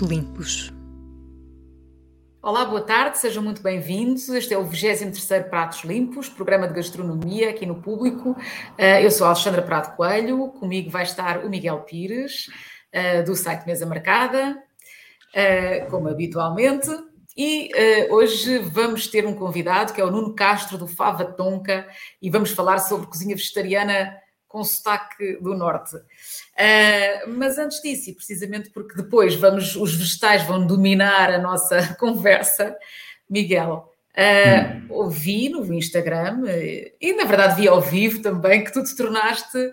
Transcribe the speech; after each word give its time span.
Limpos. 0.00 0.72
Olá, 2.42 2.64
boa 2.64 2.80
tarde, 2.80 3.18
sejam 3.18 3.42
muito 3.42 3.62
bem-vindos. 3.62 4.28
Este 4.28 4.54
é 4.54 4.58
o 4.58 4.64
23 4.64 5.48
Pratos 5.48 5.82
Limpos, 5.82 6.28
programa 6.28 6.68
de 6.68 6.74
gastronomia 6.74 7.50
aqui 7.50 7.66
no 7.66 7.82
público. 7.82 8.36
Eh, 8.78 9.04
eu 9.04 9.10
sou 9.10 9.26
a 9.26 9.30
Alexandra 9.30 9.62
Prado 9.62 9.96
Coelho, 9.96 10.48
comigo 10.48 10.90
vai 10.90 11.02
estar 11.02 11.44
o 11.44 11.50
Miguel 11.50 11.80
Pires, 11.80 12.48
eh, 12.92 13.22
do 13.22 13.34
site 13.34 13.66
Mesa 13.66 13.84
Marcada, 13.84 14.62
eh, 15.34 15.86
como 15.90 16.08
habitualmente. 16.08 16.88
E 17.36 17.70
hoje 18.08 18.58
vamos 18.58 19.08
ter 19.08 19.26
um 19.26 19.34
convidado 19.34 19.92
que 19.92 20.00
é 20.00 20.04
o 20.04 20.10
Nuno 20.10 20.34
Castro, 20.34 20.78
do 20.78 20.86
Fava 20.86 21.24
Tonka, 21.24 21.86
e 22.22 22.30
vamos 22.30 22.52
falar 22.52 22.78
sobre 22.78 23.08
cozinha 23.08 23.34
vegetariana 23.34 24.16
com 24.46 24.62
sotaque 24.64 25.36
do 25.42 25.54
norte. 25.54 25.96
Uh, 26.56 27.30
mas 27.36 27.58
antes 27.58 27.82
disso, 27.82 28.08
e 28.08 28.14
precisamente 28.14 28.70
porque 28.70 28.96
depois 28.96 29.34
vamos, 29.34 29.76
os 29.76 29.94
vegetais 29.94 30.42
vão 30.44 30.66
dominar 30.66 31.30
a 31.30 31.38
nossa 31.38 31.94
conversa, 32.00 32.74
Miguel, 33.28 33.92
uh, 34.16 34.76
hum. 34.76 34.86
ouvi 34.88 35.50
no 35.50 35.74
Instagram, 35.74 36.44
uh, 36.44 36.90
e 36.98 37.12
na 37.14 37.24
verdade 37.24 37.60
vi 37.60 37.68
ao 37.68 37.82
vivo 37.82 38.22
também, 38.22 38.64
que 38.64 38.72
tu 38.72 38.82
te 38.82 38.96
tornaste 38.96 39.70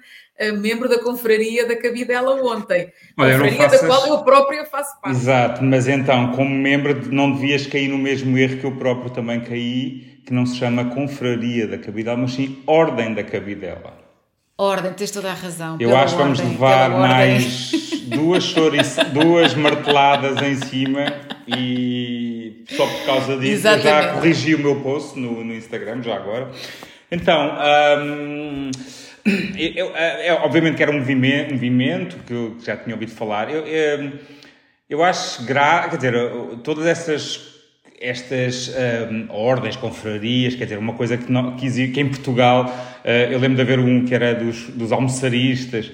membro 0.59 0.90
da 0.90 0.98
confraria 1.00 1.66
da 1.66 1.76
Cabidela 1.76 2.34
ontem. 2.44 2.92
Olha, 3.18 3.38
confraria 3.38 3.68
da 3.68 3.80
qual 3.86 4.08
eu 4.08 4.23
própria 4.23 4.66
faço 4.66 5.00
parte. 5.00 5.16
Exato, 5.16 5.64
mas 5.64 5.88
então, 5.88 6.31
como 6.31 6.50
membro, 6.50 7.14
não 7.14 7.34
devias 7.34 7.68
cair 7.68 7.88
no 7.88 8.00
mesmo 8.00 8.36
erro 8.36 8.58
que 8.58 8.66
eu 8.66 8.76
próprio 8.76 9.12
também 9.12 9.40
caí, 9.42 10.20
que 10.26 10.34
não 10.34 10.45
se 10.45 10.58
chama 10.58 10.86
confraria 10.86 11.67
da 11.67 11.78
Cabidela, 11.78 12.17
mas 12.17 12.34
sim 12.34 12.61
Ordem 12.66 13.14
da 13.14 13.23
Cabidela. 13.23 14.03
Ordem, 14.64 14.94
tens 14.94 15.11
toda 15.11 15.30
a 15.30 15.33
razão. 15.33 15.78
Eu 15.80 15.95
acho 15.95 16.16
que 16.16 16.22
vamos 16.22 16.39
levar 16.39 16.89
mais 16.89 17.72
duas, 18.08 18.44
choris, 18.44 18.95
duas 19.11 19.53
marteladas 19.53 20.42
em 20.42 20.55
cima 20.55 21.05
e 21.47 22.64
só 22.70 22.86
por 22.86 23.05
causa 23.05 23.38
disso 23.38 23.53
Exatamente. 23.53 23.88
eu 23.88 23.94
já 23.94 24.14
corrigi 24.14 24.55
o 24.55 24.59
meu 24.59 24.81
post 24.81 25.20
no, 25.20 25.44
no 25.44 25.53
Instagram, 25.53 26.02
já 26.02 26.16
agora. 26.16 26.50
Então, 27.11 27.58
hum, 28.00 28.72
eu, 29.58 29.72
eu, 29.75 29.95
é, 29.95 30.28
é, 30.28 30.33
obviamente 30.33 30.77
que 30.77 30.83
era 30.83 30.92
um 30.92 31.00
movimento, 31.00 31.52
um 31.52 31.53
movimento 31.53 32.16
que 32.25 32.33
eu 32.33 32.58
já 32.64 32.77
tinha 32.77 32.95
ouvido 32.95 33.11
falar. 33.11 33.52
Eu, 33.52 33.66
eu, 33.67 34.11
eu 34.89 35.03
acho, 35.03 35.44
gra, 35.45 35.89
quer 35.89 35.98
dizer, 35.98 36.14
todas 36.64 36.86
essas 36.86 37.53
estas 38.04 38.70
um, 39.09 39.28
ordens, 39.30 39.78
confrarias, 39.78 40.56
quer 40.56 40.66
dizer, 40.66 40.78
uma 40.78 40.94
coisa 40.94 41.18
que, 41.18 41.32
não, 41.32 41.56
que, 41.56 41.88
que 41.88 42.02
em 42.02 42.10
Portugal, 42.10 42.66
uh, 42.66 43.08
eu 43.32 43.40
lembro 43.40 43.56
de 43.56 43.62
haver 43.62 43.80
um 43.80 44.04
que 44.04 44.14
era 44.14 44.36
dos, 44.36 44.68
dos 44.68 44.92
almoçaristas, 44.92 45.88
uh, 45.88 45.92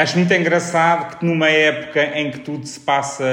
acho 0.00 0.16
muito 0.16 0.32
engraçado 0.32 1.18
que 1.18 1.26
numa 1.26 1.48
época 1.50 2.16
em 2.16 2.30
que 2.30 2.38
tudo 2.38 2.64
se 2.64 2.78
passa, 2.78 3.24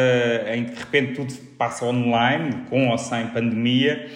em 0.52 0.66
que 0.66 0.72
de 0.72 0.80
repente 0.80 1.14
tudo 1.14 1.32
se 1.32 1.40
passa 1.40 1.86
online, 1.86 2.64
com 2.70 2.90
ou 2.90 2.98
sem 2.98 3.28
pandemia, 3.28 4.08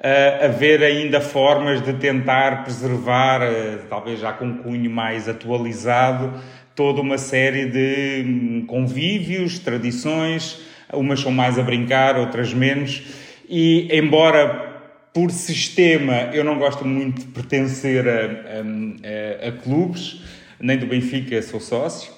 uh, 0.00 0.44
haver 0.46 0.82
ainda 0.82 1.20
formas 1.20 1.82
de 1.82 1.92
tentar 1.92 2.64
preservar, 2.64 3.42
talvez 3.90 4.18
já 4.18 4.32
com 4.32 4.46
um 4.46 4.56
cunho 4.58 4.90
mais 4.90 5.28
atualizado, 5.28 6.32
toda 6.74 7.02
uma 7.02 7.18
série 7.18 7.66
de 7.66 8.24
um, 8.26 8.66
convívios, 8.66 9.58
tradições, 9.58 10.72
umas 10.96 11.20
são 11.20 11.32
mais 11.32 11.58
a 11.58 11.62
brincar, 11.62 12.16
outras 12.16 12.52
menos, 12.52 13.02
e 13.48 13.88
embora 13.92 14.72
por 15.12 15.30
sistema 15.30 16.30
eu 16.32 16.42
não 16.42 16.58
gosto 16.58 16.84
muito 16.84 17.20
de 17.20 17.26
pertencer 17.26 18.06
a, 18.08 19.46
a, 19.46 19.48
a, 19.48 19.52
clubes, 19.52 20.20
nem 20.60 20.76
do 20.76 20.86
Benfica 20.86 21.40
sou 21.42 21.60
sócio, 21.60 22.12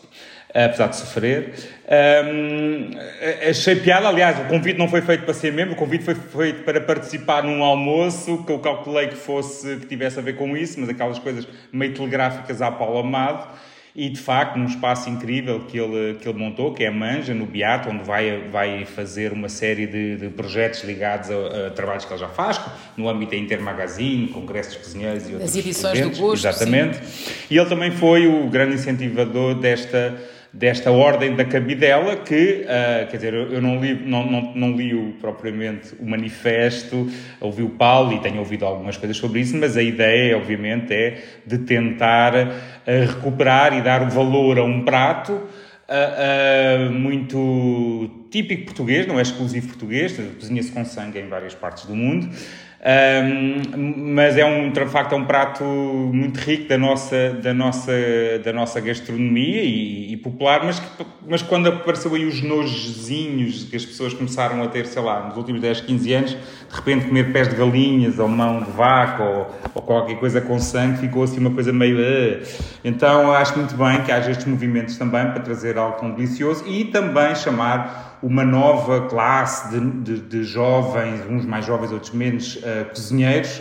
apesar 0.54 0.86
de 0.88 0.96
sofrer. 0.96 1.52
Um, 2.24 2.90
achei 3.48 3.76
piada, 3.76 4.08
aliás, 4.08 4.38
o 4.38 4.44
convite 4.44 4.78
não 4.78 4.88
foi 4.88 5.02
feito 5.02 5.24
para 5.24 5.34
ser 5.34 5.52
membro, 5.52 5.74
o 5.74 5.76
convite 5.76 6.04
foi 6.04 6.14
feito 6.14 6.62
para 6.62 6.80
participar 6.80 7.42
num 7.42 7.62
almoço 7.62 8.44
que 8.44 8.52
eu 8.52 8.58
calculei 8.60 9.08
que 9.08 9.16
fosse, 9.16 9.76
que 9.76 9.86
tivesse 9.86 10.18
a 10.18 10.22
ver 10.22 10.36
com 10.36 10.56
isso, 10.56 10.80
mas 10.80 10.88
aquelas 10.88 11.18
coisas 11.18 11.46
meio 11.70 11.92
telegráficas 11.92 12.62
à 12.62 12.70
Paulo 12.70 12.98
Amado 12.98 13.46
e 13.96 14.10
de 14.10 14.20
facto 14.20 14.58
num 14.58 14.66
espaço 14.66 15.08
incrível 15.08 15.60
que 15.60 15.78
ele, 15.78 16.18
que 16.20 16.28
ele 16.28 16.38
montou, 16.38 16.74
que 16.74 16.84
é 16.84 16.88
a 16.88 16.92
Manja, 16.92 17.32
no 17.32 17.46
Beato, 17.46 17.88
onde 17.88 18.04
vai, 18.04 18.42
vai 18.52 18.84
fazer 18.84 19.32
uma 19.32 19.48
série 19.48 19.86
de, 19.86 20.16
de 20.16 20.28
projetos 20.28 20.84
ligados 20.84 21.30
a, 21.30 21.68
a, 21.68 21.70
trabalhos 21.70 22.04
que 22.04 22.12
ele 22.12 22.20
já 22.20 22.28
faz, 22.28 22.60
no 22.94 23.08
âmbito 23.08 23.30
da 23.30 23.38
Intermagazine, 23.38 24.28
congressos 24.28 24.74
de 24.74 24.80
cozinheiros 24.80 25.22
e 25.30 25.32
outros 25.32 25.50
As 25.50 25.56
edições 25.56 25.98
eventos, 25.98 26.18
do 26.18 26.22
Gosto. 26.26 26.46
Exatamente. 26.46 27.06
Sim. 27.06 27.32
E 27.50 27.56
ele 27.56 27.68
também 27.70 27.90
foi 27.90 28.26
o 28.26 28.50
grande 28.50 28.74
incentivador 28.74 29.54
desta 29.54 30.14
desta 30.52 30.90
ordem 30.90 31.34
da 31.34 31.44
cabidela 31.44 32.16
que, 32.16 32.64
uh, 32.64 33.10
quer 33.10 33.16
dizer, 33.16 33.34
eu 33.34 33.60
não 33.60 33.80
li, 33.80 33.94
não, 33.94 34.30
não, 34.30 34.54
não 34.54 34.76
li 34.76 34.94
o, 34.94 35.12
propriamente 35.20 35.94
o 36.00 36.06
manifesto, 36.06 37.10
ouvi 37.40 37.62
o 37.62 37.70
Paulo 37.70 38.12
e 38.12 38.20
tenho 38.20 38.38
ouvido 38.38 38.64
algumas 38.64 38.96
coisas 38.96 39.16
sobre 39.16 39.40
isso, 39.40 39.56
mas 39.56 39.76
a 39.76 39.82
ideia, 39.82 40.36
obviamente, 40.36 40.92
é 40.92 41.22
de 41.46 41.58
tentar 41.58 42.34
uh, 42.34 42.46
recuperar 42.86 43.76
e 43.76 43.82
dar 43.82 44.08
valor 44.08 44.58
a 44.58 44.64
um 44.64 44.84
prato 44.84 45.32
uh, 45.32 46.90
muito 46.90 48.26
típico 48.30 48.66
português, 48.66 49.06
não 49.06 49.18
é 49.18 49.22
exclusivo 49.22 49.68
português, 49.68 50.16
cozinha-se 50.38 50.72
com 50.72 50.84
sangue 50.84 51.18
em 51.18 51.28
várias 51.28 51.54
partes 51.54 51.86
do 51.86 51.94
mundo, 51.94 52.28
um, 52.78 54.14
mas 54.14 54.36
é 54.36 54.44
um, 54.44 54.70
de 54.70 54.86
facto, 54.86 55.14
é 55.14 55.16
um 55.16 55.24
prato 55.24 55.64
muito 55.64 56.38
rico 56.38 56.68
da 56.68 56.76
nossa, 56.76 57.30
da 57.42 57.54
nossa, 57.54 57.92
da 58.44 58.52
nossa 58.52 58.80
gastronomia 58.80 59.62
e, 59.62 60.12
e 60.12 60.16
popular, 60.18 60.62
mas, 60.62 60.78
que, 60.78 61.06
mas 61.26 61.42
quando 61.42 61.68
apareceu 61.68 62.14
aí 62.14 62.26
os 62.26 62.42
nojezinhos 62.42 63.64
que 63.64 63.76
as 63.76 63.84
pessoas 63.84 64.12
começaram 64.12 64.62
a 64.62 64.68
ter, 64.68 64.86
sei 64.86 65.02
lá, 65.02 65.26
nos 65.26 65.36
últimos 65.36 65.60
10, 65.60 65.80
15 65.80 66.12
anos, 66.12 66.30
de 66.30 66.76
repente 66.76 67.06
comer 67.06 67.32
pés 67.32 67.48
de 67.48 67.56
galinhas 67.56 68.18
ou 68.18 68.28
mão 68.28 68.62
de 68.62 68.70
vaca 68.70 69.22
ou, 69.22 69.50
ou 69.74 69.82
qualquer 69.82 70.18
coisa 70.18 70.40
com 70.40 70.58
sangue, 70.58 70.98
ficou 70.98 71.22
assim 71.22 71.38
uma 71.38 71.50
coisa 71.50 71.72
meio... 71.72 71.96
Uh. 71.96 72.46
Então 72.84 73.32
acho 73.32 73.56
muito 73.58 73.74
bem 73.74 74.02
que 74.02 74.12
haja 74.12 74.30
estes 74.30 74.46
movimentos 74.46 74.96
também 74.96 75.24
para 75.30 75.40
trazer 75.40 75.78
algo 75.78 75.98
tão 75.98 76.12
delicioso 76.12 76.64
e 76.68 76.84
também 76.84 77.34
chamar 77.34 78.15
uma 78.22 78.44
nova 78.44 79.08
classe 79.08 79.70
de, 79.70 79.90
de, 80.02 80.20
de 80.20 80.44
jovens, 80.44 81.20
uns 81.28 81.44
mais 81.44 81.64
jovens, 81.64 81.92
outros 81.92 82.12
menos, 82.12 82.56
uh, 82.56 82.84
cozinheiros, 82.90 83.60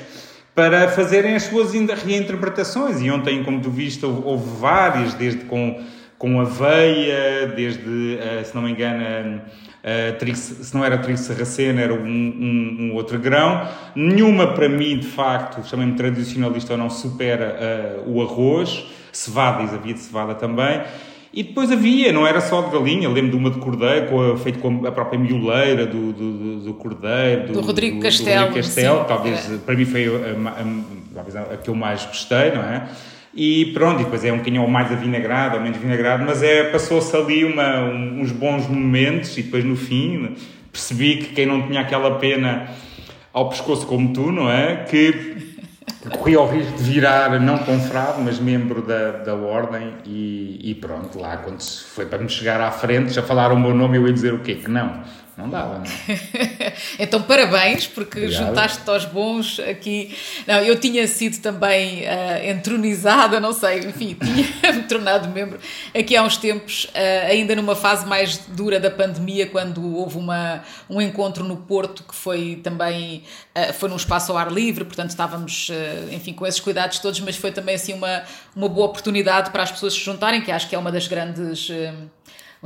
para 0.54 0.88
fazerem 0.88 1.36
as 1.36 1.44
suas 1.44 1.74
reinterpretações. 1.74 3.02
E 3.02 3.12
ontem, 3.12 3.44
como 3.44 3.60
tu 3.62 3.70
viste, 3.70 4.06
houve, 4.06 4.22
houve 4.24 4.60
várias, 4.60 5.14
desde 5.14 5.44
com, 5.46 5.84
com 6.18 6.40
aveia, 6.40 7.48
desde, 7.56 8.18
uh, 8.18 8.46
se 8.46 8.56
não 8.56 8.62
me 8.62 8.72
engano, 8.72 9.42
uh, 9.42 10.36
se 10.36 10.74
não 10.74 10.84
era 10.84 10.98
trigo 10.98 11.18
sarraceno, 11.18 11.80
era 11.80 11.94
um, 11.94 12.08
um, 12.08 12.78
um, 12.80 12.94
outro 12.96 13.20
grão. 13.20 13.68
Nenhuma, 13.96 14.54
para 14.54 14.70
mim, 14.70 14.98
de 14.98 15.08
facto, 15.08 15.68
chamem-me 15.68 15.96
tradicionalista 15.96 16.74
ou 16.74 16.80
não, 16.80 16.90
supera 16.90 18.04
uh, 18.06 18.10
o 18.10 18.22
arroz. 18.22 18.86
Cevada, 19.12 19.64
havia 19.64 19.94
de 19.94 20.00
cevada 20.02 20.36
também. 20.36 20.82
E 21.36 21.44
depois 21.44 21.70
havia, 21.70 22.14
não 22.14 22.26
era 22.26 22.40
só 22.40 22.62
de 22.62 22.72
galinha, 22.72 23.10
lembro 23.10 23.32
de 23.32 23.36
uma 23.36 23.52
de 23.52 23.60
cordeiro, 23.60 24.08
com 24.08 24.32
a, 24.32 24.38
feito 24.38 24.60
com 24.60 24.88
a 24.88 24.92
própria 24.92 25.20
mioleira 25.20 25.86
do, 25.86 26.14
do, 26.14 26.60
do 26.62 26.74
cordeiro. 26.76 27.48
Do, 27.48 27.54
do 27.54 27.62
Rodrigo 27.62 28.00
Castelo. 28.00 28.48
Do 28.48 28.56
Castelo, 28.56 29.00
sim, 29.00 29.06
talvez, 29.06 29.52
é. 29.52 29.58
para 29.58 29.76
mim 29.76 29.84
foi 29.84 30.06
a, 30.08 31.20
a, 31.20 31.54
a, 31.54 31.58
que 31.58 31.70
eu 31.70 31.76
mais 31.76 32.06
gostei, 32.06 32.52
não 32.52 32.64
é? 32.64 32.88
E 33.36 33.66
pronto, 33.74 34.00
e 34.00 34.06
depois 34.06 34.24
é 34.24 34.32
um 34.32 34.38
bocadinho 34.38 34.66
mais 34.66 34.90
avinagrado, 34.90 35.58
ou 35.58 35.62
menos 35.62 35.78
avinagrado, 35.78 36.24
mas 36.26 36.42
é, 36.42 36.64
passou-se 36.72 37.14
ali 37.18 37.44
uma, 37.44 37.82
uns 37.82 38.32
bons 38.32 38.66
momentos 38.70 39.38
e 39.38 39.44
depois 39.44 39.66
no 39.66 39.76
fim 39.76 40.38
percebi 40.72 41.18
que 41.18 41.34
quem 41.34 41.46
não 41.46 41.68
tinha 41.68 41.82
aquela 41.82 42.18
pena 42.18 42.70
ao 43.34 43.50
pescoço 43.50 43.86
como 43.86 44.14
tu, 44.14 44.32
não 44.32 44.50
é? 44.50 44.86
Que 44.90 45.55
corri 46.10 46.36
ao 46.36 46.48
risco 46.48 46.78
de 46.78 46.84
virar 46.84 47.40
não 47.40 47.58
confrado, 47.58 48.22
mas 48.22 48.40
membro 48.40 48.82
da, 48.82 49.12
da 49.12 49.36
ordem 49.36 49.94
e, 50.06 50.60
e, 50.64 50.76
pronto, 50.76 51.20
lá 51.20 51.38
quando 51.38 51.62
foi 51.62 52.06
para 52.06 52.20
me 52.20 52.30
chegar 52.30 52.62
à 52.62 52.72
frente, 52.72 53.14
já 53.14 53.24
falaram 53.24 53.56
o 53.56 53.60
meu 53.60 53.74
nome, 53.74 53.98
eu 53.98 54.08
ia 54.08 54.14
dizer 54.14 54.34
o 54.34 54.40
quê? 54.40 54.56
Que 54.56 54.70
não. 54.70 55.04
Não 55.38 55.50
dava, 55.50 55.80
não. 55.80 55.86
então, 56.98 57.22
parabéns, 57.22 57.86
porque 57.86 58.30
juntaste-te 58.30 58.90
aos 58.90 59.04
bons 59.04 59.60
aqui. 59.60 60.18
Não, 60.48 60.60
eu 60.60 60.80
tinha 60.80 61.06
sido 61.08 61.42
também 61.42 62.04
uh, 62.04 62.50
entronizada, 62.50 63.38
não 63.38 63.52
sei, 63.52 63.80
enfim, 63.80 64.16
tinha-me 64.62 64.84
tornado 64.84 65.28
membro 65.28 65.60
aqui 65.94 66.16
há 66.16 66.24
uns 66.24 66.38
tempos, 66.38 66.86
uh, 66.86 67.30
ainda 67.30 67.54
numa 67.54 67.76
fase 67.76 68.06
mais 68.06 68.38
dura 68.48 68.80
da 68.80 68.90
pandemia, 68.90 69.46
quando 69.46 69.98
houve 69.98 70.18
uma, 70.18 70.64
um 70.90 71.02
encontro 71.02 71.44
no 71.44 71.58
Porto 71.58 72.04
que 72.04 72.16
foi 72.16 72.62
também, 72.64 73.24
uh, 73.58 73.74
foi 73.74 73.90
num 73.90 73.98
espaço 73.98 74.32
ao 74.32 74.38
ar 74.38 74.50
livre, 74.50 74.86
portanto 74.86 75.10
estávamos, 75.10 75.70
enfim, 76.12 76.32
com 76.32 76.48
esses 76.48 76.62
cuidados 76.62 77.00
todos, 77.00 77.20
mas 77.20 77.36
foi 77.36 77.52
também 77.52 77.76
assim 77.76 77.94
uma, 77.94 78.24
uma 78.56 78.70
boa 78.70 78.86
oportunidade 78.86 79.50
para 79.50 79.64
as 79.64 79.72
pessoas 79.72 79.94
se 79.94 80.00
juntarem, 80.00 80.42
que 80.42 80.52
acho 80.52 80.70
que 80.70 80.76
é 80.76 80.80
uma 80.80 80.92
das 80.94 81.08
grandes 81.08 81.70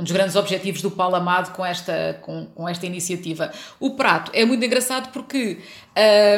um 0.00 0.02
dos 0.02 0.12
grandes 0.12 0.34
objetivos 0.34 0.80
do 0.80 0.90
Paulo 0.90 1.14
Amado 1.14 1.54
com 1.54 1.64
esta, 1.64 2.18
com, 2.22 2.46
com 2.46 2.68
esta 2.68 2.86
iniciativa. 2.86 3.52
O 3.78 3.90
prato 3.90 4.30
é 4.34 4.44
muito 4.44 4.64
engraçado 4.64 5.12
porque. 5.12 5.58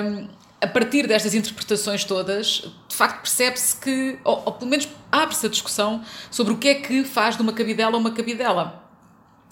Um, 0.05 0.43
a 0.61 0.67
partir 0.69 1.09
destas 1.09 1.35
interpretações 1.35 2.05
todas, 2.05 2.63
de 2.87 2.95
facto 2.95 3.23
percebe-se 3.23 3.75
que, 3.81 4.17
ou, 4.23 4.45
ou, 4.47 4.53
pelo 4.53 4.71
menos 4.71 4.89
abre-se 5.11 5.45
a 5.45 5.49
discussão 5.49 6.05
sobre 6.31 6.53
o 6.53 6.57
que 6.57 6.69
é 6.69 6.75
que 6.77 7.03
faz 7.03 7.35
de 7.35 7.43
uma 7.43 7.53
cabidela 7.53 7.99
uma 7.99 8.13
cabidela. 8.13 8.81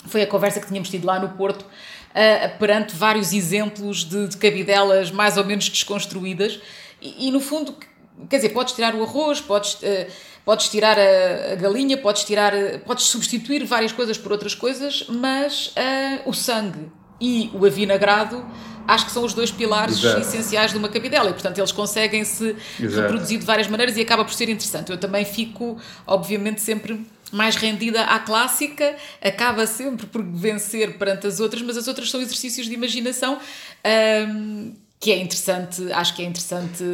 foi 0.06 0.22
a 0.22 0.26
conversa 0.28 0.60
que 0.60 0.68
tínhamos 0.68 0.88
tido 0.88 1.04
lá 1.04 1.18
no 1.18 1.30
Porto, 1.30 1.62
uh, 1.62 2.58
perante 2.60 2.94
vários 2.94 3.32
exemplos 3.32 4.04
de, 4.04 4.28
de, 4.28 4.36
cabidelas 4.36 5.10
mais 5.10 5.36
ou 5.36 5.44
menos 5.44 5.68
desconstruídas. 5.68 6.60
E, 7.02 7.26
e, 7.26 7.30
no 7.32 7.40
fundo, 7.40 7.74
quer 8.28 8.36
dizer, 8.36 8.50
podes 8.50 8.72
tirar 8.74 8.94
o 8.94 9.02
arroz, 9.02 9.40
podes, 9.40 9.74
uh, 9.74 10.06
podes 10.50 10.68
tirar 10.68 10.98
a, 10.98 11.52
a, 11.52 11.54
galinha, 11.54 11.96
podes 11.96 12.24
tirar, 12.24 12.52
podes 12.84 13.04
substituir 13.04 13.64
várias 13.64 13.92
coisas 13.92 14.18
por 14.18 14.32
outras 14.32 14.52
coisas, 14.52 15.04
mas 15.08 15.68
uh, 15.68 16.28
o 16.28 16.34
sangue 16.34 16.90
e 17.20 17.52
o 17.54 17.64
avinagrado 17.64 18.44
acho 18.84 19.06
que 19.06 19.12
são 19.12 19.22
os 19.22 19.32
dois 19.32 19.52
pilares 19.52 20.02
Exato. 20.02 20.22
essenciais 20.22 20.72
de 20.72 20.76
uma 20.76 20.88
cabidela 20.88 21.30
e, 21.30 21.32
portanto, 21.32 21.56
eles 21.56 21.70
conseguem 21.70 22.24
se 22.24 22.56
reproduzir 22.80 23.38
de 23.38 23.46
várias 23.46 23.68
maneiras 23.68 23.96
e 23.96 24.00
acaba 24.00 24.24
por 24.24 24.34
ser 24.34 24.48
interessante. 24.48 24.90
Eu 24.90 24.98
também 24.98 25.24
fico, 25.24 25.78
obviamente, 26.04 26.60
sempre 26.60 27.06
mais 27.30 27.54
rendida 27.54 28.02
à 28.02 28.18
clássica, 28.18 28.96
acaba 29.22 29.68
sempre 29.68 30.06
por 30.06 30.20
vencer 30.20 30.98
perante 30.98 31.28
as 31.28 31.38
outras, 31.38 31.62
mas 31.62 31.76
as 31.76 31.86
outras 31.86 32.10
são 32.10 32.20
exercícios 32.20 32.66
de 32.66 32.74
imaginação. 32.74 33.38
Um, 34.28 34.74
que 35.02 35.10
é 35.10 35.16
interessante, 35.16 35.90
acho 35.92 36.14
que 36.14 36.22
é 36.22 36.26
interessante 36.26 36.84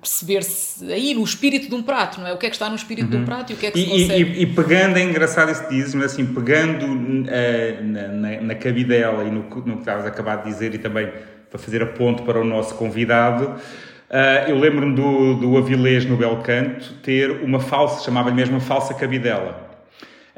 perceber-se 0.00 0.90
aí 0.90 1.12
no 1.12 1.22
espírito 1.22 1.68
de 1.68 1.74
um 1.74 1.82
prato, 1.82 2.18
não 2.18 2.26
é? 2.26 2.32
O 2.32 2.38
que 2.38 2.46
é 2.46 2.48
que 2.48 2.56
está 2.56 2.70
no 2.70 2.74
espírito 2.74 3.04
uhum. 3.04 3.10
de 3.10 3.16
um 3.16 3.20
uhum. 3.20 3.26
prato 3.26 3.52
e 3.52 3.54
o 3.54 3.58
que 3.58 3.66
é 3.66 3.70
que 3.70 3.78
e, 3.78 3.82
se 3.82 3.90
consegue. 3.90 4.38
E, 4.38 4.42
e, 4.42 4.46
pegando, 4.46 4.96
é 4.96 5.02
engraçado 5.02 5.52
isso 5.52 5.64
que 5.64 5.74
dizes, 5.74 5.94
mas 5.94 6.12
assim, 6.12 6.24
pegando 6.24 6.86
uh, 6.86 7.84
na, 7.84 8.08
na, 8.08 8.40
na, 8.40 8.54
cabidela 8.54 9.24
e 9.24 9.30
no, 9.30 9.42
no 9.42 9.74
que 9.74 9.80
estavas 9.80 10.06
a 10.06 10.08
acabar 10.08 10.36
de 10.36 10.44
dizer 10.44 10.74
e 10.74 10.78
também 10.78 11.12
para 11.50 11.58
fazer 11.58 11.82
a 11.82 11.86
ponto 11.86 12.22
para 12.22 12.40
o 12.40 12.44
nosso 12.44 12.74
convidado, 12.76 13.44
uh, 13.44 14.48
eu 14.48 14.58
lembro-me 14.58 14.94
do, 14.94 15.34
do 15.34 15.58
Avilés 15.58 16.06
no 16.06 16.16
Belcanto 16.16 16.94
ter 17.02 17.42
uma 17.42 17.60
falsa, 17.60 18.02
chamava-lhe 18.02 18.36
mesmo 18.36 18.58
falsa 18.58 18.94
cabidela 18.94 19.68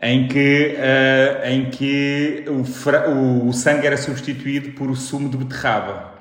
em 0.03 0.27
que, 0.27 0.77
uh, 0.77 1.49
em 1.49 1.71
que 1.71 2.45
o, 2.49 3.49
o, 3.49 3.53
sangue 3.53 3.87
era 3.87 3.97
substituído 3.97 4.73
por 4.73 4.91
o 4.91 4.97
sumo 4.97 5.29
de 5.29 5.37
beterraba. 5.37 6.12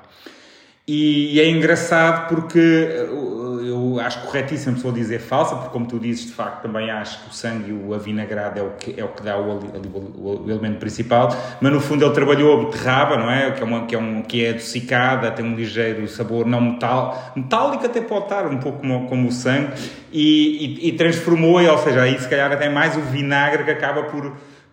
E, 0.94 1.36
e 1.36 1.40
é 1.40 1.48
engraçado 1.48 2.28
porque 2.28 2.58
eu 2.58 3.98
acho 3.98 4.20
corretíssimo 4.26 4.74
pessoa 4.74 4.92
dizer 4.92 5.20
falsa, 5.20 5.56
porque 5.56 5.70
como 5.70 5.86
tu 5.86 5.98
dizes, 5.98 6.26
de 6.26 6.32
facto, 6.32 6.60
também 6.60 6.90
acho 6.90 7.22
que 7.22 7.30
o 7.30 7.32
sangue 7.32 7.70
e 7.70 7.72
o 7.72 7.94
avinagrado 7.94 8.60
é 8.60 8.62
o 8.62 8.70
que, 8.72 9.00
é 9.00 9.02
o 9.02 9.08
que 9.08 9.22
dá 9.22 9.38
o, 9.38 9.58
o, 9.58 10.44
o 10.44 10.50
elemento 10.50 10.78
principal, 10.78 11.34
mas 11.62 11.72
no 11.72 11.80
fundo 11.80 12.04
ele 12.04 12.12
trabalhou 12.12 12.60
a 12.60 12.64
beterraba, 12.66 13.16
não 13.16 13.30
é? 13.30 13.52
Que 13.52 13.62
é, 13.62 13.64
uma, 13.64 13.86
que 13.86 13.94
é, 13.94 13.98
um, 13.98 14.20
que 14.20 14.44
é 14.44 14.50
adocicada, 14.50 15.30
tem 15.30 15.46
um 15.46 15.54
ligeiro 15.54 16.06
sabor 16.08 16.44
não 16.44 16.60
metal, 16.60 17.32
metálico 17.34 17.86
até 17.86 18.02
pode 18.02 18.24
estar, 18.24 18.46
um 18.46 18.58
pouco 18.58 18.80
como, 18.80 19.08
como 19.08 19.28
o 19.28 19.32
sangue, 19.32 19.72
e, 20.12 20.78
e, 20.82 20.88
e 20.88 20.92
transformou, 20.92 21.58
ou 21.58 21.78
seja, 21.78 22.02
aí 22.02 22.18
se 22.18 22.28
calhar 22.28 22.52
até 22.52 22.68
mais 22.68 22.98
o 22.98 23.00
vinagre 23.00 23.64
que 23.64 23.70
acaba 23.70 24.02
por 24.02 24.30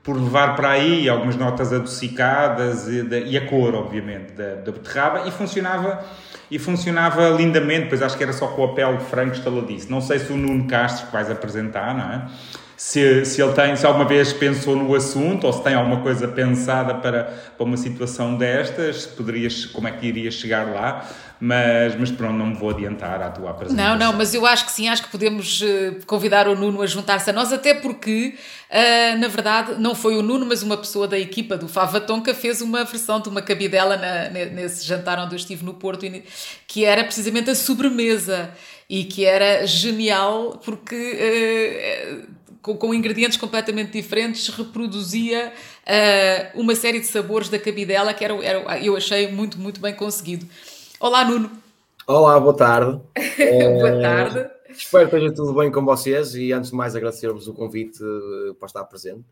por 0.10 0.20
levar 0.20 0.56
para 0.56 0.72
aí 0.72 1.08
algumas 1.08 1.36
notas 1.36 1.72
adocicadas 1.72 2.88
e, 2.88 3.08
e 3.28 3.38
a 3.38 3.46
cor, 3.46 3.76
obviamente, 3.76 4.32
da, 4.32 4.56
da 4.56 4.72
beterraba 4.72 5.28
e 5.28 5.32
funcionava 5.32 6.04
e 6.50 6.58
funcionava 6.58 7.30
lindamente, 7.30 7.90
pois 7.90 8.02
acho 8.02 8.18
que 8.18 8.24
era 8.24 8.34
só 8.34 8.48
com 8.48 8.64
a 8.64 8.74
pele 8.74 8.98
de 8.98 9.04
frango 9.04 9.34
estaladiço. 9.34 9.92
Não 9.92 10.02
sei 10.02 10.18
se 10.18 10.34
o 10.34 10.36
Nuno 10.36 10.66
Castro 10.68 11.06
que 11.06 11.14
vais 11.14 11.30
apresentar, 11.30 11.94
não 11.94 12.12
é? 12.12 12.28
Se, 12.80 13.26
se 13.26 13.42
ele 13.42 13.52
tem, 13.52 13.76
se 13.76 13.86
alguma 13.86 14.06
vez 14.06 14.32
pensou 14.32 14.74
no 14.74 14.96
assunto 14.96 15.46
ou 15.46 15.52
se 15.52 15.62
tem 15.62 15.74
alguma 15.74 16.00
coisa 16.00 16.30
pensada 16.30 16.96
para, 16.96 17.26
para 17.58 17.66
uma 17.66 17.76
situação 17.76 18.38
destas, 18.38 19.06
poderias, 19.06 19.66
como 19.66 19.90
é 19.90 19.92
que 19.92 20.08
irias 20.08 20.36
chegar 20.36 20.66
lá? 20.66 21.06
Mas, 21.42 21.94
mas 22.00 22.10
pronto, 22.10 22.36
não 22.36 22.46
me 22.48 22.54
vou 22.54 22.70
adiantar 22.70 23.22
à 23.22 23.30
tua 23.32 23.50
apresentação. 23.50 23.98
Não, 23.98 24.12
não, 24.12 24.18
mas 24.18 24.34
eu 24.34 24.46
acho 24.46 24.66
que 24.66 24.72
sim, 24.72 24.88
acho 24.88 25.04
que 25.04 25.10
podemos 25.10 25.62
eh, 25.62 25.96
convidar 26.06 26.48
o 26.48 26.56
Nuno 26.56 26.82
a 26.82 26.86
juntar-se 26.86 27.30
a 27.30 27.34
nós, 27.34 27.52
até 27.52 27.74
porque, 27.74 28.36
uh, 28.70 29.18
na 29.20 29.28
verdade, 29.28 29.76
não 29.78 29.94
foi 29.94 30.16
o 30.16 30.22
Nuno, 30.22 30.46
mas 30.46 30.64
uma 30.64 30.78
pessoa 30.78 31.06
da 31.06 31.20
equipa 31.20 31.58
do 31.58 31.68
Fava 31.68 32.00
Tonka 32.00 32.34
fez 32.34 32.62
uma 32.62 32.86
versão 32.86 33.20
de 33.20 33.28
uma 33.28 33.42
cabidela 33.42 33.98
na, 33.98 34.30
nesse 34.30 34.88
jantar 34.88 35.20
onde 35.20 35.36
eu 35.36 35.38
estive 35.38 35.66
no 35.66 35.74
Porto, 35.74 36.06
que 36.66 36.86
era 36.86 37.04
precisamente 37.04 37.50
a 37.50 37.56
sobremesa 37.56 38.52
e 38.90 39.04
que 39.04 39.26
era 39.26 39.68
genial 39.68 40.62
porque. 40.64 42.36
Com, 42.70 42.78
com, 42.78 42.94
ingredientes 42.94 43.36
completamente 43.36 43.92
diferentes, 43.92 44.48
reproduzia 44.50 45.52
uh, 45.88 46.60
uma 46.60 46.76
série 46.76 47.00
de 47.00 47.08
sabores 47.08 47.50
da 47.50 47.58
cabidela 47.58 48.14
que 48.14 48.24
era, 48.24 48.34
era, 48.46 48.80
eu 48.80 48.96
achei 48.96 49.32
muito, 49.32 49.58
muito 49.60 49.82
bem 49.82 49.94
conseguido. 49.96 50.46
Olá, 51.00 51.26
Nuno. 51.26 51.50
Olá, 52.06 52.40
boa 52.40 52.54
tarde. 52.54 53.02
boa 53.80 54.02
tarde. 54.02 54.40
Uh, 54.40 54.72
espero 54.72 55.10
que 55.10 55.16
esteja 55.16 55.34
tudo 55.34 55.54
bem 55.56 55.72
com 55.72 55.84
vocês 55.84 56.36
e, 56.36 56.52
antes 56.54 56.70
de 56.70 56.76
mais, 56.76 56.96
agradecer-vos 56.96 57.48
o 57.48 57.54
convite 57.56 58.04
uh, 58.04 58.54
para 58.54 58.68
estar 58.68 58.84
presente. 58.84 59.26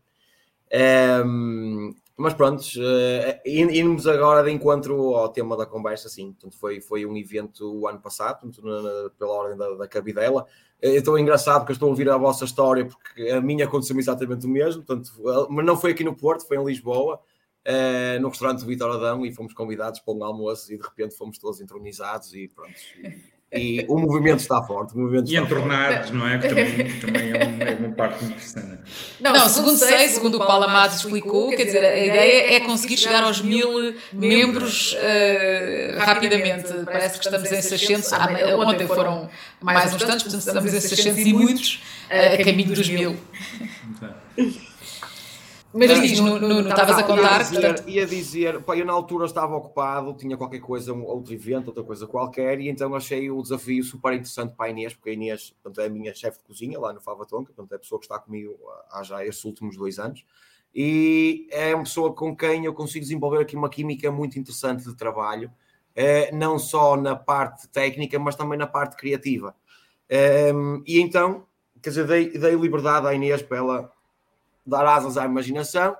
Um, 1.24 1.94
mas 2.16 2.34
pronto, 2.34 2.60
uh, 2.60 3.48
irmos 3.48 4.08
agora 4.08 4.42
de 4.42 4.50
encontro 4.50 5.14
ao 5.14 5.28
tema 5.28 5.56
da 5.56 5.64
conversa, 5.64 6.08
sim. 6.08 6.32
Portanto, 6.32 6.58
foi, 6.58 6.80
foi 6.80 7.06
um 7.06 7.16
evento 7.16 7.72
o 7.72 7.86
ano 7.86 8.00
passado, 8.00 8.40
portanto, 8.40 8.64
na, 8.64 9.10
pela 9.10 9.32
ordem 9.32 9.56
da, 9.56 9.74
da 9.74 9.86
Cabidela. 9.86 10.44
Estou 10.80 11.18
engraçado 11.18 11.60
porque 11.60 11.72
estou 11.72 11.88
a 11.88 11.90
ouvir 11.90 12.08
a 12.08 12.16
vossa 12.16 12.44
história, 12.44 12.86
porque 12.86 13.30
a 13.30 13.40
minha 13.40 13.64
aconteceu 13.64 13.98
exatamente 13.98 14.46
o 14.46 14.48
mesmo, 14.48 14.82
portanto, 14.82 15.10
mas 15.50 15.66
não 15.66 15.76
foi 15.76 15.90
aqui 15.90 16.04
no 16.04 16.14
Porto, 16.14 16.46
foi 16.46 16.56
em 16.56 16.64
Lisboa 16.64 17.20
uh, 17.66 18.20
no 18.20 18.28
restaurante 18.28 18.64
Vitor 18.64 18.94
Adão 18.94 19.26
e 19.26 19.32
fomos 19.32 19.52
convidados 19.52 20.00
para 20.00 20.14
um 20.14 20.22
almoço 20.22 20.72
e 20.72 20.76
de 20.76 20.82
repente 20.82 21.16
fomos 21.16 21.38
todos 21.38 21.60
entronizados 21.60 22.32
e 22.32 22.48
pronto. 22.48 22.74
E, 22.96 23.37
e 23.50 23.86
o 23.88 23.98
movimento 23.98 24.40
está 24.40 24.62
forte. 24.62 24.94
O 24.94 24.98
movimento 24.98 25.30
e 25.30 25.36
entornados, 25.36 26.10
não 26.10 26.28
é? 26.28 26.38
Que 26.38 26.48
também, 26.48 27.00
também 27.00 27.32
é, 27.32 27.44
uma, 27.44 27.64
é 27.64 27.74
uma 27.76 27.94
parte 27.94 28.24
interessante. 28.24 28.78
Não, 29.18 29.32
não 29.32 29.48
segundo 29.48 29.78
sei, 29.78 30.08
segundo 30.08 30.36
o 30.36 30.46
Paulo 30.46 30.64
Amado 30.64 30.94
explicou, 30.94 31.48
quer 31.50 31.64
dizer, 31.64 31.82
a 31.84 31.98
ideia 31.98 32.56
é 32.56 32.60
conseguir 32.60 32.98
chegar 32.98 33.24
aos 33.24 33.40
mil 33.40 33.94
membros 34.12 34.92
uh, 34.92 35.98
rapidamente. 35.98 36.68
Parece 36.84 37.18
que 37.18 37.24
estamos 37.24 37.50
em 37.50 37.62
600, 37.62 38.12
ah, 38.12 38.28
ontem 38.58 38.86
foram 38.86 39.30
mais 39.62 39.94
uns 39.94 40.02
tantos, 40.02 40.24
portanto 40.24 40.46
estamos 40.46 40.74
em 40.74 40.80
600 40.80 41.18
e 41.18 41.32
muitos 41.32 41.82
a 42.10 42.44
caminho 42.44 42.74
dos 42.74 42.88
mil. 42.88 43.16
Mas 45.78 46.00
diz, 46.00 46.18
não 46.18 46.60
estavas 46.60 46.98
a 46.98 47.02
contar. 47.04 47.38
Ia 47.38 47.44
dizer, 47.44 47.60
portanto... 47.60 47.88
ia 47.88 48.06
dizer 48.06 48.62
pá, 48.62 48.76
eu 48.76 48.84
na 48.84 48.92
altura 48.92 49.26
estava 49.26 49.54
ocupado, 49.54 50.12
tinha 50.14 50.36
qualquer 50.36 50.58
coisa, 50.60 50.92
um, 50.92 51.04
outro 51.04 51.32
evento, 51.32 51.68
outra 51.68 51.84
coisa 51.84 52.06
qualquer, 52.06 52.60
e 52.60 52.68
então 52.68 52.94
achei 52.94 53.30
o 53.30 53.40
desafio 53.40 53.84
super 53.84 54.12
interessante 54.12 54.54
para 54.56 54.66
a 54.66 54.70
Inês, 54.70 54.94
porque 54.94 55.10
a 55.10 55.12
Inês 55.12 55.54
portanto, 55.62 55.80
é 55.80 55.86
a 55.86 55.90
minha 55.90 56.12
chefe 56.12 56.38
de 56.38 56.44
cozinha 56.44 56.80
lá 56.80 56.92
no 56.92 57.00
Fava 57.00 57.24
Tonka, 57.24 57.52
portanto, 57.52 57.72
é 57.72 57.76
a 57.76 57.78
pessoa 57.78 58.00
que 58.00 58.06
está 58.06 58.18
comigo 58.18 58.58
há 58.90 59.02
já 59.04 59.24
estes 59.24 59.44
últimos 59.44 59.76
dois 59.76 59.98
anos, 60.00 60.24
e 60.74 61.46
é 61.50 61.74
uma 61.74 61.84
pessoa 61.84 62.12
com 62.12 62.36
quem 62.36 62.64
eu 62.64 62.74
consigo 62.74 63.04
desenvolver 63.04 63.40
aqui 63.40 63.56
uma 63.56 63.70
química 63.70 64.10
muito 64.10 64.38
interessante 64.38 64.84
de 64.84 64.96
trabalho, 64.96 65.50
eh, 65.94 66.30
não 66.32 66.58
só 66.58 66.96
na 66.96 67.16
parte 67.16 67.68
técnica, 67.68 68.18
mas 68.18 68.36
também 68.36 68.58
na 68.58 68.66
parte 68.66 68.96
criativa. 68.96 69.54
Ehm, 70.08 70.82
e 70.86 71.00
então, 71.00 71.46
quer 71.82 71.90
dizer, 71.90 72.06
dei, 72.06 72.30
dei 72.30 72.54
liberdade 72.54 73.06
à 73.06 73.14
Inês 73.14 73.42
para 73.42 73.58
ela 73.58 73.92
dar 74.68 74.86
asas 74.86 75.16
à 75.16 75.24
imaginação. 75.24 75.96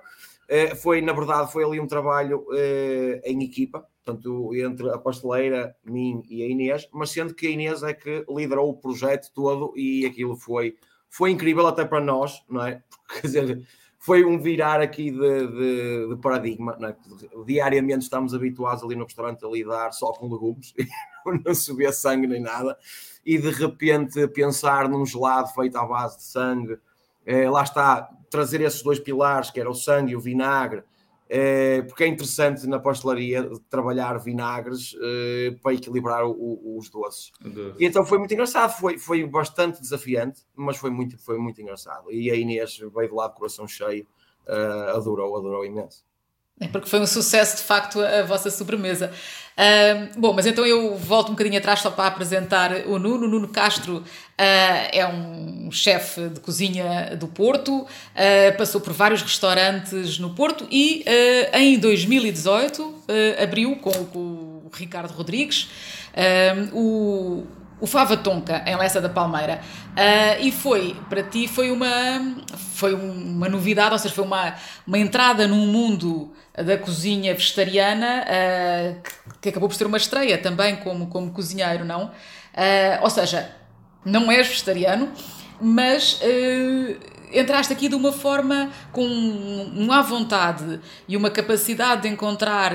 Uh, 0.49 0.75
foi, 0.75 1.01
na 1.01 1.13
verdade, 1.13 1.51
foi 1.51 1.63
ali 1.63 1.79
um 1.79 1.87
trabalho 1.87 2.39
uh, 2.49 3.21
em 3.23 3.43
equipa, 3.43 3.87
portanto, 4.03 4.55
entre 4.55 4.89
a 4.89 4.97
pasteleira, 4.97 5.75
mim 5.85 6.23
e 6.27 6.41
a 6.43 6.47
Inês, 6.47 6.89
mas 6.91 7.11
sendo 7.11 7.35
que 7.35 7.47
a 7.47 7.51
Inês 7.51 7.83
é 7.83 7.93
que 7.93 8.25
liderou 8.27 8.69
o 8.69 8.77
projeto 8.77 9.31
todo 9.33 9.73
e 9.75 10.05
aquilo 10.07 10.35
foi, 10.35 10.75
foi 11.07 11.29
incrível 11.29 11.67
até 11.67 11.85
para 11.85 12.01
nós, 12.01 12.43
não 12.49 12.65
é? 12.65 12.81
Porque, 12.89 13.21
quer 13.21 13.27
dizer, 13.27 13.67
foi 13.99 14.23
um 14.23 14.39
virar 14.39 14.79
aqui 14.79 15.11
de, 15.11 15.47
de, 15.47 16.07
de 16.09 16.15
paradigma, 16.21 16.77
é? 16.81 16.95
Diariamente 17.45 18.03
estamos 18.03 18.33
habituados 18.33 18.83
ali 18.83 18.95
no 18.95 19.03
restaurante 19.03 19.45
a 19.45 19.49
lidar 19.49 19.91
só 19.91 20.13
com 20.13 20.31
legumes, 20.31 20.73
não 21.25 21.75
vê 21.75 21.91
sangue 21.91 22.25
nem 22.25 22.41
nada, 22.41 22.77
e 23.25 23.37
de 23.37 23.51
repente 23.51 24.25
pensar 24.29 24.87
num 24.87 25.05
gelado 25.05 25.49
feito 25.49 25.77
à 25.77 25.85
base 25.85 26.17
de 26.17 26.23
sangue, 26.23 26.79
eh, 27.25 27.49
lá 27.49 27.61
está, 27.61 28.09
trazer 28.29 28.61
esses 28.61 28.81
dois 28.81 28.99
pilares, 28.99 29.51
que 29.51 29.59
era 29.59 29.69
o 29.69 29.73
sangue 29.73 30.13
e 30.13 30.15
o 30.15 30.19
vinagre, 30.19 30.83
eh, 31.31 31.83
porque 31.83 32.03
é 32.03 32.07
interessante 32.07 32.65
na 32.65 32.79
pastelaria 32.79 33.47
trabalhar 33.69 34.17
vinagres 34.17 34.95
eh, 34.99 35.55
para 35.61 35.75
equilibrar 35.75 36.25
o, 36.25 36.31
o, 36.31 36.77
os 36.77 36.89
doces. 36.89 37.31
E 37.79 37.85
então 37.85 38.03
foi 38.03 38.17
muito 38.17 38.33
engraçado, 38.33 38.71
foi, 38.71 38.97
foi 38.97 39.23
bastante 39.27 39.79
desafiante, 39.79 40.41
mas 40.55 40.77
foi 40.77 40.89
muito, 40.89 41.19
foi 41.23 41.37
muito 41.37 41.61
engraçado. 41.61 42.11
E 42.11 42.31
a 42.31 42.35
Inês 42.35 42.77
veio 42.77 43.09
de 43.09 43.13
lá 43.13 43.27
de 43.27 43.35
coração 43.35 43.67
cheio, 43.67 44.07
uh, 44.47 44.97
adorou, 44.97 45.37
adorou 45.37 45.63
imenso. 45.63 46.03
É 46.59 46.67
porque 46.67 46.89
foi 46.89 46.99
um 46.99 47.07
sucesso, 47.07 47.57
de 47.57 47.63
facto, 47.63 48.01
a, 48.01 48.23
vossa 48.23 48.49
sobremesa. 48.51 49.11
Uh, 49.57 50.19
bom, 50.19 50.33
mas 50.33 50.45
então 50.45 50.65
eu 50.65 50.95
volto 50.97 51.27
um 51.27 51.31
bocadinho 51.31 51.57
atrás 51.57 51.79
só 51.79 51.89
para 51.89 52.07
apresentar 52.07 52.71
o 52.85 52.99
Nuno. 52.99 53.25
O 53.25 53.29
Nuno 53.29 53.47
Castro 53.47 53.97
uh, 53.97 54.03
é 54.37 55.07
um 55.07 55.71
chefe 55.71 56.29
de 56.29 56.39
cozinha 56.39 57.15
do 57.17 57.27
Porto, 57.27 57.81
uh, 57.81 58.57
passou 58.57 58.81
por 58.81 58.93
vários 58.93 59.21
restaurantes 59.21 60.19
no 60.19 60.31
Porto 60.31 60.67
e 60.69 61.05
em 61.53 61.77
2018 61.77 63.03
abriu 63.41 63.75
com, 63.77 63.91
com, 63.91 64.19
o 64.19 64.71
Ricardo 64.73 65.11
Rodrigues 65.11 65.69
o 66.73 67.43
o 67.81 67.87
Fava 67.87 68.17
Tonka 68.17 68.63
em 68.65 68.75
Lessa 68.75 68.99
da 68.99 69.09
Palmeira. 69.09 69.61
Uh, 69.89 70.43
e 70.43 70.51
foi 70.51 70.95
para 71.09 71.23
ti 71.23 71.47
foi 71.47 71.71
uma 71.71 72.35
foi 72.75 72.93
uma 72.93 73.49
novidade 73.49 73.93
ou 73.93 73.99
seja 73.99 74.13
foi 74.13 74.23
uma, 74.23 74.55
uma 74.85 74.97
entrada 74.97 75.47
num 75.47 75.67
mundo 75.67 76.31
da 76.53 76.77
cozinha 76.77 77.33
vegetariana 77.33 78.25
uh, 78.25 79.01
que, 79.01 79.39
que, 79.41 79.49
acabou 79.49 79.67
por 79.67 79.75
ser 79.75 79.85
uma 79.85 79.97
estreia 79.97 80.37
também 80.37 80.77
como 80.77 81.07
como 81.07 81.31
cozinheiro 81.31 81.83
não? 81.85 82.05
Uh, 82.05 83.01
ou 83.01 83.09
seja 83.09 83.51
não 84.05 84.31
és 84.31 84.47
vegetariano 84.47 85.11
mas 85.59 86.21
entraste 87.33 87.73
aqui 87.73 87.89
de 87.89 87.95
uma 87.95 88.13
forma 88.13 88.69
com 88.93 89.05
um 89.05 89.91
à 89.91 90.01
vontade 90.01 90.79
e 91.05 91.17
uma 91.17 91.29
capacidade 91.29 92.03
de 92.03 92.07
encontrar 92.07 92.71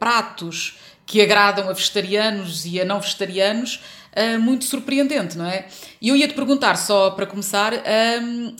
pratos 0.00 0.76
que 1.06 1.22
agradam 1.22 1.68
a 1.68 1.72
vegetarianos 1.72 2.66
e 2.66 2.80
a 2.80 2.84
não 2.84 3.00
vegetarianos 3.00 3.80
uh, 4.16 4.40
muito 4.40 4.64
surpreendente, 4.64 5.36
não 5.36 5.46
é? 5.46 5.66
E 6.00 6.08
eu 6.08 6.16
ia 6.16 6.26
te 6.26 6.34
perguntar, 6.34 6.76
só 6.76 7.10
para 7.10 7.26
começar, 7.26 7.72
um, 8.22 8.56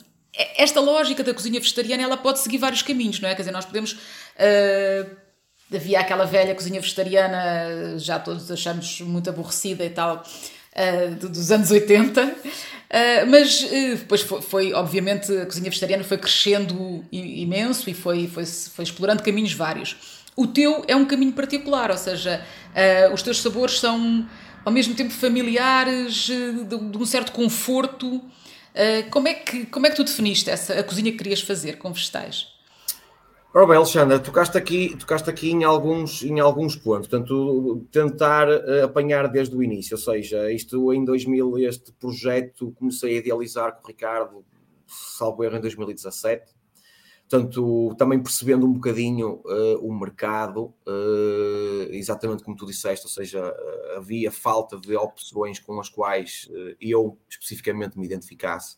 esta 0.57 0.81
lógica 0.81 1.25
da 1.25 1.33
cozinha 1.33 1.59
vegetariana 1.59 2.03
ela 2.03 2.17
pode 2.17 2.41
seguir 2.41 2.59
vários 2.59 2.83
caminhos, 2.83 3.21
não 3.21 3.29
é? 3.29 3.35
Quer 3.35 3.43
dizer, 3.43 3.53
nós 3.53 3.65
podemos. 3.65 3.93
Uh, 3.93 5.27
havia 5.75 6.01
aquela 6.01 6.25
velha 6.25 6.55
cozinha 6.55 6.81
vegetariana, 6.81 7.99
já 7.99 8.19
todos 8.19 8.51
achamos 8.51 9.01
muito 9.01 9.29
aborrecida 9.29 9.85
e 9.85 9.91
tal, 9.91 10.23
uh, 10.23 11.29
dos 11.29 11.51
anos 11.51 11.71
80. 11.71 12.23
Uh, 12.23 13.27
mas 13.29 13.63
uh, 13.63 13.97
depois 13.97 14.23
foi, 14.23 14.43
foi, 14.43 14.73
obviamente, 14.73 15.33
a 15.33 15.47
cozinha 15.47 15.69
vegetariana 15.69 16.05
foi 16.05 16.19
crescendo 16.19 17.05
imenso 17.11 17.91
e 17.91 17.95
foi, 17.95 18.29
foi, 18.29 18.47
foi 18.47 18.85
explorando 18.85 19.23
caminhos 19.23 19.53
vários. 19.53 19.97
O 20.37 20.47
teu 20.47 20.85
é 20.87 20.95
um 20.95 21.07
caminho 21.07 21.33
particular, 21.33 21.91
ou 21.91 21.97
seja, 21.97 22.45
os 23.11 23.23
teus 23.23 23.41
sabores 23.41 23.81
são 23.81 24.29
ao 24.67 24.73
mesmo 24.73 24.97
tempo 24.97 25.13
familiares, 25.13 26.29
eh, 26.29 26.65
de, 26.65 26.75
um 26.75 27.07
certo 27.07 27.31
conforto. 27.31 28.17
Uh, 28.17 29.09
como, 29.11 29.29
é 29.29 29.33
que, 29.33 29.65
como 29.67 29.87
é 29.87 29.91
que 29.91 29.97
tu 29.97 30.05
definiste 30.05 30.51
essa, 30.51 30.75
a 30.79 30.83
cozinha 30.83 31.11
que 31.13 31.17
querias 31.17 31.41
fazer 31.41 31.79
com 31.79 31.91
vegetais? 31.93 32.49
Ora 33.55 33.65
bem, 33.65 33.77
Alexandra, 33.77 34.19
tocaste 34.19 34.59
aqui, 34.59 34.95
tocaste 34.99 35.31
aqui 35.31 35.51
em, 35.53 35.65
alguns, 35.65 36.23
em 36.23 36.41
alguns 36.41 36.77
pontos, 36.77 37.09
portanto, 37.09 37.87
tentar 37.93 38.49
uh, 38.49 38.85
apanhar 38.85 39.29
desde 39.29 39.57
o 39.57 39.63
início, 39.63 39.97
ou 39.97 40.03
seja, 40.03 40.51
isto 40.51 40.93
em 40.93 41.05
2000, 41.05 41.59
este 41.61 41.93
projeto 41.93 42.75
comecei 42.77 43.15
a 43.15 43.19
idealizar 43.19 43.73
com 43.77 43.85
o 43.85 43.87
Ricardo, 43.87 44.45
salvo 44.85 45.45
erro, 45.45 45.57
em 45.57 45.61
2017, 45.61 46.56
Portanto, 47.29 47.93
também 47.99 48.23
percebendo 48.23 48.67
um 48.67 48.73
bocadinho 48.73 49.43
uh, 49.45 49.79
o 49.85 49.93
mercado, 49.93 50.73
uh, 50.87 51.89
exatamente 51.91 52.45
como 52.45 52.57
tu 52.57 52.65
disseste, 52.65 53.05
ou 53.05 53.11
seja, 53.11 53.43
uh, 53.51 53.97
havia 53.97 54.31
falta 54.31 54.79
de 54.79 54.95
opções 54.97 55.59
com 55.59 55.81
as 55.81 55.89
quais 55.89 56.49
eu 56.81 57.19
especificamente 57.29 57.99
me 57.99 58.07
identificasse, 58.07 58.77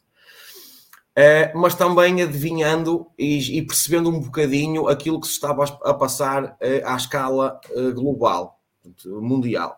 mas 1.54 1.74
também 1.74 2.22
adivinhando 2.22 3.08
e, 3.18 3.58
e, 3.58 3.62
percebendo 3.66 4.08
um 4.08 4.20
bocadinho 4.20 4.86
aquilo 4.86 5.20
que 5.20 5.26
se 5.26 5.32
estava 5.32 5.64
a 5.82 5.92
passar 5.92 6.56
à 6.84 6.94
escala 6.94 7.60
global, 7.92 8.62
mundial. 9.04 9.76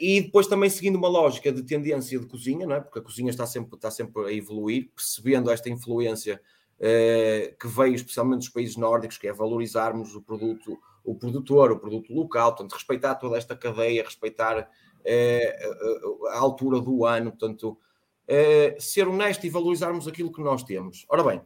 e 0.00 0.22
depois 0.22 0.46
também 0.46 0.70
seguindo 0.70 0.96
uma 0.96 1.08
lógica 1.08 1.52
de 1.52 1.62
tendência 1.62 2.18
de 2.18 2.26
cozinha, 2.26 2.66
não 2.66 2.76
é? 2.76 2.80
porque 2.80 2.98
a 2.98 3.02
cozinha 3.02 3.28
está 3.28 3.46
sempre, 3.46 3.76
está 3.76 3.90
sempre 3.90 4.24
a 4.24 4.32
evoluir, 4.32 4.88
percebendo 4.96 5.50
esta 5.50 5.68
influência 5.68 6.40
que 6.78 7.66
veio 7.66 7.94
especialmente 7.94 8.40
dos 8.40 8.48
países 8.50 8.76
nórdicos, 8.76 9.16
que 9.16 9.26
é 9.26 9.32
valorizarmos 9.32 10.14
o 10.14 10.20
produto, 10.20 10.78
o 11.02 11.14
produtor, 11.14 11.72
o 11.72 11.78
produto 11.78 12.12
local, 12.12 12.50
portanto, 12.50 12.74
respeitar 12.74 13.14
toda 13.14 13.38
esta 13.38 13.56
cadeia, 13.56 14.04
respeitar 14.04 14.68
eh, 15.04 15.56
a 16.32 16.38
altura 16.38 16.80
do 16.80 17.06
ano, 17.06 17.30
portanto, 17.30 17.78
eh, 18.26 18.76
ser 18.78 19.06
honesto 19.08 19.46
e 19.46 19.50
valorizarmos 19.50 20.06
aquilo 20.06 20.32
que 20.32 20.42
nós 20.42 20.64
temos. 20.64 21.06
Ora 21.08 21.22
bem, 21.22 21.40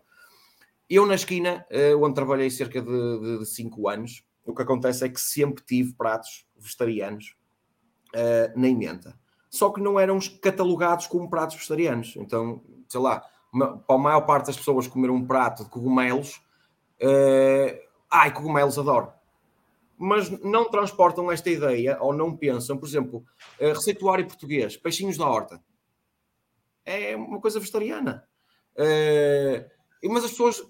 eu 0.89 1.07
na 1.07 1.15
esquina, 1.15 1.65
onde 2.01 2.15
trabalhei 2.15 2.51
cerca 2.51 2.83
de, 2.83 3.39
de, 3.39 3.47
cinco 3.47 3.89
anos, 3.89 4.25
o 4.45 4.53
que 4.53 4.63
acontece 4.63 5.05
é 5.05 5.09
que 5.09 5.21
sempre 5.21 5.63
tive 5.65 5.93
pratos 5.93 6.45
vegetarianos 6.57 7.37
na 8.57 8.67
emenda. 8.67 9.17
Só 9.49 9.71
que 9.71 9.81
não 9.81 10.01
eram 10.01 10.19
catalogados 10.43 11.07
como 11.07 11.31
pratos 11.31 11.55
vegetarianos. 11.57 12.17
Então, 12.17 12.61
sei 12.89 13.01
lá, 13.01 13.25
para 13.53 13.97
a 13.97 13.99
maior 13.99 14.21
parte 14.23 14.47
das 14.47 14.57
pessoas 14.57 14.87
comer 14.87 15.11
um 15.11 15.27
prato 15.27 15.65
de 15.65 15.71
cogumelos, 15.71 16.37
uh, 17.03 17.79
ai, 18.11 18.33
cogumelos 18.33 18.79
adoro. 18.79 19.13
Mas 19.99 20.31
não 20.31 20.71
transportam 20.71 21.31
esta 21.31 21.51
ideia 21.51 21.99
ou 22.01 22.15
não 22.15 22.35
pensam, 22.37 22.79
por 22.79 22.89
exemplo, 22.89 23.25
uh, 23.61 23.69
receituário 23.75 24.27
português, 24.27 24.77
peixinhos 24.77 25.19
da 25.19 25.27
horta. 25.29 25.63
É 26.85 27.15
uma 27.15 27.41
coisa 27.41 27.61
vegetariana. 27.61 28.25
Uh, 28.75 30.09
mas 30.11 30.25
as 30.25 30.31
pessoas, 30.31 30.63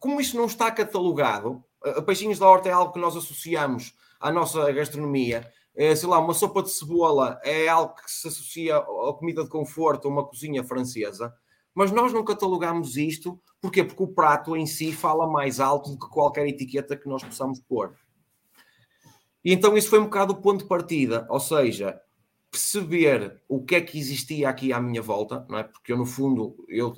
como 0.00 0.20
isto 0.20 0.36
não 0.36 0.46
está 0.46 0.70
catalogado, 0.70 1.62
uh, 1.86 2.02
peixinhos 2.02 2.38
da 2.38 2.48
horta 2.48 2.68
é 2.68 2.72
algo 2.72 2.92
que 2.92 2.98
nós 2.98 3.16
associamos 3.16 3.94
à 4.18 4.32
nossa 4.32 4.72
gastronomia. 4.72 5.50
Sei 5.96 6.08
lá, 6.08 6.18
uma 6.18 6.34
sopa 6.34 6.62
de 6.62 6.68
cebola 6.68 7.40
é 7.42 7.68
algo 7.68 7.94
que 7.94 8.10
se 8.10 8.28
associa 8.28 8.76
à 8.76 9.12
comida 9.14 9.44
de 9.44 9.48
conforto, 9.48 10.08
a 10.08 10.10
uma 10.10 10.26
cozinha 10.26 10.62
francesa. 10.62 11.32
Mas 11.74 11.90
nós 11.92 12.12
não 12.12 12.24
catalogamos 12.24 12.96
isto, 12.96 13.40
porquê? 13.60 13.84
Porque 13.84 14.02
o 14.02 14.08
prato 14.08 14.56
em 14.56 14.66
si 14.66 14.92
fala 14.92 15.26
mais 15.26 15.60
alto 15.60 15.90
do 15.90 15.98
que 15.98 16.08
qualquer 16.08 16.46
etiqueta 16.46 16.96
que 16.96 17.08
nós 17.08 17.22
possamos 17.22 17.60
pôr. 17.60 17.94
E 19.44 19.52
então 19.52 19.76
isso 19.76 19.88
foi 19.88 19.98
um 19.98 20.04
bocado 20.04 20.32
o 20.32 20.40
ponto 20.40 20.62
de 20.62 20.68
partida, 20.68 21.26
ou 21.30 21.40
seja, 21.40 21.98
perceber 22.50 23.40
o 23.48 23.64
que 23.64 23.76
é 23.76 23.80
que 23.80 23.98
existia 23.98 24.48
aqui 24.48 24.72
à 24.72 24.80
minha 24.80 25.00
volta, 25.00 25.46
não 25.48 25.58
é? 25.58 25.62
Porque 25.62 25.92
eu, 25.92 25.96
no 25.96 26.04
fundo, 26.04 26.56
eu, 26.68 26.92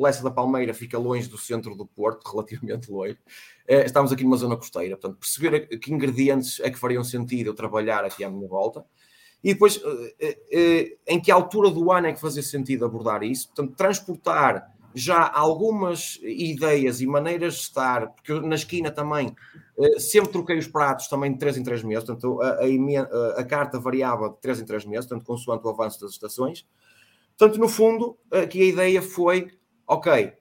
Lessa 0.00 0.22
da 0.22 0.30
Palmeira 0.30 0.74
fica 0.74 0.98
longe 0.98 1.28
do 1.28 1.38
centro 1.38 1.74
do 1.74 1.86
Porto, 1.86 2.28
relativamente 2.30 2.90
longe. 2.90 3.18
Eh, 3.66 3.84
estamos 3.86 4.12
aqui 4.12 4.24
numa 4.24 4.36
zona 4.36 4.56
costeira, 4.56 4.96
portanto, 4.96 5.18
perceber 5.18 5.78
que 5.78 5.92
ingredientes 5.92 6.60
é 6.60 6.70
que 6.70 6.78
fariam 6.78 7.04
sentido 7.04 7.48
eu 7.48 7.54
trabalhar 7.54 8.04
aqui 8.04 8.24
à 8.24 8.30
minha 8.30 8.48
volta 8.48 8.84
e 9.42 9.52
depois, 9.52 9.80
eh, 10.20 10.38
eh, 10.50 10.96
em 11.06 11.20
que 11.20 11.30
altura 11.30 11.70
do 11.70 11.92
ano 11.92 12.08
é 12.08 12.12
que 12.12 12.20
fazia 12.20 12.42
sentido 12.42 12.84
abordar 12.84 13.22
isso? 13.22 13.48
Portanto, 13.48 13.76
transportar 13.76 14.74
já 14.94 15.30
algumas 15.32 16.18
ideias 16.22 17.00
e 17.00 17.06
maneiras 17.06 17.54
de 17.54 17.60
estar, 17.60 18.08
porque 18.08 18.32
na 18.40 18.56
esquina 18.56 18.90
também 18.90 19.34
eh, 19.78 20.00
sempre 20.00 20.32
troquei 20.32 20.58
os 20.58 20.66
pratos 20.66 21.06
também 21.06 21.32
de 21.32 21.38
3 21.38 21.58
em 21.58 21.62
3 21.62 21.84
meses, 21.84 22.04
portanto 22.04 22.40
a, 22.42 22.58
a, 22.58 23.40
a, 23.40 23.44
carta 23.44 23.78
variava 23.78 24.30
de 24.30 24.40
3 24.40 24.60
em 24.60 24.64
3 24.64 24.84
meses, 24.86 25.06
portanto 25.06 25.26
consoante 25.26 25.66
o 25.66 25.70
avanço 25.70 26.00
das 26.00 26.12
estações. 26.12 26.66
Portanto, 27.36 27.60
no 27.60 27.68
fundo, 27.68 28.18
aqui 28.32 28.62
a 28.62 28.64
ideia 28.64 29.00
foi, 29.00 29.48
ok, 29.86 30.32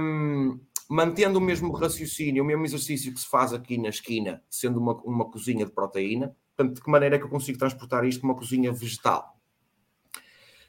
um, 0.00 0.58
mantendo 0.90 1.38
o 1.38 1.42
mesmo 1.42 1.72
raciocínio, 1.72 2.42
o 2.42 2.46
mesmo 2.46 2.64
exercício 2.64 3.14
que 3.14 3.20
se 3.20 3.28
faz 3.28 3.52
aqui 3.52 3.78
na 3.78 3.90
esquina, 3.90 4.42
sendo 4.50 4.80
uma, 4.80 4.94
uma 5.04 5.30
cozinha 5.30 5.64
de 5.64 5.70
proteína, 5.70 6.34
Portanto, 6.58 6.74
de 6.74 6.82
que 6.82 6.90
maneira 6.90 7.14
é 7.14 7.18
que 7.20 7.24
eu 7.24 7.28
consigo 7.28 7.56
transportar 7.56 8.04
isto 8.04 8.20
para 8.20 8.30
uma 8.30 8.34
cozinha 8.34 8.72
vegetal? 8.72 9.38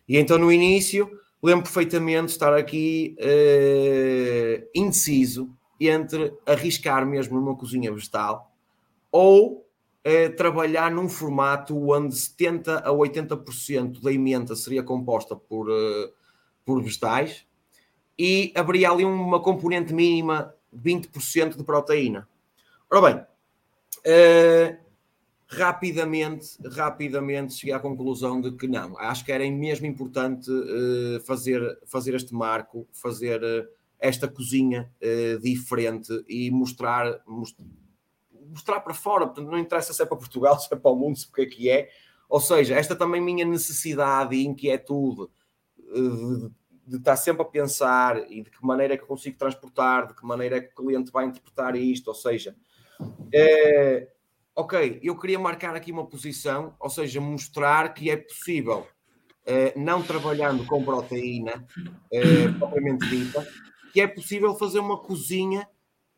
E 0.07 0.19
então, 0.19 0.37
no 0.37 0.51
início, 0.51 1.09
lembro 1.41 1.63
perfeitamente 1.63 2.27
de 2.27 2.31
estar 2.33 2.53
aqui 2.53 3.17
uh, 3.19 4.69
indeciso 4.75 5.49
entre 5.79 6.31
arriscar 6.45 7.07
mesmo 7.07 7.39
numa 7.39 7.55
cozinha 7.55 7.91
vegetal 7.91 8.55
ou 9.11 9.65
uh, 10.05 10.35
trabalhar 10.35 10.91
num 10.91 11.09
formato 11.09 11.75
onde 11.89 12.13
70% 12.13 12.83
a 12.83 12.91
80% 12.91 13.99
da 13.99 14.13
emenda 14.13 14.55
seria 14.55 14.83
composta 14.83 15.35
por, 15.35 15.71
uh, 15.71 16.13
por 16.63 16.83
vegetais 16.83 17.47
e 18.17 18.53
haveria 18.55 18.91
ali 18.91 19.03
uma 19.03 19.41
componente 19.41 19.91
mínima 19.91 20.53
de 20.71 20.91
20% 20.91 21.57
de 21.57 21.63
proteína. 21.63 22.27
Ora 22.91 23.01
bem, 23.01 23.25
rapidamente, 25.51 26.57
rapidamente 26.71 27.55
cheguei 27.55 27.73
à 27.73 27.79
conclusão 27.79 28.39
de 28.39 28.51
que 28.51 28.67
não, 28.67 28.95
acho 28.99 29.25
que 29.25 29.31
era 29.31 29.49
mesmo 29.49 29.87
importante 29.87 30.49
uh, 30.51 31.19
fazer, 31.25 31.59
fazer 31.87 32.13
este 32.13 32.35
marco, 32.35 32.87
fazer 32.93 33.41
uh, 33.41 33.67
esta 33.99 34.27
cozinha 34.27 34.91
uh, 35.01 35.39
diferente 35.39 36.23
e 36.29 36.51
mostrar, 36.51 37.19
mostrar 38.47 38.79
para 38.81 38.93
fora, 38.93 39.25
portanto, 39.25 39.49
não 39.49 39.57
interessa 39.57 39.91
se 39.91 40.03
é 40.03 40.05
para 40.05 40.17
Portugal, 40.17 40.57
se 40.61 40.71
é 40.71 40.77
para 40.77 40.91
o 40.91 40.95
mundo, 40.95 41.17
se 41.17 41.25
o 41.27 41.31
que 41.31 41.41
é 41.41 41.45
que 41.47 41.69
é, 41.69 41.89
ou 42.29 42.39
seja, 42.39 42.75
esta 42.75 42.95
também 42.95 43.19
minha 43.19 43.43
necessidade 43.43 44.35
e 44.35 44.45
inquietude 44.45 45.31
de, 45.75 46.51
de 46.85 46.97
estar 46.97 47.15
sempre 47.15 47.41
a 47.41 47.45
pensar 47.45 48.31
e 48.31 48.43
de 48.43 48.51
que 48.51 48.63
maneira 48.63 48.93
é 48.93 48.97
que 48.97 49.05
consigo 49.05 49.35
transportar, 49.35 50.05
de 50.05 50.13
que 50.13 50.23
maneira 50.23 50.57
é 50.57 50.61
que 50.61 50.71
o 50.73 50.75
cliente 50.75 51.11
vai 51.11 51.25
interpretar 51.25 51.75
isto, 51.75 52.07
ou 52.09 52.13
seja, 52.13 52.55
é, 53.33 54.09
ok, 54.59 54.99
eu 55.01 55.17
queria 55.17 55.39
marcar 55.39 55.73
aqui 55.73 55.89
uma 55.89 56.05
posição, 56.05 56.75
ou 56.79 56.89
seja, 56.89 57.21
mostrar 57.21 57.93
que 57.93 58.09
é 58.09 58.17
possível, 58.17 58.85
eh, 59.45 59.73
não 59.77 60.03
trabalhando 60.03 60.65
com 60.65 60.83
proteína 60.83 61.65
eh, 62.11 62.49
propriamente 62.59 63.07
dita, 63.07 63.47
que 63.93 64.01
é 64.01 64.07
possível 64.07 64.53
fazer 64.55 64.79
uma 64.79 64.97
cozinha 64.97 65.65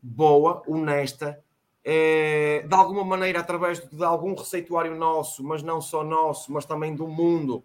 boa, 0.01 0.63
honesta, 0.67 1.39
é, 1.83 2.65
de 2.67 2.75
alguma 2.75 3.03
maneira, 3.03 3.39
através 3.39 3.79
de 3.79 4.03
algum 4.03 4.33
receituário 4.33 4.95
nosso, 4.95 5.43
mas 5.43 5.61
não 5.61 5.79
só 5.79 6.03
nosso, 6.03 6.51
mas 6.51 6.65
também 6.65 6.95
do 6.95 7.07
mundo, 7.07 7.63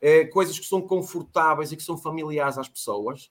é, 0.00 0.24
coisas 0.24 0.56
que 0.56 0.66
são 0.66 0.80
confortáveis 0.80 1.72
e 1.72 1.76
que 1.76 1.82
são 1.82 1.98
familiares 1.98 2.58
às 2.58 2.68
pessoas, 2.68 3.30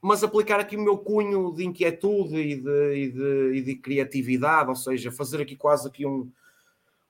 mas 0.00 0.22
aplicar 0.22 0.60
aqui 0.60 0.76
o 0.76 0.80
meu 0.80 0.98
cunho 0.98 1.52
de 1.52 1.64
inquietude 1.64 2.36
e 2.36 2.56
de, 2.56 2.94
e 2.94 3.10
de, 3.10 3.52
e 3.56 3.62
de 3.62 3.74
criatividade, 3.74 4.68
ou 4.68 4.76
seja, 4.76 5.10
fazer 5.10 5.40
aqui 5.40 5.56
quase 5.56 5.88
aqui 5.88 6.06
um, 6.06 6.30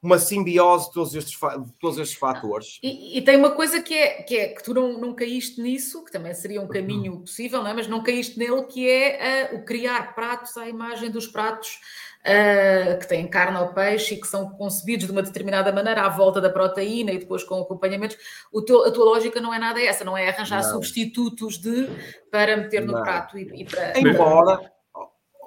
uma 0.02 0.18
simbiose 0.18 0.87
de 0.88 0.95
todos 0.95 1.14
estes, 1.14 1.38
de 1.38 1.73
todos 1.80 1.99
estes 1.99 2.16
fatores. 2.16 2.78
E, 2.83 3.18
e, 3.18 3.23
tem 3.23 3.37
uma 3.37 3.50
coisa 3.50 3.83
que 3.83 3.95
é 3.95 4.23
que, 4.23 4.37
é, 4.37 4.49
que 4.49 4.62
tu 4.62 4.73
não, 4.73 4.99
não 4.99 5.14
caíste 5.14 5.61
nisso, 5.61 6.04
que 6.04 6.12
também 6.12 6.33
seria 6.35 6.61
um 6.61 6.64
uhum. 6.64 6.71
caminho 6.71 7.21
possível, 7.21 7.62
não 7.62 7.71
é? 7.71 7.75
mas 7.75 7.88
não 7.88 8.02
caíste 8.02 8.38
nele, 8.38 8.62
que 8.64 8.88
é 8.88 9.50
uh, 9.52 9.57
o 9.57 9.64
criar 9.64 10.14
pratos 10.14 10.57
à 10.57 10.68
imagem 10.68 11.11
dos 11.11 11.26
pratos 11.26 11.80
uh, 12.28 12.99
que 12.99 13.08
têm 13.08 13.26
carne 13.26 13.58
ou 13.58 13.68
peixe 13.68 14.14
e 14.14 14.20
que 14.20 14.26
são 14.26 14.50
concebidos 14.50 15.06
de 15.06 15.12
uma 15.12 15.23
determinada 15.23 15.73
maneira 15.73 16.02
à 16.02 16.08
volta 16.08 16.40
da 16.40 16.50
proteína 16.50 17.12
e 17.12 17.18
depois 17.18 17.42
com 17.42 17.61
acompanhamentos. 17.61 18.16
O 18.52 18.62
teu, 18.62 18.85
a 18.85 18.90
tua 18.90 19.04
lógica 19.04 19.40
não 19.40 19.52
é 19.52 19.58
nada 19.58 19.80
essa, 19.80 20.04
não 20.04 20.16
é 20.16 20.28
arranjar 20.28 20.62
não. 20.62 20.70
substitutos 20.70 21.58
de 21.58 21.88
para 22.30 22.56
meter 22.56 22.85
no 22.85 22.92
não. 22.92 23.02
prato 23.02 23.38
e, 23.38 23.62
e 23.62 23.64
para. 23.64 23.99
Embora. 23.99 24.78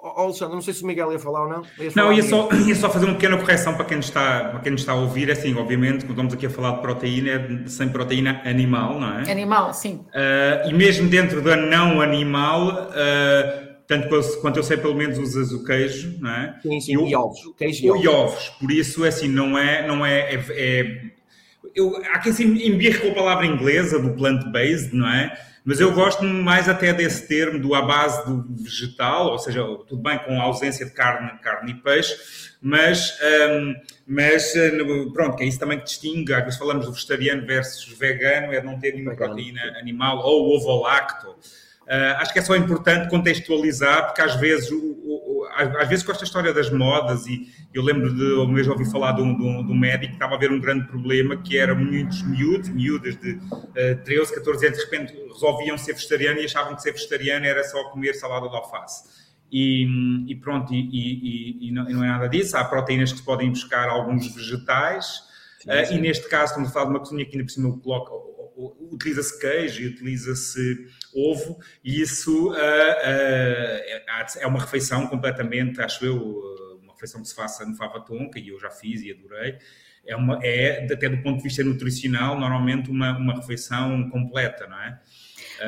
Oh, 0.04 0.22
Alexandre, 0.22 0.56
não 0.56 0.64
sei 0.64 0.74
se 0.74 0.84
o 0.84 0.88
Miguel 0.88 1.12
ia 1.12 1.20
falar 1.20 1.44
ou 1.44 1.50
não. 1.50 1.62
Ia 1.78 1.92
não, 1.96 2.12
ia 2.12 2.24
só, 2.24 2.50
ia 2.66 2.76
só 2.76 2.90
fazer 2.90 3.06
uma 3.06 3.14
pequena 3.14 3.38
correção 3.38 3.76
para 3.76 3.86
quem 3.86 3.98
nos 3.98 4.08
está, 4.08 4.50
para 4.50 4.60
quem 4.60 4.72
nos 4.72 4.82
está 4.82 4.94
a 4.94 4.96
ouvir. 4.96 5.30
É 5.30 5.34
assim, 5.34 5.56
obviamente, 5.56 6.06
quando 6.06 6.12
estamos 6.12 6.34
aqui 6.34 6.48
a 6.48 6.50
falar 6.50 6.72
de 6.72 6.82
proteína, 6.82 7.30
é 7.30 7.68
sem 7.68 7.88
proteína 7.90 8.42
animal, 8.44 9.00
não 9.00 9.20
é? 9.20 9.32
Animal, 9.32 9.72
sim. 9.76 10.04
Uh, 10.08 10.70
e 10.70 10.74
mesmo 10.74 11.08
dentro 11.08 11.40
da 11.40 11.56
não 11.56 12.02
animal, 12.02 12.90
uh, 12.90 13.71
tanto 13.92 14.08
quanto 14.40 14.56
eu 14.56 14.64
sei, 14.64 14.78
pelo 14.78 14.96
menos 14.96 15.18
usas 15.18 15.52
o 15.52 15.66
queijo, 15.66 16.18
não 16.22 16.32
é? 16.32 16.58
Sim, 16.62 16.80
sim, 16.80 16.92
e, 17.06 17.10
e 17.10 17.16
ovos. 17.16 17.40
Queijo 17.58 17.86
e 17.86 17.90
ovos. 17.90 18.08
ovos. 18.08 18.50
Por 18.58 18.72
isso, 18.72 19.04
é 19.04 19.10
assim, 19.10 19.28
não 19.28 19.58
é. 19.58 19.86
Não 19.86 20.06
é, 20.06 20.34
é, 20.34 20.46
é 20.50 21.02
eu, 21.76 21.98
há 22.14 22.20
quem 22.20 22.32
se 22.32 22.46
embirre 22.46 23.00
com 23.00 23.10
a 23.10 23.14
palavra 23.14 23.46
inglesa 23.46 24.00
do 24.00 24.14
plant-based, 24.14 24.96
não 24.96 25.10
é? 25.10 25.38
Mas 25.66 25.80
eu 25.82 25.92
gosto 25.92 26.24
mais 26.24 26.70
até 26.70 26.94
desse 26.94 27.28
termo 27.28 27.60
do 27.60 27.76
à 27.76 27.82
base 27.82 28.26
do 28.26 28.64
vegetal, 28.64 29.28
ou 29.28 29.38
seja, 29.38 29.62
tudo 29.88 30.02
bem 30.02 30.18
com 30.20 30.40
a 30.40 30.44
ausência 30.46 30.86
de 30.86 30.92
carne, 30.92 31.38
carne 31.40 31.72
e 31.72 31.76
peixe, 31.76 32.16
mas, 32.62 33.16
um, 33.52 33.76
mas 34.08 34.54
pronto, 35.14 35.36
que 35.36 35.44
é 35.44 35.48
isso 35.48 35.60
também 35.60 35.78
que 35.78 35.86
distingue, 35.86 36.34
às 36.34 36.44
vezes 36.44 36.58
falamos 36.58 36.86
do 36.86 36.94
vegetariano 36.94 37.46
versus 37.46 37.96
vegano, 37.96 38.54
é 38.54 38.64
não 38.64 38.80
ter 38.80 38.94
nenhuma 38.94 39.16
proteína 39.16 39.62
animal 39.80 40.20
ou 40.26 40.56
ovo 40.56 40.82
lacto. 40.82 41.36
Uh, 41.92 42.16
acho 42.20 42.32
que 42.32 42.40
é 42.40 42.42
só 42.42 42.56
importante 42.56 43.10
contextualizar, 43.10 44.06
porque 44.06 44.22
às 44.22 44.36
vezes, 44.36 44.72
o, 44.72 44.78
o, 44.78 45.46
às 45.78 45.90
vezes 45.90 46.06
com 46.06 46.14
esta 46.14 46.24
história 46.24 46.54
das 46.54 46.70
modas, 46.72 47.28
e 47.28 47.50
eu 47.74 47.84
lembro 47.84 48.16
de, 48.16 48.24
ou 48.32 48.48
mesmo 48.48 48.72
ouvi 48.72 48.90
falar 48.90 49.12
de 49.12 49.22
um, 49.22 49.38
de, 49.38 49.44
um, 49.44 49.66
de 49.66 49.74
um, 49.74 49.78
médico 49.78 50.08
que 50.08 50.14
estava 50.14 50.36
a 50.36 50.38
ver 50.38 50.54
um 50.54 50.62
grande 50.62 50.88
problema, 50.88 51.36
que 51.36 51.58
era 51.58 51.76
muitos 51.76 52.24
miúdos, 52.24 52.70
miúdas 52.70 53.18
de 53.18 53.34
uh, 53.34 54.04
13, 54.06 54.36
14 54.36 54.68
anos, 54.68 54.78
de 54.78 54.86
repente 54.86 55.14
resolviam 55.34 55.78
ser 55.78 55.92
vegetarianos 55.92 56.42
e 56.42 56.46
achavam 56.46 56.76
que 56.78 56.82
ser 56.82 56.94
vegetariano 56.94 57.46
era 57.46 57.62
só 57.66 57.84
comer 57.90 58.14
salada 58.14 58.48
de 58.48 58.56
alface. 58.56 59.10
E, 59.52 59.86
e 60.32 60.36
pronto, 60.38 60.74
e, 60.74 60.78
e, 60.80 61.68
e, 61.68 61.72
não, 61.74 62.02
é 62.02 62.08
nada 62.08 62.30
disso. 62.30 62.56
Há 62.56 62.64
proteínas 62.64 63.12
que 63.12 63.20
se 63.20 63.26
podem 63.26 63.50
buscar 63.50 63.90
alguns 63.90 64.34
vegetais, 64.34 65.24
sim, 65.60 65.70
sim. 65.88 65.96
Uh, 65.96 65.98
e 65.98 66.02
neste 66.02 66.30
caso 66.30 66.52
estamos 66.52 66.70
a 66.70 66.72
falar 66.72 66.86
de 66.86 66.92
uma 66.92 67.00
cozinha 67.00 67.26
que 67.26 67.34
ainda 67.34 67.44
por 67.44 67.52
cima 67.52 67.78
coloca 67.80 68.32
utiliza-se 68.92 69.40
queijo 69.40 69.82
e 69.82 69.88
utiliza-se 69.88 70.88
ovo, 71.16 71.60
e 71.84 72.02
isso 72.02 72.50
uh, 72.50 72.54
uh, 72.54 74.40
é 74.40 74.48
uma 74.48 74.60
refeição 74.60 75.08
completamente, 75.08 75.82
acho 75.82 76.06
eu, 76.06 76.18
uma 76.82 76.94
refeição 76.94 77.22
que 77.22 77.28
se 77.28 77.36
faça 77.36 77.66
no 77.66 77.76
Fava 77.76 78.00
Tonka, 78.02 78.40
e 78.40 78.50
eu 78.50 78.60
já 78.60 78.70
fiz 78.70 79.02
e 79.02 79.12
adorei. 79.12 79.58
É, 80.06 80.16
uma, 80.16 80.40
é, 80.42 80.88
até 80.92 81.08
do 81.08 81.22
ponto 81.22 81.38
de 81.38 81.44
vista 81.44 81.64
nutricional, 81.64 82.40
normalmente 82.40 82.90
uma, 82.90 83.16
uma 83.18 83.36
refeição 83.36 84.10
completa, 84.10 84.66
não 84.68 84.82
é? 84.82 85.00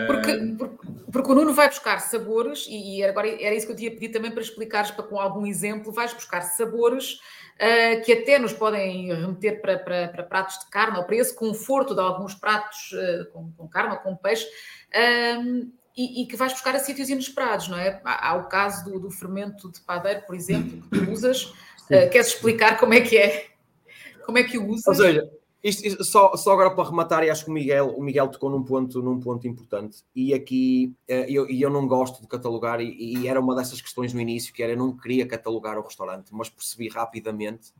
Porque, 0.07 0.37
porque, 0.57 0.87
porque, 1.11 1.31
o 1.31 1.35
Nuno 1.35 1.53
vai 1.53 1.67
buscar 1.67 1.99
sabores, 1.99 2.65
e 2.67 3.03
agora 3.03 3.27
era 3.27 3.53
isso 3.53 3.67
que 3.67 3.73
eu 3.73 3.75
tinha 3.77 3.91
pedido 3.91 4.13
também 4.13 4.31
para 4.31 4.41
explicares 4.41 4.89
para, 4.89 5.03
com 5.03 5.19
algum 5.19 5.45
exemplo, 5.45 5.91
vais 5.91 6.11
buscar 6.13 6.41
sabores 6.41 7.13
uh, 7.13 8.01
que 8.03 8.11
até 8.11 8.39
nos 8.39 8.53
podem 8.53 9.13
remeter 9.13 9.61
para, 9.61 9.77
para, 9.77 10.07
para, 10.07 10.23
pratos 10.23 10.57
de 10.59 10.69
carne 10.71 10.97
ou 10.97 11.03
para 11.03 11.15
esse 11.15 11.35
conforto 11.35 11.93
de 11.93 12.01
alguns 12.01 12.33
pratos 12.33 12.91
uh, 12.93 13.31
com, 13.31 13.51
com, 13.51 13.67
carne 13.67 13.93
ou 13.93 13.99
com 13.99 14.15
peixe. 14.15 14.47
Um, 14.95 15.71
e, 15.95 16.23
e, 16.23 16.25
que 16.25 16.35
vais 16.35 16.51
buscar 16.51 16.75
a 16.75 16.79
sítios 16.79 17.09
inesperados, 17.09 17.67
não 17.67 17.77
é? 17.77 18.01
Há, 18.03 18.29
há 18.29 18.33
o 18.35 18.47
caso 18.47 18.83
do, 18.83 18.99
do, 18.99 19.11
fermento 19.11 19.71
de 19.71 19.79
padeiro, 19.81 20.23
por 20.25 20.35
exemplo, 20.35 20.81
que 20.81 20.89
tu 20.89 21.11
usas. 21.11 21.45
Uh, 21.85 22.09
queres 22.11 22.27
explicar 22.27 22.79
como 22.79 22.93
é 22.93 23.01
que 23.01 23.17
é? 23.17 23.47
Como 24.25 24.37
é 24.37 24.43
que 24.43 24.57
o 24.57 24.67
usas? 24.67 24.87
Ou 24.87 24.95
seja, 24.95 25.29
isto, 25.63 25.87
isto, 25.87 26.03
só, 26.03 26.35
só 26.35 26.51
agora 26.51 26.75
para 26.75 26.89
rematar, 26.89 27.23
e 27.23 27.29
acho 27.29 27.45
que 27.45 27.49
o 27.49 27.53
Miguel, 27.53 27.95
o 27.95 28.03
Miguel 28.03 28.27
tocou 28.27 28.49
num 28.49 28.63
ponto, 28.63 29.01
num 29.01 29.17
ponto 29.19 29.47
importante, 29.47 30.03
e 30.13 30.33
aqui 30.33 30.93
eh, 31.07 31.25
eu, 31.29 31.47
eu 31.47 31.69
não 31.69 31.87
gosto 31.87 32.21
de 32.21 32.27
catalogar, 32.27 32.81
e, 32.81 33.21
e, 33.21 33.27
era 33.29 33.39
uma 33.39 33.55
dessas 33.55 33.81
questões 33.81 34.13
no 34.13 34.19
início, 34.19 34.53
que 34.53 34.61
era 34.61 34.73
eu 34.73 34.77
não 34.77 34.95
queria 34.95 35.25
catalogar 35.25 35.77
o 35.77 35.81
restaurante, 35.81 36.33
mas 36.33 36.49
percebi 36.49 36.89
rapidamente, 36.89 37.71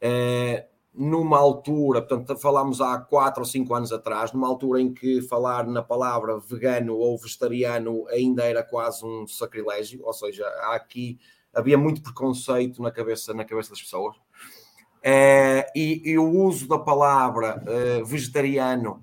eh, 0.00 0.66
numa 0.92 1.38
altura, 1.38 2.02
portanto, 2.02 2.36
falámos 2.38 2.80
há 2.80 2.98
4 2.98 3.40
ou 3.40 3.46
5 3.46 3.74
anos 3.74 3.92
atrás, 3.92 4.32
numa 4.32 4.48
altura 4.48 4.80
em 4.80 4.92
que 4.92 5.22
falar 5.22 5.66
na 5.66 5.82
palavra 5.82 6.38
vegano 6.40 6.96
ou 6.96 7.16
vegetariano 7.16 8.06
ainda 8.08 8.44
era 8.44 8.62
quase 8.62 9.04
um 9.04 9.26
sacrilégio, 9.26 10.04
ou 10.04 10.12
seja, 10.12 10.46
aqui 10.72 11.18
havia 11.54 11.78
muito 11.78 12.02
preconceito 12.02 12.82
na 12.82 12.90
cabeça, 12.90 13.32
na 13.32 13.44
cabeça 13.44 13.70
das 13.70 13.80
pessoas. 13.80 14.16
Uh, 14.16 15.64
e, 15.74 16.02
e, 16.04 16.18
o 16.18 16.28
uso 16.28 16.68
da 16.68 16.78
palavra 16.78 17.62
uh, 17.62 18.04
vegetariano 18.04 19.02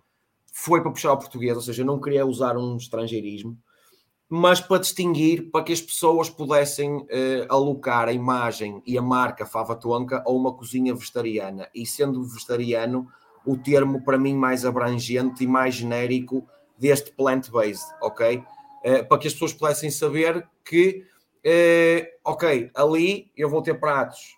foi 0.53 0.81
para 0.81 0.91
puxar 0.91 1.13
o 1.13 1.17
português, 1.17 1.55
ou 1.55 1.63
seja, 1.63 1.83
não 1.83 1.99
queria 1.99 2.25
usar 2.25 2.55
um 2.55 2.77
estrangeirismo, 2.77 3.57
mas 4.29 4.59
para 4.59 4.81
distinguir, 4.81 5.49
para 5.51 5.63
que 5.63 5.73
as 5.73 5.81
pessoas 5.81 6.29
pudessem 6.29 6.97
uh, 6.97 7.07
alocar 7.49 8.07
a 8.07 8.13
imagem 8.13 8.81
e 8.85 8.97
a 8.97 9.01
marca 9.01 9.45
Fava 9.45 9.75
Tonka 9.75 10.23
a 10.25 10.31
uma 10.31 10.53
cozinha 10.53 10.93
vegetariana. 10.93 11.69
E 11.73 11.85
sendo 11.85 12.23
vegetariano, 12.23 13.07
o 13.45 13.57
termo 13.57 14.03
para 14.03 14.17
mim 14.17 14.35
mais 14.35 14.65
abrangente 14.65 15.43
e 15.43 15.47
mais 15.47 15.75
genérico 15.75 16.45
deste 16.77 17.11
plant-based, 17.11 17.87
ok? 18.01 18.43
para 19.09 19.17
que 19.17 19.27
as 19.27 19.33
pessoas 19.33 19.51
pudessem 19.51 19.89
saber 19.89 20.47
que, 20.63 21.03
ok, 22.23 22.71
ali 22.73 23.31
eu 23.35 23.49
vou 23.49 23.61
ter 23.61 23.77
pratos 23.77 24.37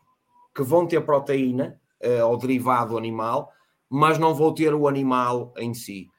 que 0.55 0.63
vão 0.63 0.85
ter 0.85 1.01
proteína 1.05 1.79
uh, 2.03 2.27
ou 2.27 2.37
derivado 2.37 2.97
animal, 2.97 3.51
mas 3.89 4.17
não 4.17 4.35
vou 4.35 4.53
ter 4.53 4.73
o 4.73 4.87
animal 4.87 5.53
em 5.57 5.73
si. 5.73 6.09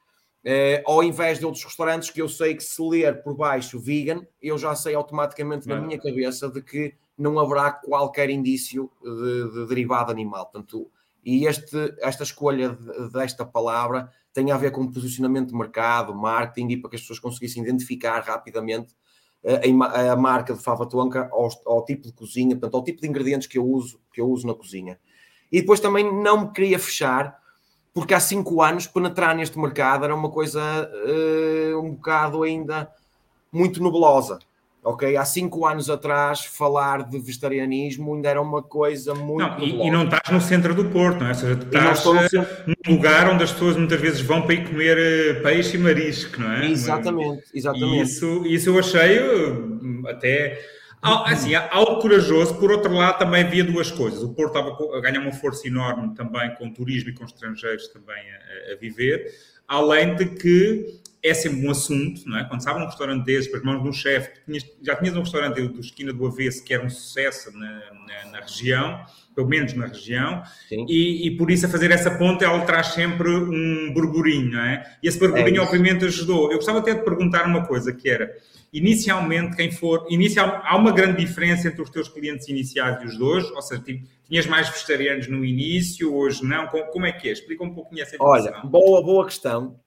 Uh, 0.45 0.81
ao 0.87 1.03
invés 1.03 1.39
de 1.39 1.45
outros 1.45 1.63
restaurantes 1.65 2.09
que 2.09 2.23
eu 2.23 2.29
sei 2.29 2.55
que 2.55 2.63
se 2.63 2.81
ler 2.83 3.23
por 3.23 3.37
baixo 3.37 3.79
vegan, 3.79 4.27
eu 4.41 4.57
já 4.57 4.75
sei 4.75 4.95
automaticamente 4.95 5.69
na 5.69 5.79
minha 5.79 5.99
cabeça 5.99 6.49
de 6.49 6.63
que 6.63 6.95
não 7.17 7.39
haverá 7.39 7.71
qualquer 7.71 8.31
indício 8.31 8.91
de, 9.03 9.53
de 9.53 9.67
derivado 9.67 10.11
animal. 10.11 10.47
Portanto, 10.47 10.91
e 11.23 11.47
este, 11.47 11.95
esta 12.01 12.23
escolha 12.23 12.79
desta 13.13 13.45
palavra 13.45 14.11
tem 14.33 14.51
a 14.51 14.57
ver 14.57 14.71
com 14.71 14.91
posicionamento 14.91 15.49
de 15.49 15.55
mercado, 15.55 16.15
marketing 16.15 16.69
e 16.69 16.77
para 16.79 16.91
que 16.91 16.97
as 16.97 17.03
pessoas 17.03 17.19
conseguissem 17.19 17.63
identificar 17.63 18.21
rapidamente 18.21 18.95
a, 19.45 20.13
a 20.13 20.17
marca 20.17 20.55
de 20.55 20.63
fava 20.63 20.87
tonka 20.87 21.29
ao, 21.33 21.49
ao, 21.67 21.85
tipo 21.85 22.07
de 22.07 22.13
cozinha, 22.13 22.51
portanto, 22.51 22.75
ao 22.75 22.85
tipo 22.85 23.01
de 23.01 23.09
ingredientes 23.09 23.49
que 23.49 23.59
eu 23.59 23.67
uso, 23.67 24.01
que 24.13 24.21
eu 24.21 24.29
uso 24.29 24.47
na 24.47 24.55
cozinha. 24.55 24.99
E 25.51 25.61
depois 25.61 25.81
também 25.81 26.05
não 26.05 26.47
me 26.47 26.53
queria 26.53 26.79
fechar, 26.79 27.39
porque 27.93 28.15
há 28.15 28.21
cinco 28.21 28.63
anos 28.63 28.87
penetrar 28.87 29.35
neste 29.35 29.59
mercado 29.59 30.05
era 30.05 30.15
uma 30.15 30.31
coisa 30.31 30.61
uh, 30.61 31.79
um 31.81 31.93
bocado 31.93 32.43
ainda 32.43 32.91
muito 33.53 33.83
nublosa 33.83 34.39
ok? 34.83 35.17
Há 35.17 35.25
cinco 35.25 35.67
anos 35.67 35.91
atrás, 35.91 36.45
falar 36.45 37.05
de 37.05 37.19
vegetarianismo 37.19 38.15
ainda 38.15 38.29
era 38.29 38.41
uma 38.41 38.63
coisa 38.63 39.15
muito. 39.15 39.43
Não, 39.43 39.59
e, 39.61 39.87
e, 39.87 39.91
não 39.91 40.05
estás 40.05 40.31
no 40.31 40.41
centro 40.41 40.75
do 40.75 40.87
Porto, 40.87 41.21
não 41.21 41.27
é? 41.27 41.31
Ou 41.31 41.35
seja, 41.35 41.57
tu 41.57 41.67
estás 41.67 42.31
centro... 42.31 42.47
num 42.87 42.95
lugar 42.97 43.29
onde 43.31 43.45
as 43.45 43.53
pessoas 43.53 43.77
muitas 43.77 44.01
vezes 44.01 44.21
vão 44.21 44.43
para 44.43 44.55
ir 44.55 44.69
comer 44.69 44.99
eh, 44.99 45.35
peixe 45.41 45.77
e 45.77 45.79
marisco, 45.79 46.41
não 46.41 46.53
é? 46.53 46.71
Exatamente, 46.71 47.45
exatamente. 47.55 47.99
E 47.99 48.03
isso, 48.03 48.47
isso 48.47 48.71
eu 48.71 48.79
achei 48.79 49.19
eh, 49.19 50.11
até. 51.01 51.33
Assim, 51.33 51.55
algo 51.55 52.01
corajoso, 52.01 52.55
por 52.57 52.71
outro 52.71 52.93
lado, 52.93 53.19
também 53.19 53.43
havia 53.43 53.65
duas 53.65 53.91
coisas. 53.91 54.23
O 54.23 54.35
Porto 54.35 54.59
estava 54.59 54.97
a 54.97 55.01
ganhar 55.01 55.21
uma 55.21 55.33
força 55.33 55.67
enorme 55.67 56.15
também 56.15 56.55
com 56.57 56.71
turismo 56.73 57.11
e 57.11 57.15
com 57.15 57.25
estrangeiros 57.25 57.89
também 57.89 58.23
a, 58.69 58.73
a 58.73 58.77
viver, 58.77 59.33
além 59.67 60.15
de 60.15 60.27
que 60.27 61.01
é 61.23 61.35
sempre 61.35 61.67
um 61.67 61.71
assunto, 61.71 62.23
não 62.27 62.39
é? 62.39 62.45
Quando 62.45 62.63
sabe 62.63 62.81
um 62.81 62.87
restaurante 62.87 63.25
desses, 63.25 63.51
para 63.51 63.61
mãos 63.63 63.83
de 63.83 63.89
um 63.89 63.93
chefe, 63.93 64.31
já 64.83 64.97
tinhas 64.97 65.15
um 65.17 65.21
restaurante 65.21 65.61
do 65.61 65.81
Esquina 65.81 66.13
do 66.13 66.27
Avesso 66.27 66.65
que 66.65 66.73
era 66.73 66.85
um 66.85 66.89
sucesso 66.89 67.53
na, 67.53 67.69
na, 67.69 68.31
na 68.33 68.41
região, 68.41 69.05
pelo 69.35 69.47
menos 69.47 69.75
na 69.75 69.87
região, 69.87 70.43
e, 70.71 71.27
e, 71.27 71.37
por 71.37 71.51
isso 71.51 71.67
a 71.67 71.69
fazer 71.69 71.91
essa 71.91 72.11
ponte 72.11 72.43
ela 72.43 72.61
traz 72.63 72.89
sempre 72.89 73.29
um 73.29 73.93
burburinho, 73.93 74.53
não 74.53 74.61
é? 74.61 74.97
E 75.03 75.09
esse 75.09 75.19
burburinho 75.19 75.59
é 75.59 75.61
obviamente 75.61 76.05
ajudou. 76.07 76.51
Eu 76.51 76.57
gostava 76.57 76.79
até 76.79 76.95
de 76.95 77.05
perguntar 77.05 77.47
uma 77.47 77.67
coisa 77.67 77.93
que 77.93 78.09
era, 78.09 78.35
inicialmente, 78.73 79.57
quem 79.57 79.71
for, 79.71 80.07
inicial, 80.09 80.61
há 80.65 80.77
uma 80.77 80.93
grande 80.93 81.25
diferença 81.25 81.69
entre 81.69 81.83
os 81.83 81.91
teus 81.91 82.09
clientes 82.09 82.49
iniciais 82.49 83.03
e 83.03 83.07
os 83.07 83.17
de 83.17 83.23
hoje? 83.23 83.53
Ou 83.53 83.63
seja, 83.63 83.83
tipo, 83.83 84.07
tinhas 84.25 84.47
mais 84.47 84.69
vegetarianos 84.69 85.29
no 85.29 85.45
início, 85.45 86.15
hoje 86.15 86.45
não? 86.45 86.67
Como, 86.69 87.07
é 87.07 87.13
que 87.13 87.29
é? 87.29 87.33
Explica 87.33 87.65
um 87.65 87.75
pouquinho 87.75 88.03
essa 88.03 88.15
informação. 88.15 88.53
Olha, 88.53 88.63
boa, 88.65 89.03
boa 89.03 89.25
questão. 89.25 89.81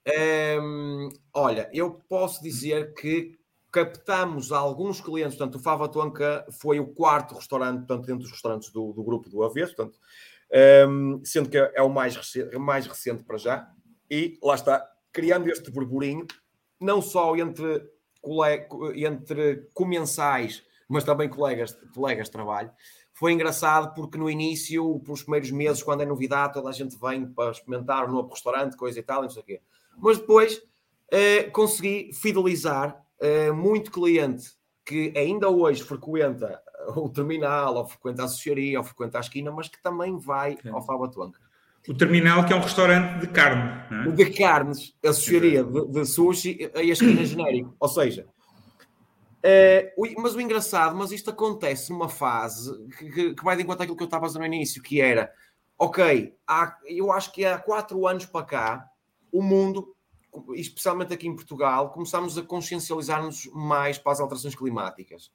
Hum, 0.61 1.09
olha, 1.33 1.69
eu 1.73 1.99
posso 2.09 2.43
dizer 2.43 2.93
que 2.93 3.37
captamos 3.71 4.51
alguns 4.51 5.01
clientes, 5.01 5.35
portanto, 5.35 5.55
o 5.55 5.59
Fava 5.59 5.89
Tonka 5.89 6.45
foi 6.61 6.79
o 6.79 6.85
quarto 6.85 7.33
restaurante, 7.33 7.79
portanto, 7.79 8.05
dentro 8.05 8.21
dos 8.21 8.31
restaurantes 8.31 8.69
do, 8.69 8.93
do 8.93 9.03
grupo 9.03 9.29
do 9.29 9.43
Avesso, 9.43 9.75
portanto, 9.75 9.97
um, 10.87 11.21
sendo 11.25 11.49
que 11.49 11.57
é 11.57 11.81
o 11.81 11.89
mais 11.89 12.15
recente, 12.15 12.55
mais 12.59 12.85
recente 12.85 13.23
para 13.23 13.37
já, 13.37 13.67
e 14.11 14.37
lá 14.43 14.53
está, 14.53 14.87
criando 15.11 15.49
este 15.49 15.71
burburinho, 15.71 16.27
não 16.79 17.01
só 17.01 17.35
entre, 17.35 17.81
entre 18.95 19.69
comensais, 19.73 20.63
mas 20.87 21.03
também 21.03 21.29
colegas, 21.29 21.77
colegas 21.93 22.27
de 22.27 22.31
trabalho. 22.31 22.71
Foi 23.13 23.31
engraçado 23.31 23.93
porque 23.93 24.17
no 24.17 24.29
início, 24.29 24.99
pelos 24.99 25.21
primeiros 25.21 25.51
meses, 25.51 25.83
quando 25.83 26.01
é 26.01 26.05
novidade, 26.05 26.53
toda 26.53 26.69
a 26.69 26.73
gente 26.73 26.97
vem 26.99 27.25
para 27.25 27.51
experimentar 27.51 28.09
um 28.09 28.11
novo 28.11 28.29
restaurante, 28.29 28.75
coisa 28.75 28.99
e 28.99 29.03
tal, 29.03 29.21
não 29.21 29.29
sei 29.29 29.41
o 29.41 29.45
quê. 29.45 29.61
Mas 29.97 30.17
depois 30.17 30.61
eh, 31.11 31.43
consegui 31.51 32.11
fidelizar 32.13 33.05
eh, 33.19 33.51
muito 33.51 33.91
cliente 33.91 34.51
que 34.83 35.13
ainda 35.15 35.49
hoje 35.49 35.83
frequenta 35.83 36.61
o 36.95 37.09
terminal, 37.09 37.75
ou 37.75 37.87
frequenta 37.87 38.23
a 38.23 38.25
associaria, 38.25 38.77
ou 38.77 38.83
frequenta 38.83 39.17
a 39.17 39.21
esquina, 39.21 39.51
mas 39.51 39.67
que 39.67 39.81
também 39.81 40.17
vai 40.17 40.57
ao 40.71 40.81
Fava 40.81 41.09
Tonka. 41.09 41.39
O 41.87 41.93
terminal, 41.93 42.45
que 42.45 42.53
é 42.53 42.55
um 42.55 42.61
restaurante 42.61 43.19
de 43.19 43.27
carne. 43.27 44.07
É? 44.07 44.11
De 44.11 44.29
carnes, 44.31 44.95
associaria 45.03 45.63
de, 45.63 45.87
de 45.87 46.05
sushi 46.05 46.71
a 46.73 46.81
esquina 46.81 47.23
genérico. 47.25 47.75
Ou 47.79 47.89
seja, 47.89 48.27
é, 49.41 49.93
mas 50.17 50.33
o 50.33 50.39
engraçado, 50.39 50.95
mas 50.95 51.11
isto 51.11 51.29
acontece 51.29 51.91
numa 51.91 52.07
fase 52.07 52.71
que, 52.97 53.35
que 53.35 53.43
vai 53.43 53.57
de 53.57 53.63
encontro 53.63 53.83
àquilo 53.83 53.97
que 53.97 54.03
eu 54.03 54.05
estava 54.05 54.25
a 54.25 54.27
dizer 54.27 54.39
no 54.39 54.45
início, 54.45 54.81
que 54.81 55.01
era, 55.01 55.29
ok, 55.77 56.33
há, 56.47 56.77
eu 56.85 57.11
acho 57.11 57.33
que 57.33 57.43
há 57.43 57.57
quatro 57.57 58.07
anos 58.07 58.25
para 58.25 58.45
cá, 58.45 58.89
o 59.31 59.41
mundo 59.41 59.93
especialmente 60.55 61.13
aqui 61.13 61.27
em 61.27 61.35
Portugal, 61.35 61.91
começámos 61.91 62.37
a 62.37 62.41
consciencializar-nos 62.41 63.45
mais 63.53 63.97
para 63.97 64.13
as 64.13 64.19
alterações 64.19 64.55
climáticas 64.55 65.31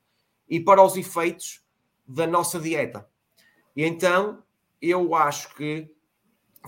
e 0.49 0.59
para 0.59 0.83
os 0.83 0.97
efeitos 0.97 1.63
da 2.07 2.27
nossa 2.27 2.59
dieta. 2.59 3.07
E 3.77 3.85
então 3.85 4.43
eu 4.81 5.15
acho 5.15 5.55
que 5.55 5.95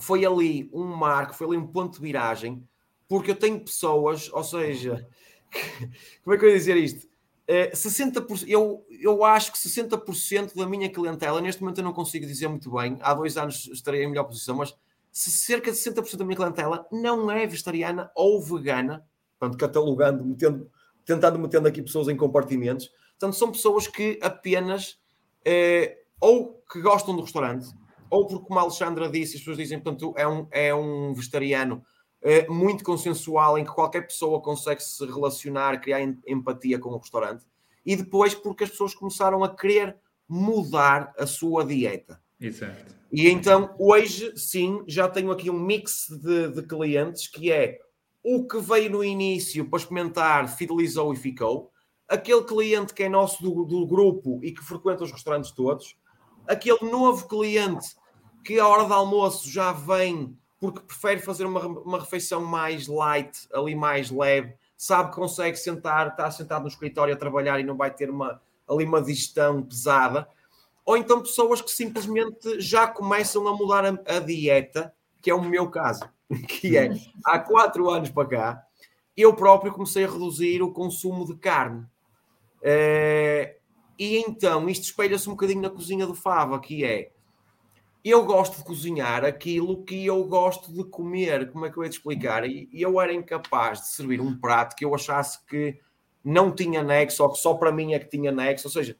foi 0.01 0.25
ali 0.25 0.71
um 0.73 0.85
marco, 0.85 1.35
foi 1.35 1.47
ali 1.47 1.57
um 1.57 1.67
ponto 1.67 1.95
de 1.95 2.01
viragem, 2.01 2.67
porque 3.09 3.31
eu 3.31 3.37
tenho 3.37 3.61
pessoas, 3.61 4.31
ou 4.33 4.45
seja, 4.45 5.07
como 6.23 6.35
é 6.35 6.39
que 6.39 6.45
eu 6.45 6.51
ia 6.51 6.57
dizer 6.57 6.77
isto? 6.77 7.11
60%, 7.49 8.43
eh, 8.43 8.47
eu, 8.47 8.87
eu 8.89 9.25
acho 9.25 9.53
que 9.53 9.59
60% 9.59 10.55
da 10.55 10.67
minha 10.67 10.89
clientela, 10.89 11.41
neste 11.41 11.61
momento 11.61 11.79
eu 11.79 11.85
não 11.85 11.93
consigo 11.93 12.25
dizer 12.25 12.49
muito 12.49 12.71
bem, 12.71 12.99
há 13.01 13.13
dois 13.13 13.37
anos 13.37 13.69
estarei 13.73 14.05
em 14.05 14.09
melhor 14.09 14.25
posição, 14.25 14.57
mas 14.57 14.77
se 15.11 15.31
cerca 15.31 15.73
de 15.73 15.77
60% 15.77 16.17
da 16.17 16.25
minha 16.25 16.37
clientela 16.37 16.87
não 16.93 17.31
é 17.31 17.47
vegetariana 17.47 18.11
ou 18.15 18.41
vegana, 18.41 19.05
portanto, 19.39 19.59
catalogando, 19.59 20.25
metendo, 20.25 20.71
tentando 21.05 21.39
metendo 21.39 21.67
aqui 21.67 21.83
pessoas 21.83 22.07
em 22.09 22.17
compartimentos, 22.17 22.89
portanto, 23.19 23.37
são 23.37 23.51
pessoas 23.51 23.89
que 23.89 24.19
apenas 24.23 25.01
eh, 25.45 25.99
ou 26.21 26.63
que 26.71 26.81
gostam 26.81 27.17
do 27.17 27.23
restaurante, 27.23 27.69
ou 28.11 28.27
porque, 28.27 28.47
como 28.47 28.59
a 28.59 28.63
Alexandra 28.63 29.09
disse, 29.09 29.37
as 29.37 29.41
pessoas 29.41 29.57
dizem, 29.57 29.79
portanto, 29.79 30.13
é 30.17 30.27
um, 30.27 30.47
é 30.51 30.75
um 30.75 31.15
vegetariano 31.15 31.83
eh, 32.23 32.47
muito 32.49 32.85
consensual, 32.85 33.57
em 33.57 33.65
que 33.65 33.73
qualquer 33.73 34.03
pessoa 34.03 34.43
consegue 34.43 34.83
se 34.83 35.07
relacionar, 35.07 35.81
criar 35.81 36.01
empatia 36.27 36.79
com 36.79 36.91
o 36.91 36.99
restaurante, 36.99 37.47
e 37.87 37.97
depois 37.97 38.35
porque 38.35 38.65
as 38.65 38.71
pessoas 38.71 38.95
começaram 38.95 39.43
a 39.43 39.55
querer 39.55 39.97
mudar 40.29 41.15
a 41.19 41.27
sua 41.27 41.65
dieta. 41.65 42.21
Exato. 42.41 42.95
E 43.13 43.29
então, 43.29 43.75
hoje, 43.79 44.33
sim, 44.37 44.83
já 44.87 45.09
tenho 45.09 45.31
aqui 45.33 45.51
um 45.51 45.59
mix 45.59 46.07
de, 46.09 46.49
de 46.49 46.63
clientes 46.63 47.27
que 47.27 47.51
é 47.51 47.81
o 48.23 48.47
que 48.47 48.59
veio 48.61 48.91
no 48.91 49.03
início 49.03 49.69
para 49.69 49.79
experimentar, 49.79 50.49
fidelizou 50.57 51.13
e 51.13 51.17
ficou. 51.17 51.71
Aquele 52.07 52.45
cliente 52.45 52.93
que 52.93 53.03
é 53.03 53.09
nosso 53.09 53.43
do, 53.43 53.65
do 53.65 53.87
grupo 53.87 54.41
e 54.43 54.53
que 54.53 54.63
frequenta 54.63 55.05
os 55.05 55.11
restaurantes 55.11 55.51
todos. 55.51 55.97
Aquele 56.47 56.91
novo 56.91 57.27
cliente 57.27 57.97
que 58.45 58.59
à 58.59 58.67
hora 58.67 58.85
do 58.85 58.95
almoço 58.95 59.49
já 59.51 59.73
vem 59.73 60.37
porque 60.59 60.81
prefere 60.81 61.21
fazer 61.21 61.47
uma, 61.47 61.67
uma 61.67 62.01
refeição 62.01 62.45
mais 62.45 62.87
light, 62.87 63.49
ali 63.53 63.75
mais 63.75 64.11
leve, 64.11 64.55
sabe 64.77 65.11
que 65.11 65.17
consegue 65.17 65.57
sentar, 65.57 66.09
está 66.09 66.31
sentado 66.31 66.63
no 66.63 66.69
escritório 66.69 67.15
a 67.15 67.17
trabalhar 67.17 67.59
e 67.59 67.65
não 67.65 67.77
vai 67.77 67.91
ter 67.91 68.11
uma, 68.11 68.41
ali 68.69 68.85
uma 68.85 69.01
digestão 69.01 69.63
pesada 69.63 70.29
ou 70.91 70.97
então 70.97 71.21
pessoas 71.21 71.61
que 71.61 71.71
simplesmente 71.71 72.61
já 72.61 72.87
começam 72.87 73.47
a 73.47 73.57
mudar 73.57 73.85
a, 73.85 74.17
a 74.17 74.19
dieta, 74.19 74.93
que 75.21 75.31
é 75.31 75.35
o 75.35 75.41
meu 75.41 75.71
caso, 75.71 76.03
que 76.49 76.77
é 76.77 76.91
há 77.25 77.39
quatro 77.39 77.89
anos 77.89 78.11
para 78.11 78.29
cá, 78.29 78.67
eu 79.17 79.33
próprio 79.35 79.73
comecei 79.73 80.05
a 80.05 80.11
reduzir 80.11 80.63
o 80.63 80.73
consumo 80.73 81.25
de 81.25 81.37
carne. 81.37 81.87
Uh, 82.63 83.55
e 83.99 84.17
então 84.17 84.69
isto 84.69 84.83
espelha-se 84.83 85.29
um 85.29 85.33
bocadinho 85.33 85.63
na 85.63 85.71
cozinha 85.71 86.07
do 86.07 86.15
Fava, 86.15 86.59
que 86.59 86.85
é 86.85 87.13
eu 88.05 88.25
gosto 88.25 88.59
de 88.59 88.65
cozinhar 88.65 89.25
aquilo 89.25 89.85
que 89.85 90.07
eu 90.07 90.25
gosto 90.25 90.73
de 90.73 90.85
comer. 90.85 91.51
Como 91.51 91.67
é 91.67 91.71
que 91.71 91.77
eu 91.77 91.85
ia 91.85 91.91
te 91.91 91.95
explicar? 91.95 92.49
E 92.49 92.69
eu 92.73 93.01
era 93.01 93.13
incapaz 93.13 93.81
de 93.81 93.89
servir 93.89 94.21
um 94.21 94.39
prato 94.39 94.75
que 94.75 94.85
eu 94.85 94.95
achasse 94.95 95.45
que 95.47 95.79
não 96.25 96.51
tinha 96.55 96.83
nexo, 96.83 97.23
ou 97.23 97.31
que 97.31 97.39
só 97.39 97.55
para 97.55 97.73
mim 97.73 97.93
é 97.93 97.99
que 97.99 98.09
tinha 98.09 98.33
nexo. 98.33 98.69
Ou 98.69 98.73
seja, 98.73 98.97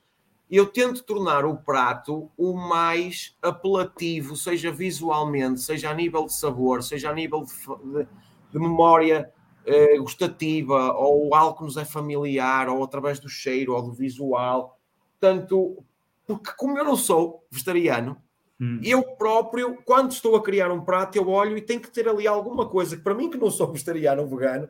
eu 0.51 0.67
tento 0.67 1.05
tornar 1.05 1.45
o 1.45 1.57
prato 1.57 2.31
o 2.37 2.55
mais 2.55 3.37
apelativo, 3.41 4.37
seja 4.37 4.71
visualmente, 4.71 5.61
seja 5.61 5.91
a 5.91 5.95
nível 5.95 6.27
de 6.27 6.35
sabor, 6.35 6.83
seja 6.83 7.11
a 7.11 7.15
nível 7.15 7.45
de, 7.45 7.53
de, 7.53 8.09
de 8.53 8.59
memória 8.59 9.33
eh, 9.65 9.99
gustativa, 9.99 10.93
ou 10.95 11.35
algo 11.35 11.59
que 11.59 11.65
nos 11.65 11.77
é 11.77 11.85
familiar, 11.85 12.69
ou 12.69 12.83
através 12.83 13.21
do 13.21 13.29
cheiro, 13.29 13.75
ou 13.75 13.83
do 13.83 13.93
visual. 13.93 14.79
Tanto, 15.19 15.85
porque 16.27 16.51
como 16.57 16.77
eu 16.79 16.85
não 16.85 16.97
sou 16.97 17.47
vegetariano, 17.51 18.17
hum. 18.61 18.81
eu 18.85 19.03
próprio, 19.03 19.79
quando 19.85 20.13
estou 20.13 20.37
a 20.37 20.43
criar 20.43 20.71
um 20.71 20.81
prato, 20.81 21.17
eu 21.17 21.29
olho 21.29 21.57
e 21.57 21.63
tem 21.63 21.79
que 21.79 21.91
ter 21.91 22.09
ali 22.09 22.27
alguma 22.27 22.67
coisa, 22.67 22.97
que 22.97 23.03
para 23.03 23.15
mim 23.15 23.31
que 23.31 23.39
não 23.39 23.51
sou 23.51 23.71
vegetariano 23.71 24.23
ou 24.23 24.29
vegano, 24.29 24.69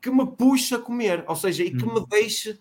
que 0.00 0.10
me 0.10 0.26
puxa 0.26 0.76
a 0.76 0.80
comer, 0.80 1.24
ou 1.26 1.36
seja, 1.36 1.64
e 1.64 1.70
que 1.70 1.84
hum. 1.84 1.94
me 1.94 2.06
deixe 2.06 2.58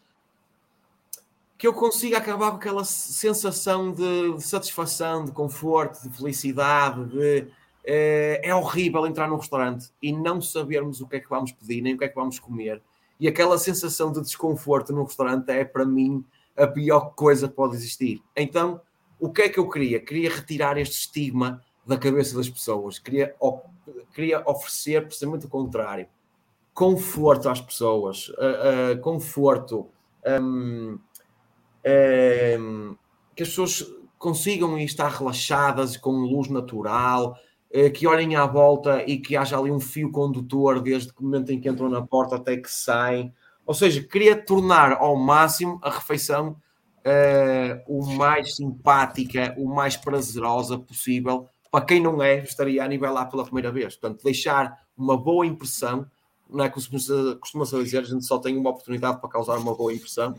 que 1.57 1.65
eu 1.65 1.73
consiga 1.73 2.19
acabar 2.19 2.51
com 2.51 2.57
aquela 2.57 2.85
sensação 2.85 3.91
de, 3.91 4.35
de 4.35 4.43
satisfação, 4.43 5.25
de 5.25 5.31
conforto, 5.31 6.07
de 6.07 6.15
felicidade, 6.15 7.05
de 7.05 7.47
é, 7.83 8.41
é 8.43 8.53
horrível 8.53 9.07
entrar 9.07 9.27
num 9.27 9.37
restaurante 9.37 9.89
e 10.01 10.11
não 10.11 10.41
sabermos 10.41 11.01
o 11.01 11.07
que 11.07 11.15
é 11.15 11.19
que 11.19 11.29
vamos 11.29 11.53
pedir, 11.53 11.81
nem 11.81 11.95
o 11.95 11.97
que 11.97 12.03
é 12.03 12.09
que 12.09 12.15
vamos 12.15 12.37
comer. 12.37 12.81
E 13.19 13.27
aquela 13.27 13.57
sensação 13.57 14.11
de 14.11 14.21
desconforto 14.21 14.93
num 14.93 15.03
restaurante 15.03 15.49
é, 15.49 15.63
para 15.63 15.85
mim, 15.85 16.23
a 16.55 16.67
pior 16.67 17.13
coisa 17.15 17.47
que 17.47 17.55
pode 17.55 17.75
existir. 17.75 18.21
Então, 18.35 18.81
o 19.19 19.31
que 19.31 19.43
é 19.43 19.49
que 19.49 19.59
eu 19.59 19.69
queria? 19.69 19.99
Queria 19.99 20.29
retirar 20.29 20.77
este 20.77 20.99
estigma 20.99 21.63
da 21.85 21.97
cabeça 21.97 22.35
das 22.35 22.49
pessoas. 22.49 22.99
Queria, 22.99 23.35
queria 24.13 24.43
oferecer 24.45 25.05
precisamente 25.05 25.45
o 25.45 25.49
contrário. 25.49 26.07
Conforto 26.73 27.49
às 27.49 27.61
pessoas. 27.61 28.29
Uh, 28.29 28.93
uh, 28.93 29.01
conforto. 29.01 29.89
Um, 30.25 30.99
Ehm, 31.87 32.95
que 33.33 33.43
as 33.43 33.49
pessoas 33.49 33.85
consigam 34.17 34.77
estar 34.77 35.07
relaxadas 35.09 35.95
com 35.95 36.11
luz 36.11 36.49
natural, 36.49 37.37
eh, 37.71 37.89
que 37.89 38.05
olhem 38.05 38.35
à 38.35 38.45
volta 38.45 39.03
e 39.07 39.17
que 39.17 39.37
haja 39.37 39.57
ali 39.57 39.71
um 39.71 39.79
fio 39.79 40.11
condutor 40.11 40.81
desde 40.81 41.11
o 41.17 41.23
momento 41.23 41.51
em 41.51 41.61
que 41.61 41.69
entram 41.69 41.87
na 41.87 42.05
porta 42.05 42.35
até 42.35 42.57
que 42.57 42.69
saem. 42.69 43.33
Ou 43.65 43.73
seja, 43.73 44.03
queria 44.03 44.35
tornar 44.35 44.93
ao 44.93 45.15
máximo 45.15 45.79
a 45.81 45.89
refeição 45.89 46.57
uh, 47.07 47.81
o 47.87 48.05
mais 48.15 48.55
simpática, 48.55 49.55
o 49.57 49.67
mais 49.67 49.95
prazerosa 49.95 50.77
possível 50.77 51.47
para 51.71 51.85
quem 51.85 52.01
não 52.01 52.21
é 52.21 52.37
vegetariano 52.37 52.93
e 52.93 52.97
vai 52.97 53.11
lá 53.11 53.25
pela 53.25 53.43
primeira 53.43 53.71
vez. 53.71 53.95
Portanto, 53.95 54.23
deixar 54.23 54.77
uma 54.97 55.17
boa 55.17 55.45
impressão, 55.45 56.05
não 56.49 56.63
é? 56.63 56.69
Costuma-se 56.69 57.83
dizer, 57.83 57.99
a 57.99 58.03
gente 58.03 58.25
só 58.25 58.39
tem 58.39 58.57
uma 58.57 58.69
oportunidade 58.69 59.19
para 59.19 59.29
causar 59.29 59.57
uma 59.57 59.75
boa 59.75 59.93
impressão 59.93 60.35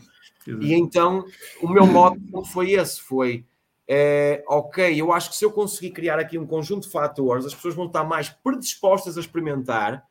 e 0.61 0.73
então 0.73 1.25
o 1.61 1.67
meu 1.67 1.85
modo 1.85 2.19
foi 2.45 2.71
esse: 2.71 3.01
foi 3.01 3.45
é, 3.87 4.43
ok, 4.47 4.99
eu 4.99 5.11
acho 5.11 5.29
que 5.29 5.35
se 5.35 5.43
eu 5.43 5.51
conseguir 5.51 5.91
criar 5.91 6.19
aqui 6.19 6.37
um 6.37 6.45
conjunto 6.45 6.83
de 6.83 6.91
fatores, 6.91 7.45
as 7.45 7.55
pessoas 7.55 7.75
vão 7.75 7.85
estar 7.87 8.03
mais 8.03 8.29
predispostas 8.29 9.17
a 9.17 9.19
experimentar. 9.19 10.07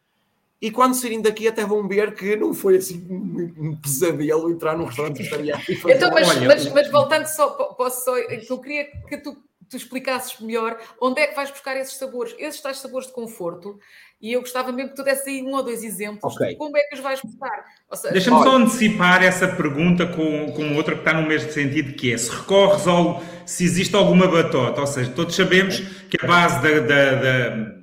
E 0.60 0.70
quando 0.70 0.94
saírem 0.94 1.22
daqui 1.22 1.46
até 1.46 1.64
vão 1.64 1.86
ver 1.86 2.14
que 2.14 2.34
não 2.34 2.52
foi 2.52 2.78
assim 2.78 3.06
um 3.10 3.76
pesadelo 3.76 4.50
entrar 4.50 4.76
num 4.76 4.86
restaurante 4.86 5.18
vegetariano. 5.18 5.62
Então, 5.68 6.10
mas, 6.12 6.40
mas, 6.40 6.72
mas, 6.72 6.90
voltando 6.90 7.26
só, 7.26 7.48
posso 7.48 8.04
só, 8.04 8.16
eu 8.18 8.58
queria 8.58 8.86
que 9.08 9.18
tu 9.18 9.36
tu 9.68 9.76
explicasses 9.76 10.40
melhor 10.40 10.78
onde 11.00 11.20
é 11.20 11.26
que 11.26 11.36
vais 11.36 11.50
buscar 11.50 11.76
esses 11.76 11.96
sabores, 11.98 12.34
esses 12.38 12.60
tais 12.60 12.78
sabores 12.78 13.08
de 13.08 13.12
conforto. 13.12 13.78
E 14.20 14.32
eu 14.32 14.40
gostava 14.40 14.72
mesmo 14.72 14.90
que 14.90 14.96
tu 14.96 15.04
desse 15.04 15.30
aí 15.30 15.42
um 15.42 15.54
ou 15.54 15.62
dois 15.62 15.84
exemplos 15.84 16.34
okay. 16.34 16.48
de 16.48 16.56
como 16.56 16.76
é 16.76 16.82
que 16.82 16.96
os 16.96 17.00
vais 17.00 17.20
buscar. 17.20 17.64
Deixa-me 18.10 18.42
só 18.42 18.56
antecipar 18.56 19.22
essa 19.22 19.46
pergunta 19.46 20.06
com, 20.06 20.50
com 20.52 20.74
outra 20.74 20.94
que 20.94 21.02
está 21.02 21.14
no 21.14 21.28
mesmo 21.28 21.52
sentido, 21.52 21.92
que 21.92 22.12
é 22.12 22.18
se 22.18 22.30
recorres 22.30 22.86
ao 22.86 23.22
se 23.46 23.64
existe 23.64 23.94
alguma 23.94 24.26
batota, 24.26 24.80
ou 24.80 24.86
seja, 24.86 25.10
todos 25.12 25.34
sabemos 25.34 25.78
que 25.78 26.18
a 26.22 26.26
base 26.26 26.60
da, 26.60 26.80
da, 26.80 27.14
da 27.14 27.77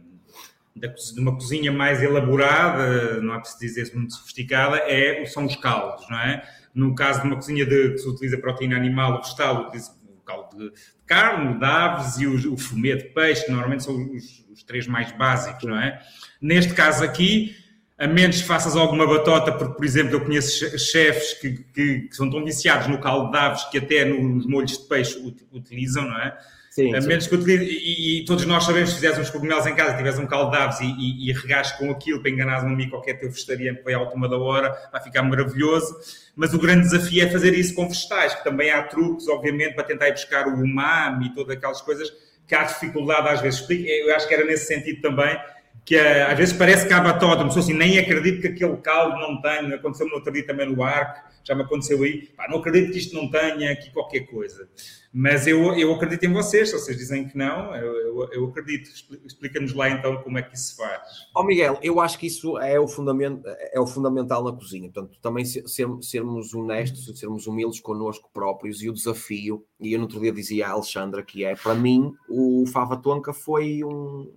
de 0.75 1.19
uma 1.19 1.33
cozinha 1.33 1.71
mais 1.71 2.03
elaborada, 2.03 3.21
não 3.21 3.33
é 3.33 3.39
preciso 3.39 3.59
dizer 3.59 3.95
muito 3.95 4.13
sofisticada, 4.13 4.77
é, 4.79 5.25
são 5.25 5.45
os 5.45 5.55
caldos, 5.55 6.05
não 6.09 6.19
é? 6.19 6.43
No 6.73 6.93
caso 6.93 7.21
de 7.21 7.27
uma 7.27 7.37
cozinha 7.37 7.65
de, 7.65 7.91
que 7.91 7.97
se 7.99 8.09
utiliza 8.09 8.37
proteína 8.37 8.75
animal 8.75 9.13
ou 9.13 9.21
vegetal, 9.21 9.67
utiliza 9.67 9.91
o 10.05 10.21
caldo 10.25 10.57
de 10.57 10.73
carne, 11.05 11.57
de 11.57 11.65
aves 11.65 12.17
e 12.17 12.27
o, 12.27 12.53
o 12.53 12.57
fumê 12.57 12.97
de 12.97 13.05
peixe, 13.05 13.45
que 13.45 13.51
normalmente 13.51 13.85
são 13.85 13.95
os, 13.95 14.45
os, 14.51 14.63
três 14.63 14.85
mais 14.85 15.13
básicos, 15.13 15.63
não 15.63 15.79
é? 15.79 16.01
Neste 16.41 16.73
caso 16.73 17.05
aqui, 17.05 17.55
a 17.97 18.05
menos 18.05 18.41
que 18.41 18.47
faças 18.47 18.75
alguma 18.75 19.07
batota, 19.07 19.53
porque, 19.53 19.75
por 19.75 19.85
exemplo, 19.85 20.15
eu 20.15 20.25
conheço 20.25 20.77
chefes 20.77 21.39
que, 21.39 21.53
que, 21.73 21.99
que 22.01 22.15
são 22.15 22.29
tão 22.29 22.43
viciados 22.43 22.87
no 22.87 22.99
caldo 22.99 23.31
de 23.31 23.37
aves 23.37 23.63
que 23.65 23.77
até 23.77 24.03
nos 24.03 24.45
molhos 24.45 24.77
de 24.77 24.89
peixe 24.89 25.17
utilizam, 25.53 26.03
não 26.03 26.17
é? 26.19 26.37
Sim, 26.75 26.93
a 26.93 26.99
menos 26.99 27.23
sim. 27.23 27.29
que 27.29 27.35
utilize, 27.37 27.63
e, 27.63 28.19
e, 28.19 28.25
todos 28.25 28.45
nós 28.45 28.65
sabemos, 28.65 28.89
se 28.89 28.95
fizeres 28.95 29.17
uns 29.17 29.29
cogumelos 29.29 29.65
em 29.65 29.73
casa, 29.73 29.95
tiveres 29.95 30.19
um 30.19 30.27
caldo 30.27 30.51
de 30.51 30.57
aves 30.57 30.81
e, 30.81 30.83
e, 30.85 31.29
e 31.29 31.31
regares 31.31 31.71
com 31.71 31.89
aquilo 31.89 32.21
para 32.21 32.29
enganares 32.29 32.65
um 32.65 32.73
amigo 32.73 32.91
qualquer 32.91 33.13
teu 33.13 33.31
vegetariano 33.31 33.77
que 33.77 33.85
vai 33.85 33.93
à 33.93 34.01
última 34.01 34.27
da 34.27 34.37
hora, 34.37 34.77
vai 34.91 35.01
ficar 35.01 35.23
maravilhoso. 35.23 35.95
Mas 36.35 36.53
o 36.53 36.59
grande 36.59 36.81
desafio 36.81 37.23
é 37.23 37.29
fazer 37.29 37.53
isso 37.53 37.73
com 37.75 37.87
vegetais, 37.87 38.35
que 38.35 38.43
também 38.43 38.71
há 38.71 38.83
truques, 38.83 39.25
obviamente, 39.29 39.73
para 39.73 39.85
tentar 39.85 40.09
ir 40.09 40.11
buscar 40.11 40.49
o 40.49 40.53
umami 40.55 41.27
e 41.27 41.33
todas 41.33 41.55
aquelas 41.55 41.79
coisas 41.79 42.11
que 42.45 42.53
há 42.53 42.63
dificuldade 42.63 43.29
às 43.29 43.39
vezes. 43.39 43.65
Eu 43.69 44.13
acho 44.13 44.27
que 44.27 44.33
era 44.33 44.43
nesse 44.43 44.65
sentido 44.65 44.99
também, 44.99 45.39
que 45.85 45.95
eh, 45.95 46.23
às 46.23 46.37
vezes 46.37 46.53
parece 46.53 46.85
que 46.85 46.93
há 46.93 46.99
uma 46.99 47.13
pessoa 47.13 47.47
assim, 47.57 47.73
nem 47.73 47.97
acredito 47.99 48.41
que 48.41 48.47
aquele 48.47 48.75
caldo 48.77 49.17
não 49.17 49.41
tenha, 49.41 49.75
aconteceu-me 49.75 50.11
no 50.11 50.17
outro 50.17 50.33
dia 50.33 50.45
também 50.45 50.69
no 50.69 50.83
arco, 50.83 51.21
já 51.41 51.55
me 51.55 51.61
aconteceu 51.61 52.03
aí, 52.03 52.27
pá, 52.35 52.47
não 52.49 52.57
acredito 52.57 52.91
que 52.91 52.97
isto 52.97 53.15
não 53.15 53.31
tenha 53.31 53.71
aqui 53.71 53.91
qualquer 53.91 54.21
coisa. 54.21 54.67
Mas 55.17 55.47
eu, 55.47 55.73
eu 55.75 55.93
acredito 55.93 56.25
em 56.25 56.33
vocês, 56.33 56.69
se 56.69 56.77
vocês 56.77 56.97
dizem 56.97 57.25
que 57.25 57.37
não, 57.37 57.73
eu, 57.73 57.95
eu, 57.95 58.29
eu 58.33 58.45
acredito. 58.47 58.89
Explica-nos 59.25 59.73
lá 59.73 59.89
então 59.89 60.21
como 60.21 60.37
é 60.37 60.41
que 60.41 60.53
isso 60.53 60.71
se 60.71 60.75
faz. 60.75 60.99
Ó 61.33 61.39
oh, 61.39 61.43
Miguel, 61.45 61.79
eu 61.81 62.01
acho 62.01 62.19
que 62.19 62.27
isso 62.27 62.57
é 62.57 62.77
o, 62.77 62.85
é 63.71 63.79
o 63.79 63.87
fundamental 63.87 64.43
na 64.43 64.51
cozinha. 64.51 64.91
Portanto, 64.91 65.17
também 65.21 65.45
ser, 65.45 65.63
sermos 66.01 66.53
honestos, 66.53 67.17
sermos 67.17 67.47
humildes 67.47 67.79
connosco 67.79 68.29
próprios 68.33 68.83
e 68.83 68.89
o 68.89 68.93
desafio, 68.93 69.63
e 69.79 69.93
eu 69.93 69.99
no 69.99 70.03
outro 70.03 70.19
dia 70.19 70.33
dizia 70.33 70.67
à 70.67 70.71
Alexandra 70.71 71.23
que 71.23 71.45
é, 71.45 71.55
para 71.55 71.75
mim, 71.75 72.13
o 72.27 72.65
Fava 72.67 72.97
Tonka 72.97 73.31
foi 73.31 73.85
um, 73.85 74.29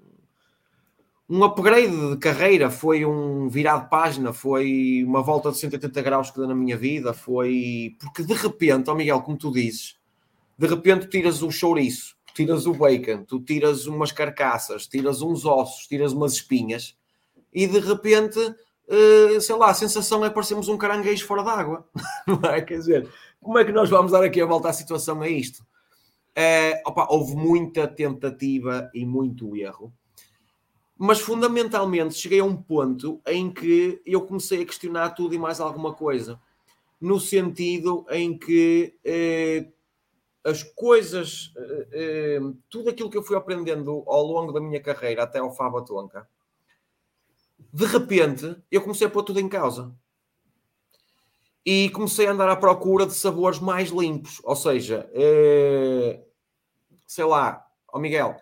um 1.28 1.42
upgrade 1.42 2.10
de 2.10 2.18
carreira, 2.18 2.70
foi 2.70 3.04
um 3.04 3.48
virar 3.48 3.78
de 3.78 3.90
página, 3.90 4.32
foi 4.32 5.02
uma 5.04 5.24
volta 5.24 5.50
de 5.50 5.58
180 5.58 6.02
graus 6.02 6.30
que 6.30 6.38
deu 6.38 6.46
na 6.46 6.54
minha 6.54 6.76
vida, 6.76 7.12
foi... 7.12 7.96
Porque 7.98 8.22
de 8.22 8.34
repente, 8.34 8.88
ó 8.88 8.92
oh 8.92 8.96
Miguel, 8.96 9.20
como 9.22 9.36
tu 9.36 9.50
dizes 9.50 9.97
de 10.58 10.66
repente 10.66 11.08
tiras 11.08 11.40
o 11.40 11.50
chouriço, 11.52 12.16
tiras 12.34 12.66
o 12.66 12.74
bacon, 12.74 13.24
tu 13.24 13.40
tiras 13.40 13.86
umas 13.86 14.10
carcaças, 14.10 14.88
tiras 14.88 15.22
uns 15.22 15.44
ossos, 15.44 15.86
tiras 15.86 16.12
umas 16.12 16.32
espinhas 16.32 16.96
e 17.52 17.66
de 17.66 17.78
repente, 17.78 18.38
uh, 18.38 19.40
sei 19.40 19.54
lá, 19.54 19.70
a 19.70 19.74
sensação 19.74 20.24
é 20.24 20.30
parecermos 20.30 20.68
um 20.68 20.76
caranguejo 20.76 21.24
fora 21.24 21.44
d'água, 21.44 21.88
não 22.26 22.50
é? 22.50 22.60
Quer 22.60 22.78
dizer, 22.78 23.08
como 23.40 23.58
é 23.58 23.64
que 23.64 23.72
nós 23.72 23.88
vamos 23.88 24.10
dar 24.10 24.24
aqui 24.24 24.40
a 24.40 24.46
volta 24.46 24.68
à 24.68 24.72
situação 24.72 25.22
a 25.22 25.28
isto? 25.28 25.60
Uh, 26.36 26.78
opa, 26.86 27.06
houve 27.08 27.36
muita 27.36 27.86
tentativa 27.86 28.90
e 28.92 29.06
muito 29.06 29.56
erro, 29.56 29.92
mas 30.96 31.20
fundamentalmente 31.20 32.14
cheguei 32.14 32.40
a 32.40 32.44
um 32.44 32.56
ponto 32.56 33.20
em 33.26 33.50
que 33.50 34.02
eu 34.04 34.22
comecei 34.22 34.62
a 34.62 34.66
questionar 34.66 35.10
tudo 35.10 35.34
e 35.34 35.38
mais 35.38 35.60
alguma 35.60 35.94
coisa, 35.94 36.40
no 37.00 37.20
sentido 37.20 38.04
em 38.10 38.36
que 38.36 38.94
uh, 39.04 39.77
as 40.48 40.62
coisas, 40.62 41.52
eh, 41.56 41.88
eh, 41.92 42.40
tudo 42.70 42.88
aquilo 42.88 43.10
que 43.10 43.18
eu 43.18 43.22
fui 43.22 43.36
aprendendo 43.36 44.02
ao 44.06 44.22
longo 44.24 44.52
da 44.52 44.60
minha 44.60 44.80
carreira 44.80 45.22
até 45.22 45.38
ao 45.38 45.54
Fábio 45.54 45.84
Tonka, 45.84 46.28
de 47.72 47.84
repente 47.84 48.56
eu 48.70 48.80
comecei 48.80 49.06
a 49.06 49.10
pôr 49.10 49.22
tudo 49.22 49.40
em 49.40 49.48
causa. 49.48 49.94
E 51.64 51.90
comecei 51.90 52.26
a 52.26 52.32
andar 52.32 52.48
à 52.48 52.56
procura 52.56 53.04
de 53.04 53.12
sabores 53.12 53.58
mais 53.58 53.90
limpos. 53.90 54.40
Ou 54.42 54.56
seja, 54.56 55.08
eh, 55.12 56.24
sei 57.06 57.24
lá, 57.24 57.66
ó 57.92 57.98
Miguel, 57.98 58.36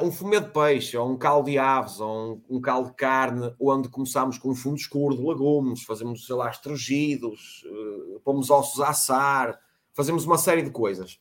um 0.00 0.12
fumê 0.12 0.38
de 0.38 0.50
peixe, 0.50 0.96
ou 0.96 1.10
um 1.10 1.18
caldo 1.18 1.50
de 1.50 1.58
aves, 1.58 1.98
ou 1.98 2.44
um, 2.48 2.56
um 2.56 2.60
caldo 2.60 2.90
de 2.90 2.94
carne, 2.94 3.52
onde 3.58 3.88
começámos 3.88 4.38
com 4.38 4.50
um 4.50 4.54
fundo 4.54 4.76
escuro 4.76 5.16
de 5.16 5.22
legumes, 5.26 5.82
fazemos, 5.82 6.26
sei 6.26 6.36
lá, 6.36 6.48
estrugidos, 6.48 7.64
pomos 8.22 8.50
ossos 8.50 8.80
a 8.80 8.90
assar, 8.90 9.58
fazemos 9.92 10.24
uma 10.24 10.38
série 10.38 10.62
de 10.62 10.70
coisas. 10.70 11.18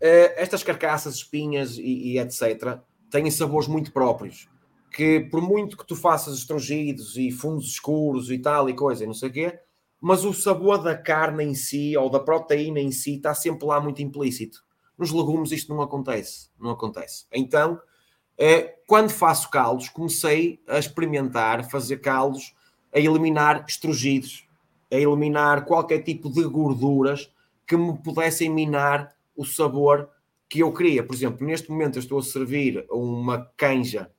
Uh, 0.00 0.32
estas 0.36 0.62
carcaças, 0.62 1.16
espinhas 1.16 1.76
e, 1.76 2.12
e, 2.12 2.18
etc. 2.18 2.78
têm 3.10 3.30
sabores 3.30 3.68
muito 3.68 3.92
próprios. 3.92 4.48
Que 4.90 5.20
por 5.20 5.42
muito 5.42 5.76
que 5.76 5.86
tu 5.86 5.94
faças 5.94 6.38
estrongidos 6.38 7.16
e 7.16 7.30
fundos 7.30 7.66
escuros 7.66 8.30
e 8.30 8.38
tal 8.38 8.68
e 8.68 8.74
coisa, 8.74 9.04
e 9.04 9.06
não 9.06 9.14
sei 9.14 9.28
o 9.28 9.32
quê, 9.32 9.60
mas 10.00 10.24
o 10.24 10.32
sabor 10.32 10.82
da 10.82 10.96
carne 10.96 11.44
em 11.44 11.54
si 11.54 11.96
ou 11.96 12.08
da 12.08 12.18
proteína 12.18 12.80
em 12.80 12.90
si 12.90 13.16
está 13.16 13.34
sempre 13.34 13.66
lá 13.66 13.80
muito 13.80 14.02
implícito. 14.02 14.64
Nos 14.96 15.12
legumes 15.12 15.52
isto 15.52 15.74
não 15.74 15.82
acontece, 15.82 16.48
não 16.58 16.70
acontece. 16.70 17.26
Então, 17.32 17.74
uh, 17.74 18.70
quando 18.86 19.10
faço 19.10 19.50
caldos, 19.50 19.88
comecei 19.90 20.60
a 20.66 20.78
experimentar 20.78 21.68
fazer 21.70 21.98
caldos 21.98 22.54
a 22.92 22.98
eliminar 22.98 23.64
estrugidos, 23.68 24.46
a 24.90 24.96
eliminar 24.96 25.64
qualquer 25.64 26.02
tipo 26.02 26.30
de 26.30 26.42
gorduras 26.44 27.30
que 27.66 27.76
me 27.76 27.96
pudessem 27.98 28.50
minar 28.50 29.14
o 29.40 29.44
sabor 29.44 30.10
que 30.50 30.58
eu 30.58 30.70
queria. 30.70 31.02
Por 31.02 31.14
exemplo, 31.14 31.46
neste 31.46 31.70
momento 31.70 31.96
eu 31.96 32.00
estou 32.00 32.18
a 32.18 32.22
servir 32.22 32.84
uma 32.90 33.50
canja 33.56 34.10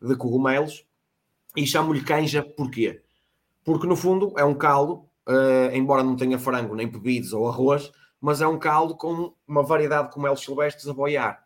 de 0.00 0.16
cogumelos 0.16 0.86
e 1.54 1.66
chamo-lhe 1.66 2.02
canja 2.02 2.42
porquê? 2.42 3.02
Porque 3.62 3.86
no 3.86 3.94
fundo 3.94 4.32
é 4.38 4.44
um 4.44 4.54
caldo, 4.54 5.04
uh, 5.28 5.74
embora 5.74 6.02
não 6.02 6.16
tenha 6.16 6.38
frango, 6.38 6.74
nem 6.74 6.88
bebidos 6.88 7.34
ou 7.34 7.46
arroz, 7.46 7.92
mas 8.18 8.40
é 8.40 8.46
um 8.46 8.58
caldo 8.58 8.96
com 8.96 9.34
uma 9.46 9.62
variedade 9.62 10.08
de 10.08 10.14
cogumelos 10.14 10.40
silvestres 10.40 10.88
a 10.88 10.94
boiar. 10.94 11.44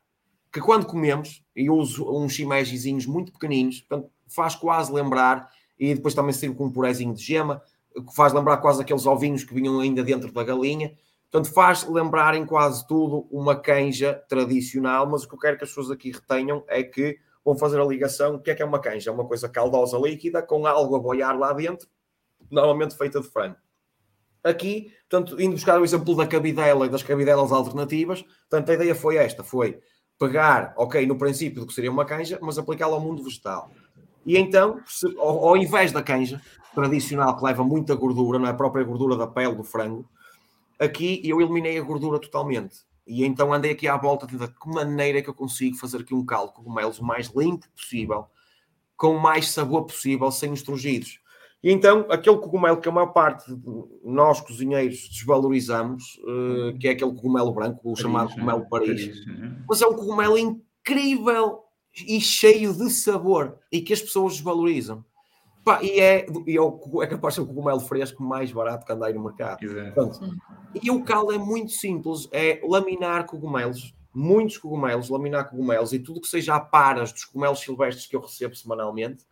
Que 0.53 0.61
quando 0.61 0.87
comemos, 0.87 1.45
e 1.57 1.69
uso 1.69 2.09
uns 2.09 2.35
shimejizinhos 2.35 3.05
muito 3.05 3.33
pequeninos, 3.33 3.81
portanto, 3.81 4.13
faz 4.29 4.55
quase 4.55 4.93
lembrar, 4.93 5.51
e 5.77 5.93
depois 5.93 6.15
também 6.15 6.33
sirvo 6.33 6.55
com 6.55 6.67
um 6.67 6.73
purezinho 6.73 7.15
de 7.15 7.23
gema, 7.23 7.61
que 7.93 8.15
faz 8.15 8.33
lembrar 8.33 8.59
quase 8.59 8.81
aqueles 8.81 9.07
ovinhos 9.07 9.43
que 9.43 9.53
vinham 9.53 9.81
ainda 9.81 10.05
dentro 10.05 10.31
da 10.31 10.45
galinha. 10.45 10.97
Portanto, 11.31 11.53
faz 11.53 11.87
lembrar 11.87 12.35
em 12.35 12.47
quase 12.47 12.87
tudo 12.87 13.27
uma 13.31 13.55
canja 13.55 14.15
tradicional, 14.29 15.07
mas 15.07 15.25
o 15.25 15.29
que 15.29 15.35
eu 15.35 15.39
quero 15.39 15.59
que 15.59 15.65
as 15.65 15.71
pessoas 15.71 15.91
aqui 15.91 16.11
retenham 16.11 16.65
é 16.69 16.83
que 16.83 17.19
vão 17.45 17.57
fazer 17.57 17.79
a 17.81 17.85
ligação. 17.85 18.37
O 18.37 18.39
que 18.39 18.51
é 18.51 18.55
que 18.55 18.63
é 18.63 18.65
uma 18.65 18.81
canja? 18.81 19.11
É 19.11 19.13
uma 19.13 19.27
coisa 19.27 19.49
caldosa 19.49 19.99
líquida 19.99 20.43
com 20.43 20.67
algo 20.67 20.97
a 20.97 20.99
boiar 20.99 21.39
lá 21.39 21.53
dentro, 21.53 21.87
normalmente 22.51 22.97
feita 22.97 23.21
de 23.21 23.29
frango. 23.29 23.57
Aqui, 24.43 24.93
portanto, 25.09 25.41
indo 25.41 25.53
buscar 25.53 25.81
o 25.81 25.85
exemplo 25.85 26.17
da 26.17 26.27
cabidela 26.27 26.87
e 26.87 26.89
das 26.89 27.03
cabidelas 27.03 27.53
alternativas, 27.53 28.23
portanto, 28.23 28.71
a 28.71 28.75
ideia 28.75 28.95
foi 28.95 29.17
esta, 29.17 29.45
foi 29.45 29.81
pegar, 30.19 30.73
ok, 30.77 31.07
no 31.07 31.19
princípio 31.19 31.61
do 31.61 31.67
que 31.67 31.75
seria 31.75 31.91
uma 31.91 32.05
canja, 32.05 32.39
mas 32.41 32.59
aplicá-la 32.59 32.95
ao 32.95 33.01
mundo 33.01 33.23
vegetal. 33.23 33.71
E 34.25 34.37
então, 34.37 34.81
ao, 35.19 35.57
invés 35.57 35.93
da 35.93 36.03
canja 36.03 36.41
tradicional, 36.75 37.37
que 37.37 37.45
leva 37.45 37.65
muita 37.65 37.95
gordura, 37.95 38.39
não 38.39 38.47
é 38.47 38.51
a 38.51 38.55
própria 38.55 38.85
gordura 38.85 39.17
da 39.17 39.27
pele 39.27 39.55
do 39.55 39.65
frango, 39.65 40.09
Aqui 40.79 41.21
eu 41.25 41.41
eliminei 41.41 41.79
a 41.79 41.83
gordura 41.83 42.19
totalmente. 42.19 42.87
E 43.07 43.25
então 43.25 43.53
andei 43.53 43.73
aqui 43.73 43.89
à 43.89 43.97
volta 43.97 44.27
de 44.27 44.37
que 44.37 44.69
maneira 44.69 45.19
é 45.19 45.23
que 45.23 45.31
eu 45.31 45.35
consigo 45.35 45.77
fazer 45.77 45.99
aqui 45.99 46.15
um 46.15 46.25
caldo 46.25 46.51
de 46.51 46.57
cogumelos 46.57 46.99
o 46.99 47.05
mais 47.05 47.29
limpo 47.35 47.67
possível, 47.71 48.27
com 48.97 49.17
o 49.17 49.21
mais 49.21 49.51
sabor 49.51 49.87
possível, 49.87 50.31
sem 50.31 50.53
os 50.53 50.63
trugidos. 50.63 51.21
E 51.63 51.73
então, 51.73 52.07
aquele 52.09 52.37
cogumelo 52.37 52.81
que 52.81 52.89
a 52.89 52.93
maior 52.93 53.09
parte 53.09 53.53
de 53.53 53.85
nós 54.05 54.41
cozinheiros 54.41 55.09
desvalorizamos, 55.09 56.19
uh, 56.19 56.79
que 56.79 56.87
é 56.87 56.93
aquele 56.93 57.13
cogumelo 57.13 57.53
branco, 57.53 57.81
o 57.83 57.95
Paris, 57.95 58.01
chamado 58.01 58.29
cogumelo? 58.31 58.69
Paris, 58.69 59.07
Paris 59.07 59.27
é? 59.27 59.63
mas 59.69 59.83
é 59.83 59.87
um 59.87 59.95
cogumelo 59.95 60.39
incrível 60.39 61.65
e 62.07 62.21
cheio 62.21 62.73
de 62.73 62.91
sabor 62.91 63.59
e 63.73 63.81
que 63.81 63.93
as 63.93 64.01
pessoas 64.01 64.35
desvalorizam. 64.35 65.05
Pá, 65.69 65.83
e 65.83 66.01
é, 66.01 66.25
e 66.47 66.57
é, 66.57 66.61
o, 66.63 67.03
é 67.03 67.07
capaz 67.07 67.35
de 67.35 67.37
ser 67.37 67.41
o 67.43 67.47
cogumelo 67.47 67.79
fresco 67.81 68.23
mais 68.23 68.51
barato 68.51 68.87
que 68.87 68.93
andar 68.93 69.13
no 69.13 69.23
mercado. 69.23 69.59
e 70.83 70.91
o 70.91 71.05
caldo 71.05 71.31
é 71.31 71.37
muito 71.37 71.73
simples: 71.73 72.27
é 72.33 72.59
laminar 72.67 73.27
cogumelos, 73.27 73.95
muitos 74.15 74.57
cogumelos, 74.57 75.11
laminar 75.11 75.51
cogumelos 75.51 75.93
e 75.93 75.99
tudo 75.99 76.23
que 76.23 76.27
seja 76.27 76.55
a 76.55 76.61
paras 76.61 77.13
dos 77.13 77.27
cogumelos 77.27 77.61
silvestres 77.61 78.07
que 78.07 78.17
eu 78.17 78.21
recebo 78.23 78.57
semanalmente, 78.57 79.27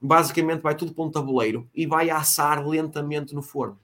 basicamente 0.00 0.60
vai 0.60 0.76
tudo 0.76 0.94
para 0.94 1.04
um 1.04 1.10
tabuleiro 1.10 1.68
e 1.74 1.88
vai 1.88 2.08
assar 2.08 2.64
lentamente 2.64 3.34
no 3.34 3.42
forno. 3.42 3.76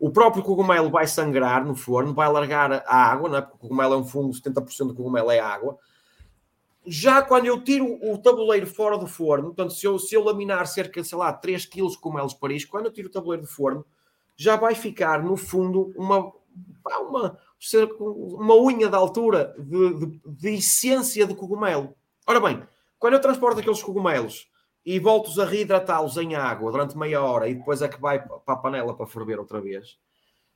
o 0.00 0.10
próprio 0.10 0.42
cogumelo 0.42 0.90
vai 0.90 1.06
sangrar 1.06 1.64
no 1.64 1.76
forno, 1.76 2.12
vai 2.12 2.28
largar 2.28 2.72
a 2.72 2.96
água, 2.96 3.28
não 3.28 3.36
é? 3.36 3.40
porque 3.40 3.56
o 3.56 3.60
cogumelo 3.60 3.94
é 3.94 3.96
um 3.98 4.04
fungo, 4.04 4.32
70% 4.32 4.88
do 4.88 4.94
cogumelo 4.96 5.30
é 5.30 5.38
água. 5.38 5.78
Já 6.90 7.20
quando 7.20 7.46
eu 7.46 7.62
tiro 7.62 7.98
o 8.02 8.16
tabuleiro 8.16 8.66
fora 8.66 8.96
do 8.96 9.06
forno, 9.06 9.48
portanto, 9.48 9.74
se 9.74 9.86
eu, 9.86 9.98
se 9.98 10.14
eu 10.14 10.24
laminar 10.24 10.66
cerca, 10.66 11.04
sei 11.04 11.18
lá, 11.18 11.32
3 11.32 11.66
kg 11.66 11.94
cogumelos 12.00 12.32
Paris, 12.32 12.64
quando 12.64 12.86
eu 12.86 12.92
tiro 12.92 13.08
o 13.08 13.10
tabuleiro 13.10 13.42
do 13.42 13.48
forno, 13.48 13.84
já 14.34 14.56
vai 14.56 14.74
ficar 14.74 15.22
no 15.22 15.36
fundo 15.36 15.92
uma, 15.96 16.32
uma, 17.08 17.38
uma 17.98 18.56
unha 18.56 18.88
da 18.88 18.96
altura 18.96 19.54
de, 19.58 19.94
de, 19.94 20.20
de 20.24 20.48
essência 20.54 21.26
de 21.26 21.34
cogumelo. 21.34 21.94
Ora 22.26 22.40
bem, 22.40 22.62
quando 22.98 23.14
eu 23.14 23.20
transporto 23.20 23.60
aqueles 23.60 23.82
cogumelos 23.82 24.48
e 24.86 24.98
volto-os 24.98 25.38
a 25.38 25.44
reidratá-los 25.44 26.16
em 26.16 26.34
água 26.34 26.72
durante 26.72 26.96
meia 26.96 27.20
hora 27.20 27.48
e 27.48 27.54
depois 27.54 27.82
é 27.82 27.88
que 27.88 28.00
vai 28.00 28.24
para 28.26 28.40
a 28.46 28.56
panela 28.56 28.96
para 28.96 29.06
ferver 29.06 29.38
outra 29.38 29.60
vez, 29.60 29.98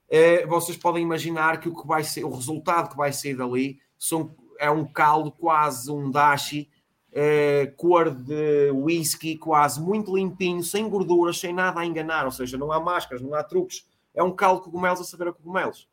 eh, 0.08 0.46
vocês 0.46 0.78
podem 0.78 1.02
imaginar 1.02 1.60
que 1.60 1.68
o 1.68 1.74
que 1.74 1.86
vai 1.86 2.04
ser, 2.04 2.24
o 2.24 2.30
resultado 2.30 2.90
que 2.90 2.96
vai 2.96 3.12
sair 3.12 3.34
dali 3.34 3.78
são, 3.98 4.34
é 4.62 4.70
um 4.70 4.84
caldo 4.84 5.32
quase 5.32 5.90
um 5.90 6.08
dashi, 6.08 6.70
eh, 7.12 7.74
cor 7.76 8.08
de 8.08 8.70
whisky, 8.70 9.36
quase 9.36 9.80
muito 9.80 10.14
limpinho, 10.14 10.62
sem 10.62 10.88
gorduras, 10.88 11.40
sem 11.40 11.52
nada 11.52 11.80
a 11.80 11.84
enganar, 11.84 12.26
ou 12.26 12.30
seja, 12.30 12.56
não 12.56 12.70
há 12.70 12.78
máscaras, 12.78 13.20
não 13.20 13.34
há 13.34 13.42
truques, 13.42 13.84
é 14.14 14.22
um 14.22 14.30
caldo 14.30 14.60
de 14.60 14.66
cogumelos 14.66 15.00
a 15.00 15.04
saber 15.04 15.26
a 15.26 15.32
cogumelos. 15.32 15.88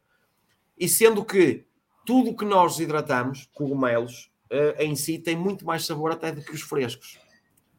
E 0.77 0.87
sendo 0.87 1.25
que 1.25 1.65
tudo 2.05 2.29
o 2.29 2.37
que 2.37 2.45
nós 2.45 2.73
desidratamos, 2.73 3.49
cogumelos, 3.55 4.31
uh, 4.51 4.79
em 4.79 4.95
si 4.95 5.17
tem 5.17 5.35
muito 5.35 5.65
mais 5.65 5.83
sabor 5.83 6.11
até 6.11 6.31
do 6.31 6.43
que 6.43 6.53
os 6.53 6.61
frescos. 6.61 7.17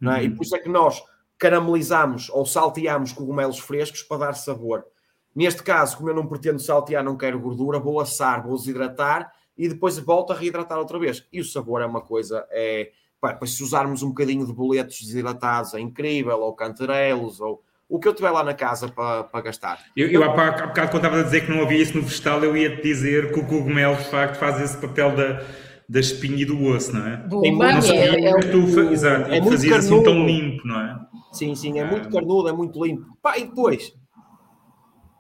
Não 0.01 0.11
é? 0.11 0.19
Uhum. 0.19 0.25
E 0.25 0.31
por 0.35 0.43
isso 0.43 0.57
é 0.57 0.59
que 0.59 0.69
nós 0.69 1.01
caramelizamos 1.39 2.29
ou 2.31 2.45
salteamos 2.45 3.13
cogumelos 3.13 3.61
frescos 3.61 4.03
para 4.03 4.27
dar 4.27 4.33
sabor. 4.33 4.85
Neste 5.33 5.63
caso, 5.63 5.97
como 5.97 6.11
eu 6.11 6.17
não 6.17 6.27
pretendo 6.27 6.59
saltear, 6.59 7.05
não 7.05 7.17
quero 7.17 7.39
gordura, 7.39 7.79
vou 7.79 8.01
assar, 8.01 8.43
vou 8.43 8.57
desidratar 8.57 9.33
e 9.57 9.69
depois 9.69 9.99
volto 9.99 10.33
a 10.33 10.37
reidratar 10.37 10.79
outra 10.79 10.99
vez. 10.99 11.27
E 11.33 11.41
o 11.41 11.45
sabor 11.45 11.83
é 11.83 11.87
uma 11.87 12.01
coisa, 12.01 12.47
é, 12.51 12.91
pá, 13.21 13.39
se 13.47 13.63
usarmos 13.63 14.03
um 14.03 14.09
bocadinho 14.09 14.47
de 14.47 14.53
boletos 14.53 15.01
desidratados 15.01 15.75
é 15.75 15.81
incrível, 15.81 16.41
ou 16.41 16.55
cantarelos, 16.55 17.41
ou 17.41 17.63
o 17.89 17.99
que 17.99 18.07
eu 18.07 18.15
tiver 18.15 18.31
lá 18.31 18.45
na 18.45 18.55
casa 18.55 18.89
para, 18.89 19.25
para 19.25 19.41
gastar. 19.41 19.85
Eu, 19.97 20.09
eu 20.09 20.23
há, 20.23 20.29
bocado, 20.29 20.73
quando 20.73 20.97
estava 20.97 21.21
a 21.21 21.23
dizer 21.25 21.45
que 21.45 21.51
não 21.51 21.63
havia 21.63 21.79
isso 21.83 21.97
no 21.97 22.03
vegetal, 22.05 22.43
eu 22.45 22.57
ia 22.57 22.77
te 22.77 22.83
dizer 22.83 23.33
que 23.33 23.41
o 23.41 23.47
cogumelo 23.47 23.97
de 23.97 24.05
facto 24.05 24.37
faz 24.37 24.61
esse 24.61 24.77
papel 24.77 25.15
da, 25.17 25.45
da 25.89 25.99
espinha 25.99 26.41
e 26.41 26.45
do 26.45 26.63
osso, 26.67 26.93
não 26.93 27.05
é? 27.05 27.17
Do 27.17 27.41
Tem 27.41 27.53
muito, 27.53 27.93
é, 27.93 28.25
é, 28.27 28.39
tu, 28.43 28.59
o, 28.59 28.93
exato, 28.93 29.33
é 29.33 29.41
muito 29.41 29.51
fazias 29.51 29.85
assim 29.85 30.03
tão 30.05 30.25
limpo, 30.25 30.65
não 30.65 30.81
é? 30.81 31.01
Sim, 31.33 31.55
sim, 31.57 31.81
é 31.81 31.85
muito 31.85 32.09
ah. 32.09 32.13
carnudo, 32.13 32.49
é 32.49 32.53
muito 32.53 32.83
limpo. 32.83 33.07
Pá, 33.21 33.37
e 33.37 33.47
depois, 33.47 33.93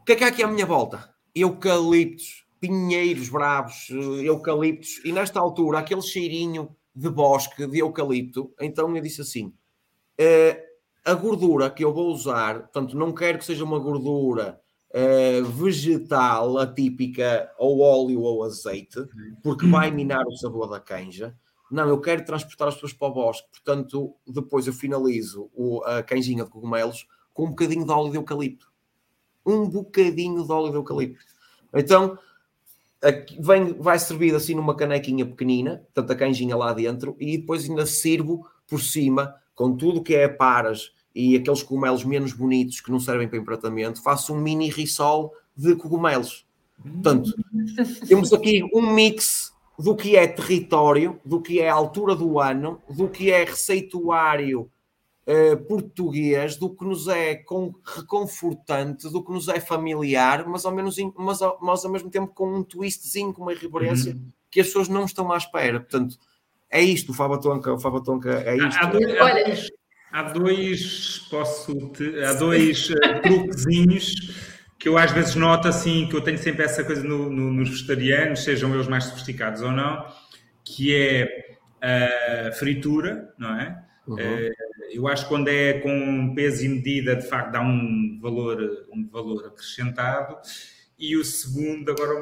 o 0.01 0.05
que 0.05 0.13
é 0.13 0.17
que 0.17 0.25
há 0.25 0.29
aqui 0.29 0.45
à 0.45 0.47
minha 0.47 0.65
volta? 0.65 1.11
Eucaliptos, 1.35 2.45
pinheiros 2.61 3.29
bravos, 3.31 3.89
eh, 3.91 4.29
eucaliptos, 4.29 5.03
e 5.05 5.13
nesta 5.13 5.41
altura, 5.41 5.79
aquele 5.79 6.03
cheirinho 6.03 6.77
de 6.95 7.09
bosque, 7.09 7.67
de 7.67 7.79
eucalipto, 7.79 8.53
então 8.61 8.95
eu 8.95 9.03
disse 9.03 9.23
assim, 9.23 9.47
uh, 9.47 10.71
a 11.05 11.15
gordura 11.15 11.71
que 11.71 11.85
eu 11.85 11.93
vou 11.93 12.09
usar, 12.11 12.61
portanto, 12.61 12.97
não 12.97 13.15
quero 13.15 13.39
que 13.39 13.45
seja 13.45 13.65
uma 13.65 13.79
gordura 13.79 14.61
uh, 14.91 15.45
vegetal 15.47 16.59
atípica, 16.59 17.51
ou 17.59 17.81
óleo 17.81 18.21
ou 18.21 18.45
azeite, 18.45 18.99
porque 19.43 19.67
vai 19.67 19.91
minar 19.91 20.27
o 20.27 20.37
sabor 20.37 20.69
da 20.69 20.81
canja. 20.81 21.35
Não, 21.71 21.89
eu 21.89 22.01
quero 22.01 22.25
transportar 22.25 22.69
as 22.69 22.75
pessoas 22.75 22.93
para 22.93 23.09
o 23.09 23.13
bosque, 23.15 23.49
portanto, 23.51 24.15
depois 24.27 24.67
eu 24.67 24.73
finalizo 24.73 25.49
o, 25.55 25.83
a 25.85 26.03
canjinha 26.03 26.45
de 26.45 26.51
cogumelos 26.51 27.07
com 27.33 27.45
um 27.45 27.51
bocadinho 27.51 27.87
de 27.87 27.93
óleo 27.93 28.11
de 28.11 28.19
eucalipto. 28.19 28.71
Um 29.47 29.69
bocadinho 29.69 30.45
de 30.45 30.53
óleo 30.53 30.71
de 30.71 30.77
eucalipto. 30.77 31.25
Então, 31.73 32.19
vem, 33.39 33.75
vai 33.79 33.99
servido 33.99 34.37
assim 34.37 34.55
numa 34.55 34.75
canequinha 34.75 35.25
pequenina, 35.25 35.83
portanto, 35.95 36.11
a 36.13 36.17
canjinha 36.17 36.57
lá 36.57 36.73
dentro, 36.73 37.17
e 37.19 37.39
depois 37.39 37.69
ainda 37.69 37.87
sirvo 37.87 38.47
por 38.67 38.81
cima 38.81 39.35
com 39.55 39.77
tudo 39.77 40.03
que 40.03 40.15
é 40.15 40.29
paras 40.29 40.93
e 41.15 41.37
aqueles 41.37 41.63
cogumelos 41.63 42.05
menos 42.05 42.33
bonitos 42.33 42.81
que 42.81 42.91
não 42.91 43.01
servem 43.01 43.29
para 43.29 43.39
empratamento, 43.39 44.03
faço 44.03 44.33
um 44.33 44.41
mini 44.41 44.71
risol 44.71 45.35
de 45.57 45.75
cogumelos. 45.75 46.47
Portanto, 46.83 47.35
temos 48.09 48.33
aqui 48.33 48.63
um 48.73 48.93
mix 48.95 49.53
do 49.79 49.95
que 49.97 50.17
é 50.17 50.27
território, 50.27 51.19
do 51.25 51.41
que 51.41 51.61
é 51.61 51.69
altura 51.69 52.15
do 52.15 52.39
ano, 52.39 52.81
do 52.89 53.09
que 53.09 53.31
é 53.31 53.45
receituário 53.45 54.71
uh, 55.27 55.57
português, 55.65 56.57
do 56.57 56.75
que 56.75 56.85
nos 56.85 57.09
é 57.09 57.35
com, 57.35 57.73
reconfortante, 57.85 59.11
do 59.11 59.25
que 59.25 59.33
nos 59.33 59.49
é 59.49 59.61
familiar, 59.61 60.47
mas 60.47 60.65
ao, 60.65 60.73
menos, 60.73 60.97
mas, 61.17 61.43
ao, 61.43 61.59
mas 61.61 61.85
ao 61.85 61.91
mesmo 61.91 62.11
tempo 62.11 62.33
com 62.35 62.59
um 62.59 62.63
twistzinho, 62.63 63.33
com 63.33 63.43
uma 63.43 63.53
irreverência 63.53 64.13
uhum. 64.13 64.29
que 64.51 64.61
as 64.61 64.67
pessoas 64.67 64.89
não 64.89 65.05
estão 65.05 65.31
à 65.33 65.37
espera. 65.37 65.81
Portanto, 65.81 66.17
é 66.71 66.81
isto, 66.81 67.13
o 67.13 67.15
Fava 67.15 67.41
Tonka, 67.41 67.73
o 67.73 67.79
Fava 67.79 68.03
Tonka 68.03 68.43
é 68.47 68.57
isto. 68.57 68.79
Há, 68.79 68.87
dois, 68.87 69.19
há, 69.19 69.33
dois, 69.33 69.71
há 70.13 70.23
dois, 70.23 71.19
posso 71.31 71.75
te, 71.91 72.23
há 72.23 72.35
dois 72.35 72.91
uh, 72.91 73.23
truquezinhos 73.23 74.51
que 74.81 74.89
eu 74.89 74.97
às 74.97 75.13
vezes 75.13 75.35
noto 75.35 75.69
assim, 75.69 76.09
que 76.09 76.17
eu 76.17 76.23
tenho 76.23 76.39
sempre 76.39 76.65
essa 76.65 76.83
coisa 76.83 77.05
no, 77.05 77.29
no, 77.29 77.53
nos 77.53 77.69
vegetarianos, 77.69 78.43
sejam 78.43 78.75
eles 78.75 78.89
mais 78.89 79.05
sofisticados 79.05 79.61
ou 79.61 79.71
não, 79.71 80.07
que 80.65 80.95
é 80.95 81.59
a 81.83 82.53
fritura, 82.53 83.33
não 83.39 83.61
é? 83.61 83.85
Uhum. 84.07 84.17
Eu 84.93 85.07
acho 85.09 85.25
que 85.25 85.29
quando 85.29 85.49
é 85.49 85.81
com 85.81 86.35
peso 86.35 86.65
e 86.65 86.69
medida, 86.69 87.17
de 87.17 87.27
facto, 87.27 87.53
dá 87.53 87.61
um 87.61 88.19
valor, 88.21 88.87
um 88.93 89.07
valor 89.09 89.47
acrescentado 89.47 90.37
e 90.99 91.17
o 91.17 91.25
segundo, 91.25 91.91
agora 91.91 92.15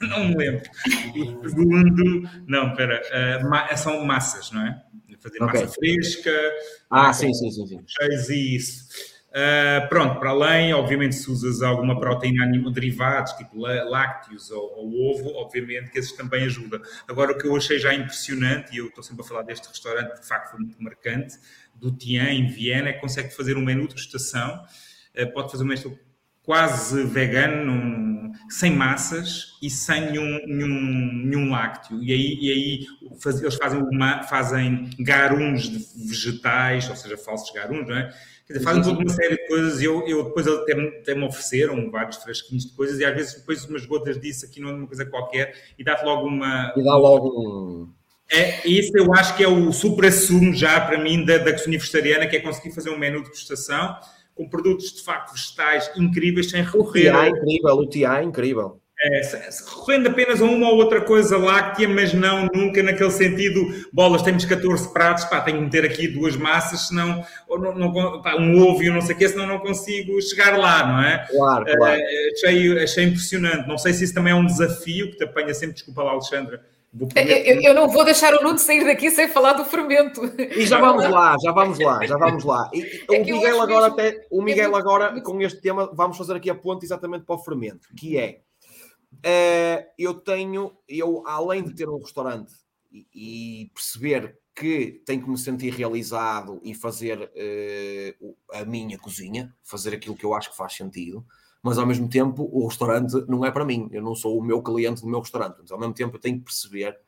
não 0.00 0.28
me 0.28 0.36
lembro. 0.36 0.62
O 1.42 1.48
segundo, 1.48 2.28
não, 2.46 2.70
espera, 2.70 3.00
uh, 3.40 3.76
são 3.76 4.04
massas, 4.04 4.50
não 4.50 4.66
é? 4.66 4.82
Fazer 5.20 5.40
okay. 5.40 5.60
massa 5.60 5.74
fresca, 5.74 6.52
ah, 6.90 7.12
sim, 7.12 7.32
sim, 7.32 7.50
sim, 7.50 7.66
sim. 7.66 7.84
Cheios 7.86 8.28
e 8.28 8.56
isso. 8.56 9.12
Uh, 9.32 9.88
pronto, 9.88 10.20
para 10.20 10.28
além, 10.28 10.74
obviamente, 10.74 11.14
se 11.14 11.30
usas 11.30 11.62
alguma 11.62 11.98
proteína 11.98 12.44
animal, 12.44 12.70
derivados, 12.70 13.32
tipo 13.32 13.56
lácteos 13.56 14.50
ou, 14.50 14.62
ou, 14.76 15.10
ovo, 15.10 15.30
obviamente 15.36 15.90
que 15.90 15.98
esses 15.98 16.12
também 16.12 16.44
ajudam. 16.44 16.82
Agora, 17.08 17.32
o 17.32 17.38
que 17.38 17.46
eu 17.46 17.56
achei 17.56 17.78
já 17.78 17.94
impressionante, 17.94 18.74
e 18.74 18.78
eu 18.78 18.88
estou 18.88 19.02
sempre 19.02 19.24
a 19.24 19.26
falar 19.26 19.42
deste 19.42 19.66
restaurante, 19.68 20.20
de 20.20 20.26
facto 20.26 20.50
foi 20.50 20.60
muito 20.60 20.82
marcante, 20.82 21.38
do 21.82 21.90
Tian, 21.90 22.30
em 22.30 22.46
Viena, 22.46 22.90
é 22.90 22.92
consegue 22.92 23.34
fazer 23.34 23.56
um 23.56 23.64
menu 23.64 23.82
de 23.82 23.88
degustação, 23.88 24.62
uh, 25.18 25.32
pode 25.32 25.50
fazer 25.50 25.64
um 25.64 25.66
menu 25.66 25.98
quase 26.42 27.04
vegano, 27.04 28.32
sem 28.48 28.74
massas 28.74 29.58
e 29.62 29.68
sem 29.70 30.10
nenhum, 30.10 30.40
nenhum, 30.46 31.24
nenhum 31.24 31.50
lácteo. 31.50 32.02
E 32.02 32.12
aí, 32.12 32.38
e 32.40 32.52
aí 32.52 32.86
faz, 33.20 33.40
eles 33.40 33.54
fazem, 33.54 33.80
uma, 33.80 34.22
fazem 34.24 34.90
garuns 34.98 35.68
de 35.68 36.08
vegetais, 36.08 36.88
ou 36.88 36.96
seja, 36.96 37.16
falsos 37.16 37.52
garuns, 37.52 37.86
não 37.86 37.96
é? 37.96 38.12
Quer 38.46 38.54
dizer, 38.54 38.64
fazem 38.64 38.82
toda 38.82 38.98
uma 38.98 39.08
série 39.08 39.36
de 39.36 39.46
coisas 39.46 39.80
e 39.80 39.84
eu, 39.84 40.06
eu 40.06 40.24
depois 40.24 40.46
até, 40.48 40.72
até 40.72 41.14
me 41.14 41.24
ofereceram 41.24 41.90
vários 41.90 42.16
fresquinhos 42.16 42.66
de 42.66 42.72
coisas 42.72 42.98
e 42.98 43.04
às 43.04 43.14
vezes 43.14 43.34
depois 43.34 43.64
umas 43.64 43.86
gotas 43.86 44.20
disso 44.20 44.44
aqui 44.44 44.60
numa 44.60 44.86
coisa 44.86 45.06
qualquer 45.06 45.54
e 45.78 45.84
dá-te 45.84 46.04
logo 46.04 46.26
uma... 46.26 46.72
E 46.76 46.82
dá 46.82 46.96
logo 46.96 47.28
um... 47.28 48.01
É, 48.32 48.66
isso 48.66 48.90
eu 48.96 49.12
acho 49.12 49.36
que 49.36 49.44
é 49.44 49.48
o 49.48 49.70
supra-sumo 49.72 50.54
já 50.54 50.80
para 50.80 50.98
mim 50.98 51.24
da, 51.24 51.38
da 51.38 51.52
cozinha 51.52 51.78
vegetariana, 51.78 52.26
que 52.26 52.36
é 52.36 52.40
conseguir 52.40 52.74
fazer 52.74 52.90
um 52.90 52.98
menu 52.98 53.22
de 53.22 53.30
prestação 53.30 53.96
com 54.34 54.48
produtos 54.48 54.92
de 54.92 55.02
facto 55.02 55.32
vegetais 55.32 55.90
incríveis 55.96 56.50
sem 56.50 56.62
recorrer. 56.62 57.10
O 57.10 57.18
TA 57.18 57.26
é 57.26 57.28
incrível, 57.28 57.74
o 57.74 57.86
TA 57.86 58.20
é 58.20 58.24
incrível. 58.24 58.82
É, 59.04 59.20
recorrendo 59.58 60.08
apenas 60.10 60.40
a 60.40 60.44
uma 60.44 60.68
ou 60.70 60.76
outra 60.76 61.00
coisa 61.00 61.36
láctea, 61.36 61.88
mas 61.88 62.14
não 62.14 62.48
nunca 62.54 62.84
naquele 62.84 63.10
sentido, 63.10 63.60
bolas, 63.92 64.22
temos 64.22 64.44
14 64.44 64.92
pratos, 64.92 65.24
pá, 65.24 65.40
tenho 65.40 65.58
que 65.58 65.64
meter 65.64 65.84
aqui 65.84 66.06
duas 66.06 66.36
massas, 66.36 66.86
senão, 66.86 67.24
não, 67.50 67.74
não, 67.74 68.22
pá, 68.22 68.36
um 68.36 68.62
ovo 68.62 68.80
e 68.80 68.90
não 68.90 69.00
sei 69.00 69.16
o 69.16 69.18
quê, 69.18 69.28
senão 69.28 69.44
não 69.44 69.58
consigo 69.58 70.22
chegar 70.22 70.56
lá, 70.56 70.86
não 70.86 71.02
é? 71.02 71.26
Claro, 71.28 71.64
claro. 71.64 72.00
É, 72.00 72.28
achei, 72.32 72.78
achei 72.78 73.04
impressionante. 73.04 73.66
Não 73.66 73.76
sei 73.76 73.92
se 73.92 74.04
isso 74.04 74.14
também 74.14 74.32
é 74.32 74.36
um 74.36 74.46
desafio, 74.46 75.10
que 75.10 75.16
te 75.16 75.24
apanha 75.24 75.52
sempre, 75.52 75.74
desculpa 75.74 76.04
lá, 76.04 76.12
Alexandra, 76.12 76.62
eu, 76.94 77.62
eu, 77.62 77.74
não 77.74 77.88
vou 77.88 78.04
deixar 78.04 78.34
o 78.34 78.42
Nuno 78.42 78.58
sair 78.58 78.84
daqui 78.84 79.10
sem 79.10 79.26
falar 79.26 79.54
do 79.54 79.64
fermento. 79.64 80.20
E 80.38 80.66
já 80.66 80.78
vamos 80.78 81.08
lá, 81.08 81.36
já 81.42 81.50
vamos 81.50 81.78
lá, 81.78 82.04
já 82.04 82.16
vamos 82.18 82.44
lá. 82.44 82.70
E, 82.74 82.82
é 83.10 83.20
o 83.20 83.24
Miguel 83.24 83.62
agora 83.62 83.88
mesmo... 83.88 84.00
até, 84.00 84.26
o 84.30 84.42
Miguel 84.42 84.76
agora 84.76 85.20
com 85.22 85.40
este 85.40 85.60
tema, 85.62 85.90
vamos 85.94 86.18
fazer 86.18 86.36
aqui 86.36 86.50
a 86.50 86.54
ponte 86.54 86.84
exatamente 86.84 87.24
para 87.24 87.34
o 87.34 87.38
fermento, 87.38 87.88
que 87.96 88.18
é 88.18 88.42
uh, 89.12 89.86
eu 89.98 90.14
tenho, 90.14 90.76
eu 90.86 91.22
além 91.26 91.62
de 91.62 91.74
ter 91.74 91.88
um 91.88 91.98
restaurante 91.98 92.52
e, 92.92 93.06
e, 93.14 93.70
perceber 93.72 94.38
que 94.54 95.02
tenho 95.06 95.22
que 95.22 95.30
me 95.30 95.38
sentir 95.38 95.72
realizado 95.72 96.60
e 96.62 96.74
fazer 96.74 97.18
uh, 97.22 98.36
a 98.52 98.66
minha 98.66 98.98
cozinha, 98.98 99.54
fazer 99.62 99.94
aquilo 99.94 100.14
que 100.14 100.26
eu 100.26 100.34
acho 100.34 100.50
que 100.50 100.56
faz 100.56 100.74
sentido 100.74 101.24
mas 101.62 101.78
ao 101.78 101.86
mesmo 101.86 102.08
tempo 102.08 102.48
o 102.52 102.66
restaurante 102.66 103.24
não 103.28 103.44
é 103.44 103.50
para 103.50 103.64
mim, 103.64 103.88
eu 103.92 104.02
não 104.02 104.14
sou 104.14 104.38
o 104.38 104.44
meu 104.44 104.62
cliente 104.62 105.02
do 105.02 105.08
meu 105.08 105.20
restaurante, 105.20 105.56
mas 105.60 105.70
ao 105.70 105.78
mesmo 105.78 105.94
tempo 105.94 106.16
eu 106.16 106.20
tenho 106.20 106.38
que 106.38 106.44
perceber 106.44 106.98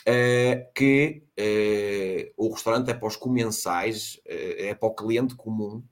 uh, 0.00 0.72
que 0.74 1.22
uh, 1.38 2.32
o 2.36 2.52
restaurante 2.52 2.90
é 2.90 2.94
para 2.94 3.08
os 3.08 3.16
comensais, 3.16 4.20
uh, 4.26 4.54
é 4.58 4.74
para 4.74 4.88
o 4.88 4.94
cliente 4.94 5.34
comum, 5.34 5.82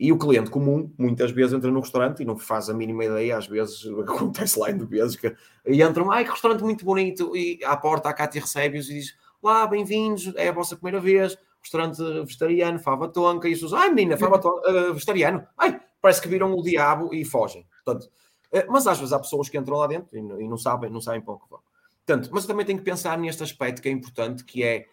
E 0.00 0.12
o 0.12 0.18
cliente 0.18 0.50
comum, 0.50 0.92
muitas 0.96 1.32
vezes, 1.32 1.52
entra 1.52 1.70
no 1.70 1.80
restaurante 1.80 2.22
e 2.22 2.24
não 2.24 2.38
faz 2.38 2.70
a 2.70 2.74
mínima 2.74 3.04
ideia, 3.04 3.36
às 3.36 3.46
vezes 3.46 3.84
acontece 4.06 4.58
lá 4.58 4.70
em 4.70 4.78
vezes, 4.78 5.16
que 5.16 5.34
e 5.66 5.82
entram, 5.82 6.10
ai 6.10 6.24
que 6.24 6.30
restaurante 6.30 6.62
muito 6.62 6.84
bonito, 6.84 7.36
e 7.36 7.60
à 7.64 7.76
porta 7.76 8.08
a 8.08 8.14
Cátia 8.14 8.40
recebe-os 8.40 8.88
e 8.90 8.94
diz, 8.94 9.16
lá, 9.42 9.66
bem-vindos, 9.66 10.32
é 10.36 10.48
a 10.48 10.52
vossa 10.52 10.76
primeira 10.76 11.00
vez, 11.00 11.36
restaurante 11.60 11.98
vegetariano, 12.24 12.78
fava 12.78 13.08
tonca, 13.08 13.48
e 13.48 13.52
as 13.52 13.60
pessoas, 13.60 13.80
ai 13.80 13.90
menina, 13.90 14.16
fava 14.16 14.38
tonca, 14.38 14.70
uh, 14.70 14.94
vegetariano, 14.94 15.46
ai, 15.56 15.80
parece 16.00 16.20
que 16.20 16.28
viram 16.28 16.52
o 16.52 16.62
diabo 16.62 17.14
e 17.14 17.24
fogem. 17.24 17.66
Portanto, 17.84 18.10
uh, 18.52 18.70
mas 18.70 18.86
às 18.86 18.98
vezes 18.98 19.12
há 19.12 19.18
pessoas 19.18 19.48
que 19.48 19.58
entram 19.58 19.76
lá 19.76 19.86
dentro 19.86 20.16
e, 20.16 20.48
não 20.48 20.58
sabem, 20.58 20.90
não 20.90 21.00
sabem 21.00 21.20
para 21.20 21.34
o 21.34 21.38
que 21.38 21.50
vão. 21.50 21.60
Portanto, 22.06 22.30
mas 22.32 22.44
eu 22.44 22.48
também 22.48 22.64
tenho 22.64 22.78
que 22.78 22.84
pensar 22.84 23.18
neste 23.18 23.42
aspecto 23.42 23.82
que 23.82 23.88
é 23.88 23.92
importante, 23.92 24.44
que 24.44 24.62
é, 24.62 24.86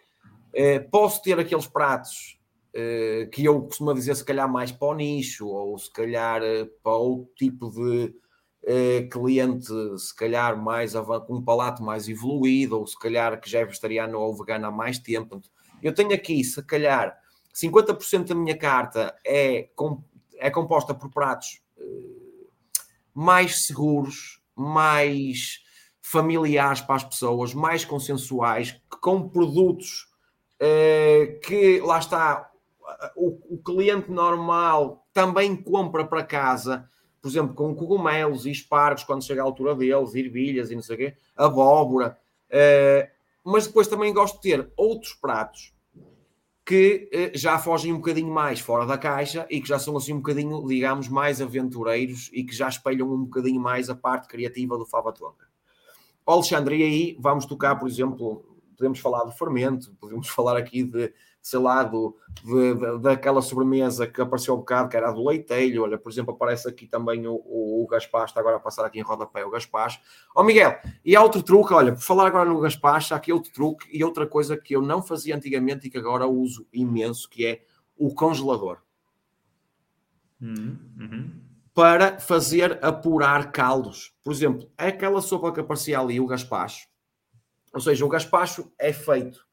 uh, 0.52 0.90
posso 0.90 1.22
ter 1.22 1.38
aqueles 1.38 1.66
pratos 1.66 2.34
que 3.32 3.42
eu 3.42 3.62
costumo 3.62 3.94
dizer 3.94 4.14
se 4.14 4.22
calhar 4.22 4.46
mais 4.46 4.70
para 4.70 4.88
o 4.88 4.94
nicho, 4.94 5.48
ou 5.48 5.78
se 5.78 5.90
calhar 5.90 6.42
para 6.82 6.92
outro 6.92 7.32
tipo 7.34 7.70
de 7.70 8.14
cliente, 9.10 9.72
se 9.98 10.14
calhar 10.14 10.62
mais 10.62 10.92
com 11.26 11.36
um 11.36 11.42
palato 11.42 11.82
mais 11.82 12.06
evoluído, 12.06 12.78
ou 12.78 12.86
se 12.86 12.98
calhar 12.98 13.40
que 13.40 13.48
já 13.48 13.60
é 13.60 13.64
vegetariano 13.64 14.20
ou 14.20 14.36
vegano 14.36 14.66
há 14.66 14.70
mais 14.70 14.98
tempo. 14.98 15.40
Eu 15.82 15.94
tenho 15.94 16.12
aqui, 16.12 16.44
se 16.44 16.62
calhar, 16.64 17.18
50% 17.56 18.26
da 18.26 18.34
minha 18.34 18.56
carta 18.56 19.18
é, 19.24 19.70
é 20.38 20.50
composta 20.50 20.94
por 20.94 21.10
pratos 21.10 21.60
uh, 21.78 22.48
mais 23.14 23.66
seguros, 23.66 24.40
mais 24.54 25.64
familiares 26.00 26.80
para 26.80 26.96
as 26.96 27.04
pessoas, 27.04 27.52
mais 27.54 27.84
consensuais, 27.84 28.80
com 29.00 29.28
produtos 29.28 30.08
uh, 30.60 31.40
que, 31.40 31.80
lá 31.80 31.98
está, 31.98 32.50
o, 33.16 33.58
cliente 33.64 34.10
normal 34.10 35.06
também 35.12 35.56
compra 35.56 36.04
para 36.04 36.22
casa, 36.22 36.88
por 37.20 37.28
exemplo, 37.28 37.54
com 37.54 37.74
cogumelos 37.74 38.46
e 38.46 38.50
espargos, 38.50 39.04
quando 39.04 39.24
chega 39.24 39.42
a 39.42 39.44
altura 39.44 39.74
deles, 39.74 40.14
ervilhas 40.14 40.70
e 40.70 40.76
não 40.76 40.82
sei 40.82 40.94
o 40.94 40.98
quê, 40.98 41.16
abóbora. 41.36 42.16
Uh, 42.48 43.08
mas 43.44 43.66
depois 43.66 43.88
também 43.88 44.12
gosto 44.12 44.36
de 44.36 44.42
ter 44.42 44.72
outros 44.76 45.14
pratos 45.14 45.75
que 46.66 47.08
eh, 47.12 47.30
já 47.32 47.60
fogem 47.60 47.92
um 47.92 47.98
bocadinho 47.98 48.32
mais 48.32 48.58
fora 48.58 48.84
da 48.84 48.98
caixa 48.98 49.46
e 49.48 49.60
que 49.60 49.68
já 49.68 49.78
são 49.78 49.96
assim 49.96 50.12
um 50.12 50.16
bocadinho, 50.16 50.66
digamos, 50.66 51.08
mais 51.08 51.40
aventureiros 51.40 52.28
e 52.32 52.42
que 52.42 52.52
já 52.52 52.68
espelham 52.68 53.08
um 53.08 53.22
bocadinho 53.22 53.60
mais 53.60 53.88
a 53.88 53.94
parte 53.94 54.26
criativa 54.26 54.76
do 54.76 54.84
Fava 54.84 55.12
Tonga. 55.12 55.46
Alexandre, 56.26 56.78
e 56.78 56.82
aí 56.82 57.16
vamos 57.20 57.46
tocar, 57.46 57.76
por 57.76 57.88
exemplo, 57.88 58.44
podemos 58.76 58.98
falar 58.98 59.22
do 59.22 59.30
fermento, 59.30 59.94
podemos 60.00 60.26
falar 60.28 60.56
aqui 60.56 60.82
de 60.82 61.12
sei 61.46 61.60
lá, 61.60 61.84
do, 61.84 62.16
de, 62.42 62.74
de, 62.74 62.98
daquela 62.98 63.40
sobremesa 63.40 64.04
que 64.04 64.20
apareceu 64.20 64.52
um 64.52 64.56
bocado, 64.56 64.88
que 64.88 64.96
era 64.96 65.10
a 65.10 65.12
do 65.12 65.24
leiteiro. 65.24 65.84
Olha, 65.84 65.96
por 65.96 66.10
exemplo, 66.10 66.34
aparece 66.34 66.68
aqui 66.68 66.88
também 66.88 67.24
o, 67.24 67.34
o, 67.34 67.84
o 67.84 67.86
Gaspacho, 67.86 68.32
está 68.32 68.40
agora 68.40 68.56
a 68.56 68.60
passar 68.60 68.84
aqui 68.84 68.98
em 68.98 69.02
rodapé 69.02 69.44
o 69.44 69.50
Gaspacho. 69.50 70.00
Ó 70.34 70.40
oh, 70.40 70.44
Miguel, 70.44 70.76
e 71.04 71.14
há 71.14 71.22
outro 71.22 71.44
truque, 71.44 71.72
olha, 71.72 71.92
por 71.92 72.00
falar 72.00 72.26
agora 72.26 72.50
no 72.50 72.58
Gaspacho, 72.58 73.14
há 73.14 73.16
aqui 73.16 73.32
outro 73.32 73.52
truque 73.52 73.86
e 73.96 74.02
outra 74.02 74.26
coisa 74.26 74.56
que 74.56 74.74
eu 74.74 74.82
não 74.82 75.00
fazia 75.00 75.36
antigamente 75.36 75.86
e 75.86 75.90
que 75.90 75.98
agora 75.98 76.26
uso 76.26 76.66
imenso, 76.72 77.30
que 77.30 77.46
é 77.46 77.62
o 77.96 78.12
congelador. 78.12 78.78
Uhum. 80.42 80.76
uhum. 80.98 81.30
Para 81.72 82.18
fazer 82.18 82.84
apurar 82.84 83.52
caldos. 83.52 84.12
Por 84.24 84.32
exemplo, 84.32 84.68
aquela 84.76 85.20
sopa 85.20 85.52
que 85.52 85.60
aparecia 85.60 86.00
ali, 86.00 86.18
o 86.18 86.26
Gaspacho, 86.26 86.88
ou 87.72 87.80
seja, 87.80 88.04
o 88.04 88.08
Gaspacho 88.08 88.72
é 88.76 88.92
feito 88.92 89.45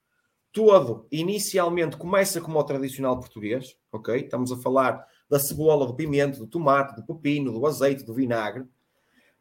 todo, 0.54 1.08
inicialmente, 1.12 1.98
começa 1.98 2.40
como 2.40 2.60
o 2.60 2.64
tradicional 2.64 3.20
português, 3.20 3.76
ok? 3.92 4.18
Estamos 4.18 4.52
a 4.52 4.58
falar 4.58 5.06
da 5.28 5.40
cebola, 5.40 5.88
do 5.88 5.96
pimento, 5.96 6.38
do 6.38 6.48
tomate, 6.48 6.96
do 6.96 7.04
pepino, 7.04 7.52
do 7.52 7.66
azeite, 7.66 8.06
do 8.06 8.14
vinagre. 8.14 8.64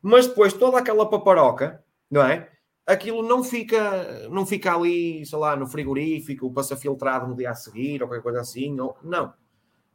Mas 0.00 0.26
depois 0.26 0.54
toda 0.54 0.78
aquela 0.78 1.08
paparoca, 1.08 1.84
não 2.10 2.22
é? 2.22 2.50
Aquilo 2.86 3.22
não 3.22 3.44
fica, 3.44 4.28
não 4.30 4.46
fica 4.46 4.74
ali, 4.74 5.24
sei 5.24 5.38
lá, 5.38 5.54
no 5.54 5.66
frigorífico, 5.66 6.52
passa 6.52 6.76
filtrado 6.76 7.28
no 7.28 7.36
dia 7.36 7.50
a 7.50 7.54
seguir 7.54 8.02
ou 8.02 8.08
qualquer 8.08 8.22
coisa 8.22 8.40
assim. 8.40 8.80
Ou... 8.80 8.96
Não. 9.04 9.34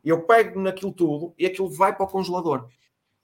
Eu 0.06 0.22
pego 0.22 0.62
naquilo 0.62 0.94
tudo 0.94 1.34
e 1.38 1.46
aquilo 1.46 1.70
vai 1.70 1.94
para 1.94 2.06
o 2.06 2.10
congelador. 2.10 2.70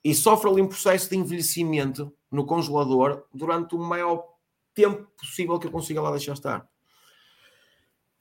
E 0.04 0.14
sofre 0.14 0.50
ali 0.50 0.62
um 0.62 0.68
processo 0.68 1.10
de 1.10 1.16
envelhecimento 1.16 2.12
no 2.30 2.46
congelador 2.46 3.24
durante 3.34 3.76
o 3.76 3.78
maior 3.78 4.26
tempo 4.74 5.08
possível 5.18 5.58
que 5.60 5.68
eu 5.68 5.72
consiga 5.72 6.02
lá 6.02 6.10
deixar 6.12 6.34
estar. 6.34 6.68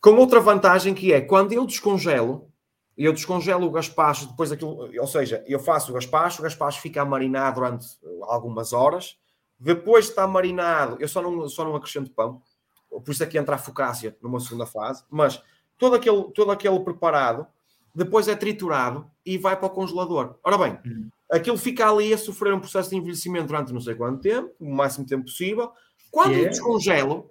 Com 0.02 0.16
outra 0.16 0.40
vantagem 0.40 0.94
que 0.94 1.12
é, 1.12 1.20
quando 1.20 1.52
eu 1.52 1.64
descongelo, 1.64 2.50
eu 2.98 3.12
descongelo 3.12 3.64
o 3.64 3.70
gaspacho, 3.70 4.26
depois 4.26 4.50
aquilo, 4.50 4.90
ou 4.98 5.06
seja, 5.06 5.44
eu 5.46 5.60
faço 5.60 5.92
o 5.92 5.94
gaspacho, 5.94 6.40
o 6.40 6.42
gaspacho 6.42 6.80
fica 6.80 7.00
a 7.00 7.04
marinar 7.04 7.54
durante 7.54 7.86
algumas 8.22 8.72
horas, 8.72 9.16
depois 9.60 10.08
está 10.08 10.26
marinado, 10.26 10.96
eu 10.98 11.06
só 11.06 11.22
não, 11.22 11.48
só 11.48 11.64
não 11.64 11.76
acrescento 11.76 12.10
pão, 12.10 12.42
por 12.90 13.12
isso 13.12 13.22
é 13.22 13.26
que 13.26 13.38
entra 13.38 13.54
a 13.54 13.58
focácia 13.58 14.16
numa 14.20 14.40
segunda 14.40 14.66
fase, 14.66 15.04
mas 15.08 15.40
todo 15.78 15.94
aquele, 15.94 16.24
todo 16.34 16.50
aquele 16.50 16.80
preparado, 16.80 17.46
depois 17.94 18.26
é 18.26 18.34
triturado 18.34 19.08
e 19.24 19.38
vai 19.38 19.56
para 19.56 19.66
o 19.66 19.70
congelador. 19.70 20.34
Ora 20.42 20.58
bem, 20.58 20.80
uhum. 20.84 21.10
aquilo 21.30 21.56
fica 21.56 21.88
ali 21.88 22.12
a 22.12 22.18
sofrer 22.18 22.52
um 22.52 22.58
processo 22.58 22.90
de 22.90 22.96
envelhecimento 22.96 23.46
durante 23.46 23.72
não 23.72 23.80
sei 23.80 23.94
quanto 23.94 24.20
tempo, 24.20 24.52
o 24.58 24.74
máximo 24.74 25.06
tempo 25.06 25.26
possível. 25.26 25.70
Quando 26.10 26.32
yeah. 26.32 26.46
eu 26.46 26.50
descongelo, 26.50 27.30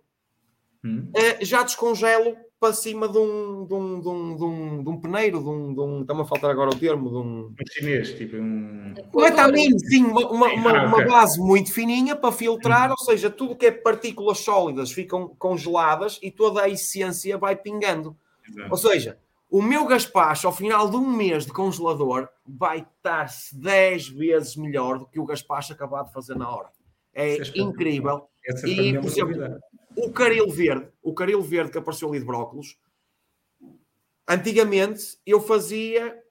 uhum. 0.86 1.12
já 1.42 1.64
descongelo 1.64 2.38
para 2.62 2.74
cima 2.74 3.10
de 3.10 3.18
um, 3.18 3.66
de 3.66 3.74
um, 3.74 4.00
de 4.00 4.08
um, 4.08 4.36
de 4.36 4.44
um, 4.44 4.84
de 4.84 4.90
um 4.90 5.02
peneiro, 5.02 5.42
de 5.42 5.50
um, 5.50 5.74
de 5.74 5.80
um. 5.80 6.02
Está-me 6.02 6.22
a 6.22 6.26
faltar 6.26 6.52
agora 6.52 6.70
o 6.70 6.76
termo, 6.76 7.10
de 7.10 7.16
um. 7.16 7.48
Um 7.48 7.56
chinês, 7.68 8.14
tipo 8.14 8.38
um. 8.38 8.94
Completamente, 9.12 9.80
sim, 9.88 10.06
uma, 10.06 10.30
uma, 10.30 10.54
uma, 10.54 10.70
ah, 10.70 10.88
okay. 10.88 11.04
uma, 11.04 11.06
base 11.06 11.40
muito 11.40 11.74
fininha 11.74 12.16
para 12.16 12.32
filtrar, 12.32 12.92
hum. 12.92 12.96
ou 13.00 13.04
seja, 13.04 13.32
tudo 13.32 13.56
que 13.56 13.66
é 13.66 13.72
partículas 13.72 14.38
sólidas 14.38 14.92
ficam 14.92 15.30
congeladas 15.40 16.20
e 16.22 16.30
toda 16.30 16.62
a 16.62 16.70
essência 16.70 17.36
vai 17.36 17.56
pingando. 17.56 18.16
Exato. 18.48 18.70
Ou 18.70 18.78
seja, 18.78 19.18
o 19.50 19.60
meu 19.60 19.88
gaspacho, 19.88 20.46
ao 20.46 20.54
final 20.54 20.88
de 20.88 20.96
um 20.96 21.10
mês 21.10 21.48
de 21.48 21.52
congelador, 21.52 22.30
vai 22.46 22.86
estar-se 22.98 23.58
10 23.58 24.10
vezes 24.10 24.56
melhor 24.56 25.00
do 25.00 25.08
que 25.08 25.20
o 25.20 25.26
gaspacho 25.26 25.74
acabado 25.74 26.10
de 26.10 26.14
fazer 26.14 26.36
na 26.36 26.48
hora. 26.48 26.70
É, 27.12 27.38
é 27.38 27.42
incrível. 27.56 28.28
Essa 28.46 28.70
e, 28.70 28.94
por 29.00 29.06
exemplo, 29.08 29.60
o 29.96 30.12
caril 30.12 30.50
verde, 30.50 30.90
o 31.02 31.14
caril 31.14 31.42
verde 31.42 31.72
que 31.72 31.78
apareceu 31.78 32.10
ali 32.10 32.20
de 32.20 32.26
brócolos, 32.26 32.78
antigamente 34.28 35.18
eu 35.26 35.42
fazia 35.42 36.22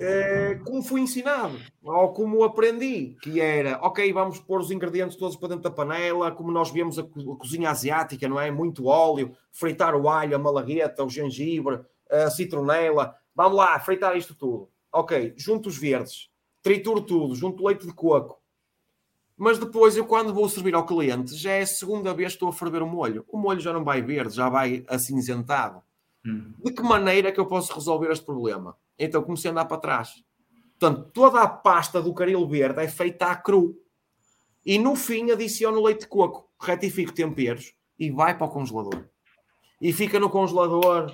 eh, 0.00 0.58
como 0.64 0.82
fui 0.82 1.00
ensinado, 1.00 1.56
ou 1.82 2.12
como 2.12 2.42
aprendi, 2.42 3.16
que 3.22 3.40
era, 3.40 3.78
ok, 3.80 4.12
vamos 4.12 4.40
pôr 4.40 4.60
os 4.60 4.70
ingredientes 4.70 5.16
todos 5.16 5.36
para 5.36 5.50
dentro 5.50 5.62
da 5.62 5.70
panela, 5.70 6.32
como 6.32 6.50
nós 6.50 6.70
vemos 6.70 6.98
a, 6.98 7.02
a 7.02 7.36
cozinha 7.38 7.70
asiática, 7.70 8.28
não 8.28 8.40
é? 8.40 8.50
Muito 8.50 8.86
óleo, 8.86 9.36
fritar 9.52 9.94
o 9.94 10.08
alho, 10.08 10.34
a 10.34 10.38
malagueta, 10.38 11.04
o 11.04 11.08
gengibre, 11.08 11.80
a 12.10 12.28
citronela, 12.28 13.14
vamos 13.34 13.56
lá, 13.56 13.78
fritar 13.78 14.16
isto 14.16 14.34
tudo. 14.34 14.68
Ok, 14.92 15.34
junto 15.36 15.68
os 15.68 15.78
verdes, 15.78 16.28
trituro 16.60 17.00
tudo, 17.00 17.34
junto 17.34 17.64
leite 17.64 17.86
de 17.86 17.92
coco, 17.92 18.40
mas 19.36 19.58
depois, 19.58 19.96
eu 19.96 20.06
quando 20.06 20.32
vou 20.32 20.48
servir 20.48 20.74
ao 20.74 20.86
cliente, 20.86 21.34
já 21.34 21.52
é 21.52 21.62
a 21.62 21.66
segunda 21.66 22.14
vez 22.14 22.32
que 22.32 22.36
estou 22.36 22.48
a 22.48 22.52
ferver 22.52 22.82
o 22.82 22.86
molho. 22.86 23.24
O 23.28 23.36
molho 23.36 23.60
já 23.60 23.72
não 23.72 23.82
vai 23.82 24.00
verde, 24.00 24.34
já 24.34 24.48
vai 24.48 24.84
acinzentado. 24.88 25.82
Hum. 26.24 26.52
De 26.64 26.72
que 26.72 26.82
maneira 26.82 27.28
é 27.28 27.32
que 27.32 27.40
eu 27.40 27.46
posso 27.46 27.74
resolver 27.74 28.10
este 28.12 28.24
problema? 28.24 28.76
Então 28.98 29.22
comecei 29.22 29.50
a 29.50 29.52
andar 29.52 29.64
para 29.64 29.78
trás. 29.78 30.24
Portanto, 30.78 31.10
toda 31.12 31.40
a 31.40 31.48
pasta 31.48 32.00
do 32.00 32.14
caril 32.14 32.46
verde 32.46 32.80
é 32.80 32.88
feita 32.88 33.26
a 33.26 33.36
cru. 33.36 33.76
E 34.64 34.78
no 34.78 34.94
fim 34.94 35.30
adiciono 35.30 35.82
leite 35.82 36.00
de 36.00 36.08
coco, 36.08 36.48
retifico 36.60 37.12
temperos 37.12 37.74
e 37.98 38.10
vai 38.10 38.36
para 38.36 38.46
o 38.46 38.50
congelador. 38.50 39.04
E 39.80 39.92
fica 39.92 40.18
no 40.20 40.30
congelador. 40.30 41.12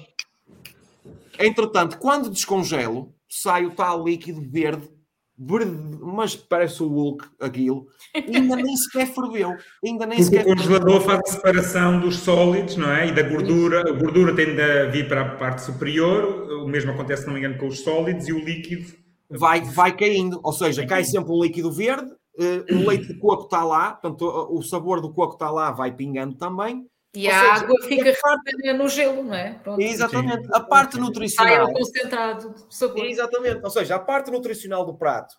Entretanto, 1.38 1.98
quando 1.98 2.30
descongelo, 2.30 3.14
sai 3.28 3.64
o 3.64 3.70
tal 3.70 4.04
líquido 4.04 4.42
verde 4.42 4.88
mas 5.40 6.36
parece 6.36 6.82
o 6.82 6.88
Hulk 6.88 7.24
aquilo, 7.40 7.86
ainda 8.14 8.56
nem 8.56 8.76
sequer 8.76 9.06
ferveu. 9.06 9.56
Ainda 9.82 10.04
nem 10.04 10.18
Porque 10.18 10.36
sequer 10.36 10.52
o 10.52 10.56
congelador 10.56 11.00
faz 11.00 11.20
a 11.20 11.32
separação 11.32 12.00
dos 12.00 12.18
sólidos, 12.18 12.76
não 12.76 12.90
é? 12.90 13.08
E 13.08 13.12
da 13.12 13.22
gordura. 13.22 13.80
A 13.80 13.92
gordura 13.92 14.34
tende 14.34 14.60
a 14.60 14.86
vir 14.86 15.08
para 15.08 15.22
a 15.22 15.36
parte 15.36 15.62
superior, 15.62 16.46
o 16.62 16.68
mesmo 16.68 16.90
acontece, 16.90 17.26
não 17.26 17.32
me 17.32 17.38
engano, 17.38 17.56
com 17.56 17.68
os 17.68 17.80
sólidos 17.80 18.28
e 18.28 18.32
o 18.32 18.38
líquido. 18.38 18.92
Vai, 19.30 19.62
vai 19.62 19.96
caindo, 19.96 20.40
ou 20.42 20.52
seja, 20.52 20.86
cai 20.86 21.04
sempre 21.04 21.32
o 21.32 21.42
líquido 21.42 21.72
verde, 21.72 22.10
uh, 22.10 22.74
o 22.74 22.88
leite 22.88 23.06
de 23.06 23.14
coco 23.14 23.44
está 23.44 23.64
lá, 23.64 23.92
portanto, 23.92 24.26
o 24.50 24.60
sabor 24.60 25.00
do 25.00 25.12
coco 25.12 25.34
está 25.34 25.50
lá, 25.50 25.70
vai 25.70 25.92
pingando 25.92 26.34
também. 26.34 26.84
E 27.12 27.26
Ou 27.26 27.32
a 27.32 27.40
seja, 27.40 27.52
água 27.52 27.76
fica 27.82 28.16
a 28.24 28.72
no 28.74 28.88
gelo, 28.88 29.24
não 29.24 29.34
é? 29.34 29.54
Pronto. 29.54 29.80
Exatamente. 29.80 30.48
A 30.52 30.60
parte 30.60 30.98
nutricional. 30.98 31.66
Sai 31.66 31.74
concentrado 31.74 32.54
de 32.54 32.74
sabor. 32.74 33.04
Exatamente. 33.04 33.60
Ou 33.64 33.70
seja, 33.70 33.96
a 33.96 33.98
parte 33.98 34.30
nutricional 34.30 34.86
do 34.86 34.94
prato 34.94 35.36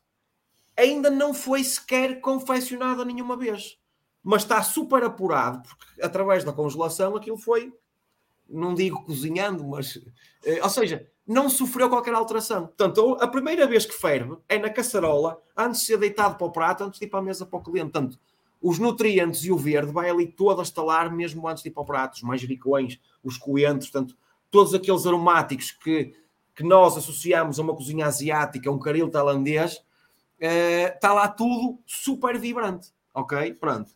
ainda 0.78 1.10
não 1.10 1.34
foi 1.34 1.64
sequer 1.64 2.20
confeccionada 2.20 3.06
nenhuma 3.06 3.38
vez. 3.38 3.78
Mas 4.24 4.44
está 4.44 4.62
super 4.62 5.04
apurado, 5.04 5.64
porque 5.68 6.02
através 6.02 6.44
da 6.44 6.54
congelação 6.54 7.16
aquilo 7.16 7.38
foi, 7.38 7.74
não 8.48 8.74
digo 8.74 9.04
cozinhando, 9.06 9.64
mas. 9.66 10.00
Eh, 10.46 10.60
ou 10.62 10.70
seja, 10.70 11.08
não 11.26 11.50
sofreu 11.50 11.90
qualquer 11.90 12.14
alteração. 12.14 12.68
Portanto, 12.68 13.18
a 13.20 13.28
primeira 13.28 13.66
vez 13.66 13.86
que 13.86 13.94
ferve 13.94 14.38
é 14.48 14.60
na 14.60 14.70
caçarola, 14.70 15.42
antes 15.58 15.82
de 15.82 15.88
ser 15.88 15.98
deitado 15.98 16.38
para 16.38 16.46
o 16.46 16.52
prato, 16.52 16.84
antes 16.84 17.00
de 17.00 17.06
ir 17.06 17.10
para 17.10 17.20
a 17.20 17.24
mesa 17.24 17.46
para 17.46 17.58
o 17.58 17.64
cliente. 17.64 17.92
Portanto, 17.92 18.20
os 18.62 18.78
nutrientes 18.78 19.44
e 19.44 19.52
o 19.52 19.58
verde 19.58 19.92
vai 19.92 20.10
ali 20.10 20.28
todo 20.28 20.60
a 20.60 20.64
estalar 20.64 21.12
mesmo 21.14 21.48
antes 21.48 21.64
de 21.64 21.70
ir 21.70 21.72
para 21.72 21.82
o 21.82 21.86
prato. 21.86 22.16
Os 22.16 22.22
manjericões, 22.22 23.00
os 23.24 23.38
coentros, 23.38 23.90
portanto, 23.90 24.16
todos 24.52 24.74
aqueles 24.74 25.08
aromáticos 25.08 25.72
que, 25.72 26.14
que 26.56 26.64
nós 26.64 26.96
associamos 26.96 27.58
a 27.58 27.64
uma 27.64 27.76
cozinha 27.76 28.06
asiática, 28.06 28.70
um 28.70 28.78
caril 28.78 29.10
tailandês, 29.10 29.78
uh, 29.78 30.94
está 30.94 31.12
lá 31.12 31.28
tudo 31.28 31.80
super 31.88 32.38
vibrante. 32.38 32.90
Ok? 33.14 33.54
Pronto. 33.56 33.90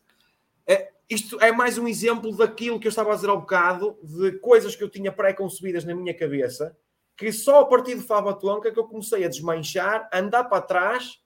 Uh, 0.68 0.96
isto 1.08 1.40
é 1.40 1.52
mais 1.52 1.78
um 1.78 1.86
exemplo 1.86 2.36
daquilo 2.36 2.80
que 2.80 2.88
eu 2.88 2.90
estava 2.90 3.12
a 3.12 3.14
dizer 3.14 3.30
ao 3.30 3.40
bocado, 3.40 3.96
de 4.02 4.32
coisas 4.40 4.74
que 4.74 4.82
eu 4.82 4.90
tinha 4.90 5.12
pré-concebidas 5.12 5.84
na 5.84 5.94
minha 5.94 6.12
cabeça, 6.12 6.76
que 7.16 7.30
só 7.30 7.60
a 7.60 7.66
partir 7.66 7.94
de 7.94 8.02
Fava 8.02 8.34
Tonka 8.34 8.72
que 8.72 8.78
eu 8.78 8.84
comecei 8.84 9.24
a 9.24 9.28
desmanchar, 9.28 10.08
a 10.12 10.18
andar 10.18 10.44
para 10.44 10.60
trás, 10.60 11.20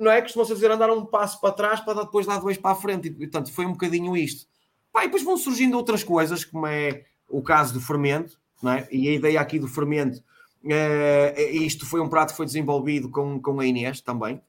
não 0.00 0.10
é? 0.10 0.20
Costuma-se 0.22 0.54
dizer 0.54 0.70
andar 0.70 0.90
um 0.90 1.04
passo 1.04 1.40
para 1.40 1.52
trás 1.52 1.80
para 1.80 2.02
depois 2.02 2.26
dar 2.26 2.38
dois 2.38 2.56
para 2.56 2.72
a 2.72 2.74
frente, 2.74 3.08
e 3.08 3.10
portanto 3.10 3.52
foi 3.52 3.66
um 3.66 3.72
bocadinho 3.72 4.16
isto. 4.16 4.46
Pá, 4.92 5.02
e 5.02 5.06
depois 5.06 5.22
vão 5.22 5.36
surgindo 5.36 5.76
outras 5.76 6.02
coisas, 6.02 6.44
como 6.44 6.66
é 6.66 7.04
o 7.28 7.42
caso 7.42 7.74
do 7.74 7.80
fermento, 7.80 8.40
não 8.62 8.72
é? 8.72 8.88
E 8.90 9.08
a 9.08 9.12
ideia 9.12 9.40
aqui 9.40 9.58
do 9.58 9.68
fermento, 9.68 10.22
é, 10.64 11.50
isto 11.52 11.86
foi 11.86 12.00
um 12.00 12.08
prato 12.08 12.30
que 12.30 12.36
foi 12.36 12.46
desenvolvido 12.46 13.10
com, 13.10 13.40
com 13.40 13.60
a 13.60 13.66
Inês 13.66 14.00
também, 14.00 14.40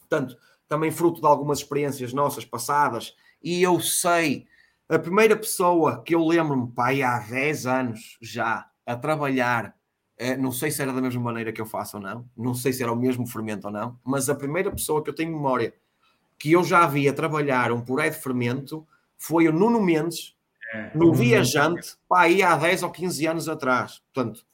portanto, 0.00 0.36
também 0.68 0.90
fruto 0.90 1.20
de 1.20 1.26
algumas 1.26 1.58
experiências 1.58 2.12
nossas 2.12 2.44
passadas 2.44 3.14
e 3.42 3.62
eu 3.62 3.80
sei, 3.80 4.46
a 4.88 4.98
primeira 4.98 5.36
pessoa 5.36 6.02
que 6.02 6.14
eu 6.14 6.26
lembro-me, 6.26 6.72
pai, 6.72 7.02
há 7.02 7.18
10 7.18 7.66
anos 7.66 8.18
já, 8.20 8.68
a 8.84 8.96
trabalhar, 8.96 9.75
não 10.38 10.50
sei 10.52 10.70
se 10.70 10.80
era 10.80 10.92
da 10.92 11.00
mesma 11.00 11.20
maneira 11.20 11.52
que 11.52 11.60
eu 11.60 11.66
faço 11.66 11.98
ou 11.98 12.02
não, 12.02 12.28
não 12.36 12.54
sei 12.54 12.72
se 12.72 12.82
era 12.82 12.92
o 12.92 12.96
mesmo 12.96 13.26
fermento 13.26 13.66
ou 13.66 13.72
não, 13.72 13.98
mas 14.04 14.28
a 14.28 14.34
primeira 14.34 14.70
pessoa 14.70 15.02
que 15.02 15.10
eu 15.10 15.14
tenho 15.14 15.32
memória 15.32 15.74
que 16.38 16.52
eu 16.52 16.62
já 16.64 16.86
vi 16.86 17.08
a 17.08 17.12
trabalhar 17.12 17.72
um 17.72 17.80
puré 17.80 18.10
de 18.10 18.16
fermento 18.16 18.86
foi 19.16 19.48
o 19.48 19.52
Nuno 19.52 19.80
Mendes, 19.80 20.34
é, 20.72 20.90
no 20.94 21.14
Viajante, 21.14 21.96
pá, 22.08 22.22
aí 22.22 22.42
há 22.42 22.56
10 22.56 22.82
ou 22.82 22.90
15 22.90 23.26
anos 23.26 23.48
atrás. 23.48 24.02
Portanto, 24.12 24.44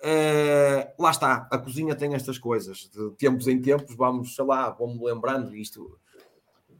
uh, 0.00 1.02
lá 1.02 1.10
está, 1.10 1.46
a 1.50 1.58
cozinha 1.58 1.94
tem 1.94 2.14
estas 2.14 2.38
coisas, 2.38 2.90
de 2.92 3.10
tempos 3.12 3.46
em 3.46 3.60
tempos, 3.60 3.94
vamos, 3.94 4.34
sei 4.34 4.44
lá, 4.44 4.70
vamos 4.70 5.00
lembrando 5.00 5.54
isto 5.54 5.98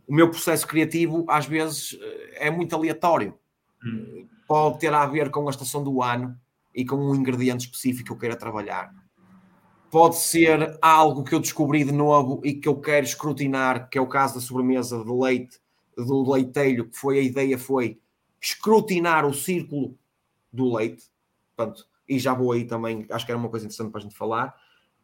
o 0.06 0.14
meu 0.14 0.28
processo 0.28 0.66
criativo 0.66 1.24
às 1.28 1.46
vezes 1.46 1.98
é 2.34 2.50
muito 2.50 2.74
aleatório. 2.74 3.34
Hum. 3.84 4.26
Pode 4.46 4.78
ter 4.78 4.92
a 4.92 5.06
ver 5.06 5.30
com 5.30 5.46
a 5.46 5.50
estação 5.50 5.82
do 5.82 6.02
ano 6.02 6.38
e 6.74 6.84
com 6.84 6.96
um 6.96 7.14
ingrediente 7.14 7.66
específico 7.66 8.06
que 8.06 8.12
eu 8.12 8.18
queira 8.18 8.36
trabalhar. 8.36 8.92
Pode 9.90 10.16
ser 10.16 10.78
algo 10.80 11.22
que 11.22 11.34
eu 11.34 11.40
descobri 11.40 11.84
de 11.84 11.92
novo 11.92 12.40
e 12.44 12.54
que 12.54 12.68
eu 12.68 12.80
quero 12.80 13.04
escrutinar, 13.04 13.90
que 13.90 13.98
é 13.98 14.00
o 14.00 14.06
caso 14.06 14.34
da 14.34 14.40
sobremesa 14.40 15.04
de 15.04 15.12
leite 15.12 15.60
do 15.96 16.30
leiteiro, 16.30 16.88
que 16.88 16.96
foi 16.96 17.18
a 17.18 17.22
ideia 17.22 17.58
foi 17.58 18.00
escrutinar 18.40 19.26
o 19.26 19.34
círculo 19.34 19.96
do 20.52 20.74
leite. 20.74 21.04
Portanto, 21.54 21.86
e 22.08 22.18
já 22.18 22.34
vou 22.34 22.52
aí 22.52 22.64
também, 22.64 23.06
acho 23.10 23.24
que 23.24 23.32
era 23.32 23.38
uma 23.38 23.48
coisa 23.48 23.66
interessante 23.66 23.90
para 23.90 24.00
a 24.00 24.02
gente 24.02 24.16
falar. 24.16 24.54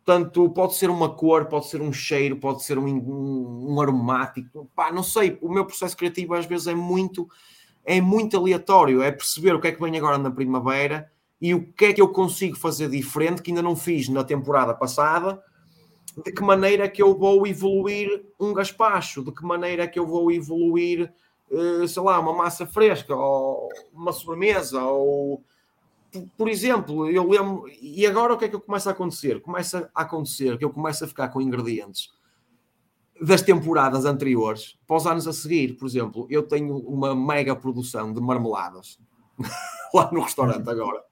Portanto, 0.05 0.49
pode 0.51 0.75
ser 0.75 0.89
uma 0.89 1.15
cor, 1.15 1.47
pode 1.47 1.69
ser 1.69 1.83
um 1.83 1.93
cheiro, 1.93 2.39
pode 2.39 2.65
ser 2.65 2.79
um, 2.79 2.87
um, 2.87 3.75
um 3.75 3.81
aromático. 3.81 4.71
Pá, 4.75 4.91
não 4.91 5.03
sei, 5.03 5.39
o 5.43 5.51
meu 5.51 5.67
processo 5.67 5.97
criativo 5.97 6.33
às 6.33 6.47
vezes 6.47 6.67
é 6.67 6.75
muito, 6.75 7.29
é 7.85 8.01
muito 8.01 8.37
aleatório. 8.37 9.03
É 9.03 9.13
perceber 9.13 9.55
o 9.55 9.61
que 9.61 9.69
é 9.69 9.73
que 9.73 9.81
vem 9.81 9.97
agora 9.99 10.17
na 10.17 10.31
primavera 10.31 11.13
e 11.41 11.55
o 11.55 11.73
que 11.73 11.87
é 11.87 11.93
que 11.93 12.01
eu 12.01 12.09
consigo 12.09 12.57
fazer 12.57 12.91
diferente 12.91 13.43
que 13.43 13.51
ainda 13.51 13.63
não 13.63 13.77
fiz 13.77 14.09
na 14.09 14.25
temporada 14.25 14.75
passada. 14.75 15.43
De 16.25 16.33
que 16.33 16.43
maneira 16.43 16.85
é 16.85 16.89
que 16.89 17.01
eu 17.01 17.17
vou 17.17 17.47
evoluir 17.47 18.25
um 18.41 18.53
gaspacho? 18.53 19.23
De 19.23 19.33
que 19.33 19.45
maneira 19.45 19.85
é 19.85 19.87
que 19.87 19.99
eu 19.99 20.07
vou 20.07 20.33
evoluir, 20.33 21.13
eh, 21.51 21.87
sei 21.87 22.03
lá, 22.03 22.19
uma 22.19 22.33
massa 22.33 22.67
fresca 22.67 23.15
ou 23.15 23.69
uma 23.93 24.13
sobremesa 24.13 24.83
ou 24.83 25.45
por 26.37 26.49
exemplo, 26.49 27.11
eu 27.11 27.29
lembro, 27.29 27.69
e 27.81 28.07
agora 28.07 28.33
o 28.33 28.39
que 28.39 28.47
é 28.47 28.49
que 28.49 28.57
eu 28.57 28.61
começo 28.61 28.89
a 28.89 28.93
acontecer? 28.93 29.41
Começa 29.43 29.91
a 29.95 30.03
acontecer 30.03 30.57
que 30.57 30.65
eu 30.65 30.71
começo 30.71 31.05
a 31.05 31.07
ficar 31.07 31.29
com 31.29 31.41
ingredientes 31.41 32.11
das 33.21 33.43
temporadas 33.43 34.05
anteriores 34.05 34.79
para 34.87 34.97
os 34.97 35.07
anos 35.07 35.29
a 35.29 35.33
seguir. 35.33 35.77
Por 35.77 35.87
exemplo, 35.87 36.27
eu 36.31 36.43
tenho 36.43 36.79
uma 36.79 37.15
mega 37.15 37.55
produção 37.55 38.13
de 38.13 38.21
marmeladas 38.21 38.99
lá 39.93 40.11
no 40.11 40.23
restaurante 40.23 40.69
agora. 40.69 41.03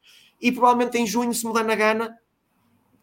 E 0.41 0.53
provavelmente 0.53 0.99
em 0.99 1.07
junho, 1.07 1.33
se 1.33 1.47
me 1.47 1.53
der 1.53 1.65
na 1.65 1.75
gana, 1.75 2.19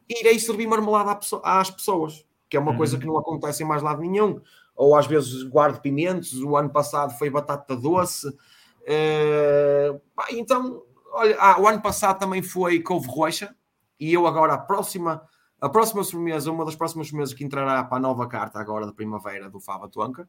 irei 0.07 0.39
servir 0.39 0.67
marmelada 0.67 1.19
às 1.43 1.69
pessoas, 1.71 2.25
que 2.49 2.57
é 2.57 2.59
uma 2.59 2.75
coisa 2.77 2.97
que 2.97 3.05
não 3.05 3.17
acontece 3.17 3.63
em 3.63 3.65
mais 3.65 3.81
lado 3.81 4.01
nenhum. 4.01 4.41
Ou 4.75 4.95
às 4.95 5.07
vezes 5.07 5.43
guardo 5.43 5.81
pimentos, 5.81 6.33
o 6.41 6.55
ano 6.55 6.69
passado 6.69 7.17
foi 7.17 7.29
batata 7.29 7.75
doce. 7.75 8.27
Uh, 8.27 9.99
então 10.31 10.83
Olha, 11.15 11.37
ah, 11.39 11.61
o 11.61 11.67
ano 11.67 11.79
passado 11.79 12.17
também 12.17 12.41
foi 12.41 12.79
couve 12.79 13.07
roxa 13.07 13.55
e 13.99 14.11
eu 14.11 14.25
agora 14.25 14.55
a 14.55 14.57
próxima, 14.57 15.21
a 15.61 15.69
próxima 15.69 16.03
sobremesa, 16.03 16.51
uma 16.51 16.65
das 16.65 16.75
próximas 16.75 17.05
sobremesas 17.05 17.35
que 17.35 17.43
entrará 17.43 17.83
para 17.83 17.97
a 17.97 18.01
nova 18.01 18.27
carta 18.27 18.59
agora 18.59 18.87
da 18.87 18.91
primavera 18.91 19.47
do 19.47 19.59
Fava 19.59 19.87
Tuanca, 19.87 20.27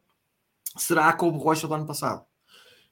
será 0.76 1.08
a 1.08 1.14
couve 1.14 1.38
roxa 1.38 1.66
do 1.66 1.72
ano 1.72 1.86
passado. 1.86 2.26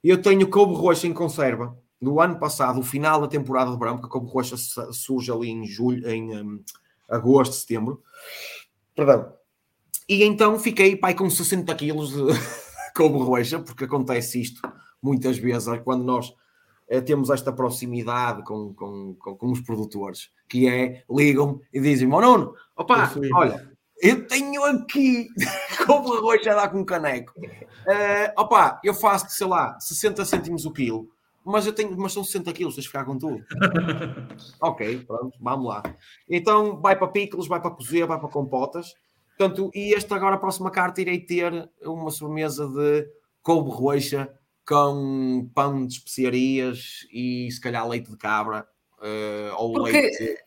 Eu 0.02 0.22
tenho 0.22 0.48
couve 0.48 0.74
roxa 0.74 1.06
em 1.06 1.12
conserva 1.12 1.76
do 2.02 2.20
ano 2.20 2.36
passado, 2.36 2.80
o 2.80 2.82
final 2.82 3.20
da 3.20 3.28
temporada 3.28 3.70
de 3.70 3.78
verão, 3.78 3.96
porque 3.96 4.08
a 4.08 4.10
couve 4.10 4.32
roxa 4.32 4.56
surge 4.92 5.30
ali 5.30 5.50
em 5.50 5.64
julho, 5.64 6.10
em 6.10 6.36
um, 6.36 6.60
agosto, 7.08 7.54
setembro. 7.54 8.02
Perdão. 8.94 9.32
E 10.08 10.24
então 10.24 10.58
fiquei 10.58 10.96
pai 10.96 11.14
com 11.14 11.30
60 11.30 11.72
quilos 11.76 12.10
de 12.10 12.24
couve 12.96 13.18
roxa, 13.18 13.60
porque 13.60 13.84
acontece 13.84 14.40
isto 14.40 14.60
muitas 15.00 15.38
vezes 15.38 15.68
quando 15.84 16.02
nós 16.02 16.34
eh, 16.88 17.00
temos 17.00 17.30
esta 17.30 17.52
proximidade 17.52 18.42
com, 18.42 18.74
com, 18.74 19.14
com, 19.14 19.36
com, 19.36 19.52
os 19.52 19.60
produtores, 19.60 20.30
que 20.48 20.68
é, 20.68 21.04
ligam 21.08 21.60
e 21.72 21.80
dizem, 21.80 22.12
oh 22.12 22.20
Nuno, 22.20 22.54
opa, 22.76 23.12
olha, 23.34 23.72
eu 24.00 24.26
tenho 24.26 24.64
aqui 24.64 25.28
como 25.86 26.14
arroz 26.14 26.44
a 26.48 26.54
dar 26.54 26.68
com 26.68 26.80
um 26.80 26.84
caneco. 26.84 27.32
Uh, 27.40 28.40
opa, 28.40 28.80
eu 28.82 28.92
faço, 28.92 29.30
sei 29.30 29.46
lá, 29.46 29.78
60 29.78 30.24
cêntimos 30.24 30.64
o 30.64 30.72
quilo, 30.72 31.08
mas 31.44 31.66
eu 31.66 31.72
tenho, 31.72 31.96
mas 31.96 32.12
são 32.12 32.24
60 32.24 32.52
quilos, 32.52 32.74
tens 32.74 32.82
de 32.82 32.88
ficar 32.88 33.04
com 33.04 33.18
tudo. 33.18 33.44
ok, 34.60 35.04
pronto, 35.06 35.36
vamos 35.40 35.66
lá. 35.66 35.82
Então 36.28 36.80
vai 36.80 36.96
para 36.96 37.08
picles, 37.08 37.46
vai 37.46 37.60
para 37.60 37.70
cozer, 37.70 38.06
vai 38.06 38.18
para 38.18 38.28
compotas. 38.28 38.94
Portanto, 39.36 39.70
e 39.74 39.92
este 39.92 40.12
agora, 40.12 40.36
a 40.36 40.38
próxima 40.38 40.70
carta, 40.70 41.00
irei 41.00 41.18
ter 41.18 41.68
uma 41.82 42.10
sobremesa 42.10 42.68
de 42.68 43.08
couve 43.42 43.70
roxa 43.70 44.32
com 44.66 45.50
pão 45.54 45.86
de 45.86 45.94
especiarias 45.94 47.06
e 47.12 47.50
se 47.50 47.60
calhar 47.60 47.88
leite 47.88 48.10
de 48.10 48.16
cabra. 48.16 48.66
Uh, 49.02 49.52
ou 49.56 49.72
Porque, 49.72 50.00
leite. 50.00 50.38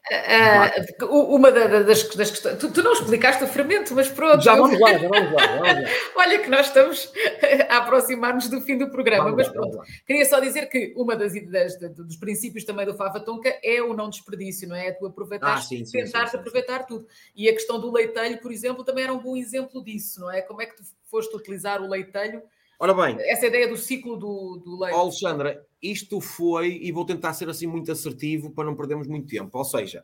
Uh, 1.03 1.35
uma 1.35 1.51
das, 1.51 2.07
das 2.15 2.31
questões. 2.31 2.57
Tu, 2.57 2.71
tu, 2.71 2.81
não 2.81 2.93
explicaste 2.93 3.43
o 3.43 3.47
fermento, 3.47 3.93
mas 3.93 4.07
pronto. 4.07 4.41
Já 4.41 4.55
vamos 4.55 4.79
lá, 4.79 4.93
já 4.93 5.09
vamos 5.09 5.33
lá. 5.33 5.47
Vamos 5.47 5.83
lá. 5.83 5.89
Olha 6.15 6.39
que 6.39 6.49
nós 6.49 6.67
estamos 6.67 7.11
a 7.67 7.77
aproximar-nos 7.79 8.47
do 8.47 8.61
fim 8.61 8.77
do 8.77 8.89
programa, 8.89 9.25
vamos 9.25 9.39
mas 9.39 9.47
lá, 9.47 9.53
pronto. 9.53 9.81
Queria 10.07 10.25
só 10.25 10.39
dizer 10.39 10.69
que 10.69 10.93
uma 10.95 11.17
das, 11.17 11.33
das, 11.51 11.77
dos 11.77 12.15
princípios 12.15 12.63
também 12.63 12.85
do 12.85 12.95
Fava 12.95 13.19
Tonka 13.19 13.59
é 13.61 13.81
o 13.81 13.93
não 13.93 14.09
desperdício, 14.09 14.69
não 14.69 14.75
é? 14.77 14.93
Tu 14.93 15.05
aproveitar, 15.05 15.55
ah, 15.55 15.61
sim, 15.61 15.83
sim, 15.83 16.03
tentar 16.03 16.27
sim, 16.27 16.37
aproveitar 16.37 16.85
tudo. 16.85 17.05
E 17.35 17.49
a 17.49 17.53
questão 17.53 17.77
do 17.77 17.91
leitelho, 17.91 18.39
por 18.39 18.53
exemplo, 18.53 18.85
também 18.85 19.03
era 19.03 19.13
um 19.13 19.19
bom 19.19 19.35
exemplo 19.35 19.83
disso, 19.83 20.21
não 20.21 20.31
é? 20.31 20.41
Como 20.41 20.61
é 20.61 20.65
que 20.65 20.77
tu 20.77 20.83
foste 21.11 21.35
utilizar 21.35 21.81
o 21.81 21.89
leitelho 21.89 22.41
Ora 22.77 22.93
bem. 22.93 23.17
Essa 23.29 23.47
ideia 23.47 23.67
do 23.67 23.77
ciclo 23.77 24.17
do, 24.17 24.61
do 24.63 24.77
leite. 24.77 24.97
Alexandra, 24.97 25.65
isto 25.91 26.19
foi, 26.21 26.79
e 26.81 26.91
vou 26.91 27.05
tentar 27.05 27.33
ser 27.33 27.49
assim 27.49 27.67
muito 27.67 27.91
assertivo 27.91 28.51
para 28.51 28.65
não 28.65 28.75
perdermos 28.75 29.07
muito 29.07 29.27
tempo. 29.27 29.57
Ou 29.57 29.63
seja, 29.63 30.03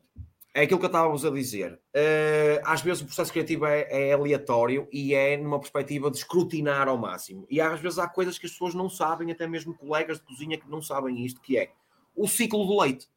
é 0.53 0.63
aquilo 0.63 0.79
que 0.79 0.85
eu 0.85 0.87
estava 0.87 1.13
a 1.13 1.31
dizer. 1.31 1.73
Uh, 1.73 2.61
às 2.63 2.81
vezes 2.81 3.01
o 3.01 3.05
processo 3.05 3.31
criativo 3.31 3.65
é, 3.65 3.87
é, 3.89 4.13
aleatório 4.13 4.87
e 4.91 5.13
é 5.13 5.37
numa 5.37 5.59
perspectiva 5.59 6.11
de 6.11 6.17
escrutinar 6.17 6.87
ao 6.87 6.97
máximo. 6.97 7.45
E 7.49 7.61
às 7.61 7.79
vezes 7.79 7.99
há 7.99 8.07
coisas 8.07 8.37
que 8.37 8.45
as 8.45 8.51
pessoas 8.51 8.73
não 8.73 8.89
sabem, 8.89 9.31
até 9.31 9.47
mesmo 9.47 9.73
colegas 9.73 10.19
de 10.19 10.25
cozinha 10.25 10.57
que 10.57 10.69
não 10.69 10.81
sabem 10.81 11.25
isto, 11.25 11.41
que 11.41 11.57
é 11.57 11.71
o 12.15 12.27
ciclo 12.27 12.65
do 12.65 12.81
leite. 12.81 13.07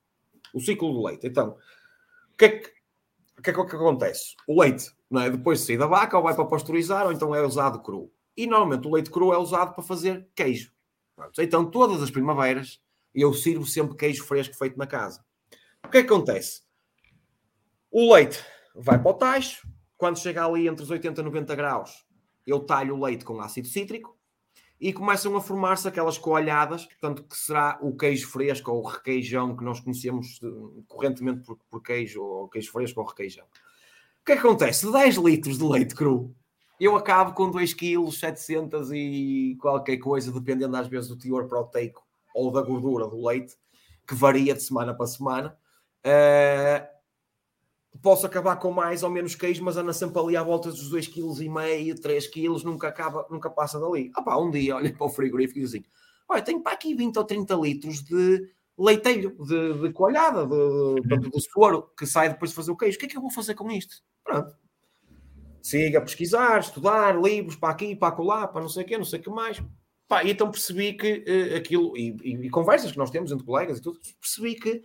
O 0.52 0.60
ciclo 0.60 0.92
do 0.92 1.04
leite. 1.04 1.26
Então, 1.26 1.56
o 2.32 2.36
que 2.36 2.44
é 2.44 2.48
que, 2.48 2.72
que, 3.42 3.50
é 3.50 3.52
que 3.52 3.60
acontece? 3.60 4.36
O 4.46 4.60
leite, 4.60 4.90
não 5.10 5.22
é? 5.22 5.30
depois 5.30 5.60
de 5.60 5.66
sair 5.66 5.78
da 5.78 5.86
vaca, 5.86 6.16
ou 6.16 6.22
vai 6.22 6.34
para 6.34 6.44
pasteurizar, 6.44 7.06
ou 7.06 7.12
então 7.12 7.34
é 7.34 7.42
usado 7.42 7.80
cru 7.80 8.10
e 8.36 8.46
normalmente 8.46 8.86
o 8.86 8.92
leite 8.92 9.10
cru 9.10 9.32
é 9.32 9.38
usado 9.38 9.74
para 9.74 9.82
fazer 9.82 10.26
queijo. 10.34 10.72
Pronto. 11.16 11.42
Então, 11.42 11.70
todas 11.70 12.02
as 12.02 12.10
primaveras, 12.10 12.80
eu 13.14 13.32
sirvo 13.32 13.66
sempre 13.66 13.96
queijo 13.96 14.24
fresco 14.24 14.56
feito 14.56 14.76
na 14.76 14.86
casa. 14.86 15.24
O 15.84 15.88
que, 15.88 15.98
é 15.98 16.02
que 16.02 16.12
acontece? 16.12 16.62
O 17.90 18.12
leite 18.12 18.44
vai 18.74 19.00
para 19.00 19.10
o 19.10 19.14
tacho, 19.14 19.68
quando 19.96 20.18
chega 20.18 20.44
ali 20.44 20.66
entre 20.66 20.82
os 20.82 20.90
80 20.90 21.20
e 21.20 21.24
90 21.24 21.54
graus, 21.54 22.04
eu 22.46 22.60
talho 22.60 22.96
o 22.96 23.04
leite 23.04 23.24
com 23.24 23.40
ácido 23.40 23.68
cítrico, 23.68 24.18
e 24.80 24.92
começam 24.92 25.34
a 25.36 25.40
formar-se 25.40 25.86
aquelas 25.86 26.18
coalhadas, 26.18 26.84
portanto, 26.84 27.22
que 27.22 27.36
será 27.36 27.78
o 27.80 27.96
queijo 27.96 28.28
fresco 28.28 28.70
ou 28.72 28.82
o 28.82 28.86
requeijão 28.86 29.56
que 29.56 29.64
nós 29.64 29.80
conhecemos 29.80 30.40
correntemente 30.88 31.42
por, 31.42 31.56
por 31.70 31.80
queijo, 31.80 32.22
ou 32.22 32.48
queijo 32.48 32.72
fresco 32.72 33.00
ou 33.00 33.06
requeijão. 33.06 33.44
O 33.44 34.24
que, 34.24 34.32
é 34.32 34.36
que 34.36 34.46
acontece? 34.46 34.90
10 34.90 35.16
litros 35.16 35.58
de 35.58 35.64
leite 35.64 35.94
cru, 35.94 36.34
eu 36.78 36.96
acabo 36.96 37.32
com 37.34 37.50
2 37.50 37.74
kg, 37.74 38.10
700 38.10 38.90
e 38.92 39.56
qualquer 39.60 39.96
coisa, 39.98 40.32
dependendo 40.32 40.76
às 40.76 40.88
vezes 40.88 41.08
do 41.08 41.16
teor 41.16 41.46
proteico 41.46 42.04
ou 42.34 42.50
da 42.50 42.62
gordura 42.62 43.06
do 43.06 43.26
leite, 43.26 43.56
que 44.06 44.14
varia 44.14 44.54
de 44.54 44.62
semana 44.62 44.94
para 44.94 45.06
semana. 45.06 45.56
Uh, 46.04 46.84
posso 48.02 48.26
acabar 48.26 48.56
com 48.56 48.70
mais 48.70 49.02
ou 49.02 49.10
menos 49.10 49.34
queijo, 49.34 49.64
mas 49.64 49.76
anda 49.76 49.92
sempre 49.92 50.20
ali 50.20 50.36
à 50.36 50.42
volta 50.42 50.70
dos 50.70 50.92
2,5 50.92 51.94
kg, 51.94 52.00
3 52.00 52.26
kg, 52.26 52.64
nunca, 52.64 52.88
acaba, 52.88 53.26
nunca 53.30 53.48
passa 53.48 53.78
dali. 53.78 54.10
Ah 54.14 54.22
pá, 54.22 54.36
um 54.36 54.50
dia 54.50 54.76
olha 54.76 54.92
para 54.92 55.06
o 55.06 55.10
frigorífico 55.10 55.58
e 55.58 55.62
diz 55.62 55.70
assim: 55.74 55.84
olha, 56.28 56.42
tenho 56.42 56.60
para 56.60 56.72
aqui 56.72 56.94
20 56.94 57.16
ou 57.16 57.24
30 57.24 57.54
litros 57.54 58.02
de 58.02 58.50
leitelho, 58.76 59.36
de, 59.44 59.80
de 59.80 59.92
coalhada, 59.92 60.46
de, 60.46 61.00
de, 61.02 61.30
de 61.30 61.50
soro, 61.52 61.90
que 61.96 62.06
sai 62.06 62.28
depois 62.28 62.50
de 62.50 62.56
fazer 62.56 62.72
o 62.72 62.76
queijo. 62.76 62.96
O 62.96 63.00
que 63.00 63.06
é 63.06 63.08
que 63.08 63.16
eu 63.16 63.22
vou 63.22 63.30
fazer 63.30 63.54
com 63.54 63.70
isto? 63.70 64.02
Pronto. 64.24 64.63
Siga 65.64 65.98
a 65.98 66.02
pesquisar, 66.02 66.60
estudar, 66.60 67.18
livros 67.18 67.56
para 67.56 67.70
aqui, 67.70 67.96
para 67.96 68.08
acolá, 68.08 68.46
para 68.46 68.60
não 68.60 68.68
sei 68.68 68.84
o 68.84 68.86
quê, 68.86 68.98
não 68.98 69.04
sei 69.04 69.18
o 69.18 69.22
que 69.22 69.30
mais. 69.30 69.62
Pá, 70.06 70.22
e 70.22 70.30
então 70.30 70.50
percebi 70.50 70.92
que 70.92 71.24
uh, 71.26 71.56
aquilo, 71.56 71.96
e, 71.96 72.14
e, 72.22 72.46
e, 72.46 72.50
conversas 72.50 72.92
que 72.92 72.98
nós 72.98 73.10
temos 73.10 73.32
entre 73.32 73.46
colegas 73.46 73.78
e 73.78 73.80
tudo, 73.80 73.98
percebi 74.20 74.56
que, 74.56 74.82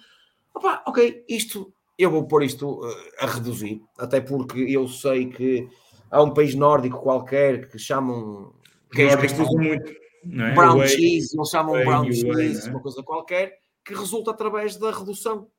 opá, 0.56 0.82
ok, 0.88 1.26
isto 1.28 1.74
eu 1.98 2.10
vou 2.10 2.26
pôr 2.26 2.44
isto 2.44 2.80
uh, 2.80 2.96
a 3.20 3.26
reduzir, 3.26 3.82
até 3.98 4.22
porque 4.22 4.62
eu 4.62 4.88
sei 4.88 5.26
que 5.26 5.68
há 6.10 6.22
um 6.22 6.34
país 6.34 6.56
nórdico 6.56 7.02
qualquer 7.02 7.68
que 7.68 7.78
chamam 7.78 8.54
que 8.90 9.04
usam 9.04 9.58
muito 9.58 9.92
é? 9.92 10.54
brown 10.54 10.78
Way, 10.78 10.88
cheese, 10.88 11.38
eles 11.38 11.50
chamam 11.50 11.74
Way, 11.74 11.84
brown 11.84 12.06
cheese, 12.06 12.70
é? 12.70 12.72
uma 12.72 12.82
coisa 12.82 13.04
qualquer, 13.04 13.60
que 13.84 13.94
resulta 13.94 14.32
através 14.32 14.78
da 14.78 14.92
redução. 14.92 15.50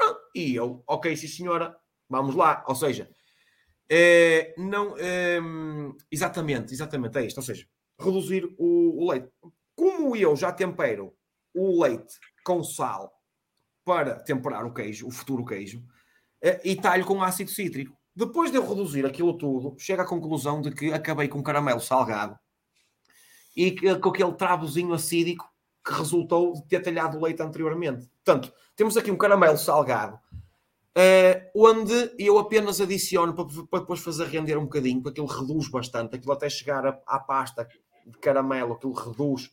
Ah, 0.00 0.16
e 0.34 0.56
eu, 0.56 0.82
ok, 0.84 1.16
sim 1.16 1.28
senhora, 1.28 1.76
vamos 2.10 2.34
lá. 2.34 2.64
Ou 2.66 2.74
seja, 2.74 3.08
é, 3.88 4.54
não, 4.56 4.94
é, 4.98 5.38
exatamente, 6.10 6.72
exatamente, 6.72 7.18
é 7.18 7.26
isto. 7.26 7.38
Ou 7.38 7.42
seja, 7.42 7.66
reduzir 7.98 8.44
o, 8.58 9.02
o 9.02 9.10
leite. 9.10 9.28
Como 9.74 10.16
eu 10.16 10.36
já 10.36 10.52
tempero 10.52 11.14
o 11.54 11.82
leite 11.82 12.18
com 12.44 12.62
sal 12.62 13.12
para 13.84 14.16
temperar 14.16 14.64
o 14.64 14.72
queijo, 14.72 15.06
o 15.06 15.10
futuro 15.10 15.44
queijo, 15.44 15.84
eh, 16.42 16.60
e 16.64 16.76
talho 16.76 17.04
com 17.04 17.22
ácido 17.22 17.50
cítrico. 17.50 17.96
Depois 18.14 18.50
de 18.50 18.56
eu 18.56 18.66
reduzir 18.66 19.04
aquilo 19.04 19.36
tudo, 19.36 19.76
chego 19.78 20.02
à 20.02 20.06
conclusão 20.06 20.60
de 20.60 20.70
que 20.70 20.92
acabei 20.92 21.28
com 21.28 21.42
caramelo 21.42 21.80
salgado 21.80 22.38
e 23.56 23.72
com 23.98 24.08
aquele 24.08 24.32
travozinho 24.34 24.92
acídico 24.92 25.48
que 25.84 25.92
resultou 25.92 26.54
de 26.54 26.66
ter 26.66 26.80
talhado 26.80 27.18
o 27.18 27.22
leite 27.22 27.42
anteriormente. 27.42 28.08
Portanto, 28.24 28.52
temos 28.74 28.96
aqui 28.96 29.10
um 29.10 29.16
caramelo 29.16 29.58
salgado, 29.58 30.18
uh, 30.96 31.50
onde 31.54 32.12
eu 32.18 32.38
apenas 32.38 32.80
adiciono 32.80 33.34
para, 33.34 33.44
para, 33.66 33.80
depois 33.80 34.00
fazer 34.00 34.26
render 34.26 34.56
um 34.56 34.64
bocadinho, 34.64 35.02
porque 35.02 35.20
aquilo 35.20 35.40
reduz 35.40 35.68
bastante, 35.68 36.16
aquilo 36.16 36.32
até 36.32 36.48
chegar 36.48 36.86
à, 36.86 37.00
à 37.06 37.18
pasta 37.18 37.68
de 38.06 38.18
caramelo, 38.18 38.74
aquilo 38.74 38.92
reduz. 38.92 39.50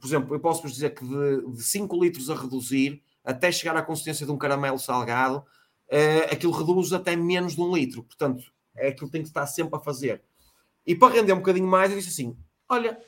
Por 0.00 0.06
exemplo, 0.06 0.34
eu 0.34 0.40
posso 0.40 0.62
vos 0.62 0.72
dizer 0.72 0.90
que 0.90 1.04
de, 1.04 1.52
de 1.52 1.62
5 1.62 2.02
litros 2.02 2.30
a 2.30 2.34
reduzir, 2.34 3.02
até 3.24 3.52
chegar 3.52 3.76
à 3.76 3.82
consistência 3.82 4.26
de 4.26 4.32
um 4.32 4.38
caramelo 4.38 4.78
salgado, 4.78 5.38
uh, 5.38 6.32
aquilo 6.32 6.52
reduz 6.52 6.92
até 6.92 7.14
menos 7.16 7.54
de 7.54 7.60
um 7.60 7.74
litro. 7.74 8.02
Portanto, 8.02 8.44
é 8.76 8.88
aquilo 8.88 9.06
que 9.06 9.12
tem 9.12 9.22
que 9.22 9.28
estar 9.28 9.46
sempre 9.46 9.76
a 9.76 9.80
fazer. 9.80 10.22
E 10.86 10.94
para 10.94 11.14
render 11.14 11.32
um 11.32 11.38
bocadinho 11.38 11.66
mais, 11.66 11.90
eu 11.90 11.98
disse 11.98 12.08
assim: 12.08 12.36
olha, 12.68 12.98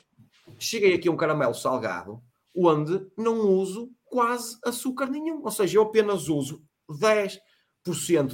cheguei 0.58 0.94
aqui 0.94 1.08
a 1.08 1.12
um 1.12 1.16
caramelo 1.16 1.54
salgado, 1.54 2.22
onde 2.56 3.04
não 3.16 3.48
uso 3.48 3.90
quase 4.04 4.56
açúcar 4.64 5.06
nenhum. 5.06 5.42
Ou 5.42 5.50
seja, 5.50 5.78
eu 5.78 5.82
apenas 5.82 6.28
uso 6.28 6.62
10% 6.88 7.40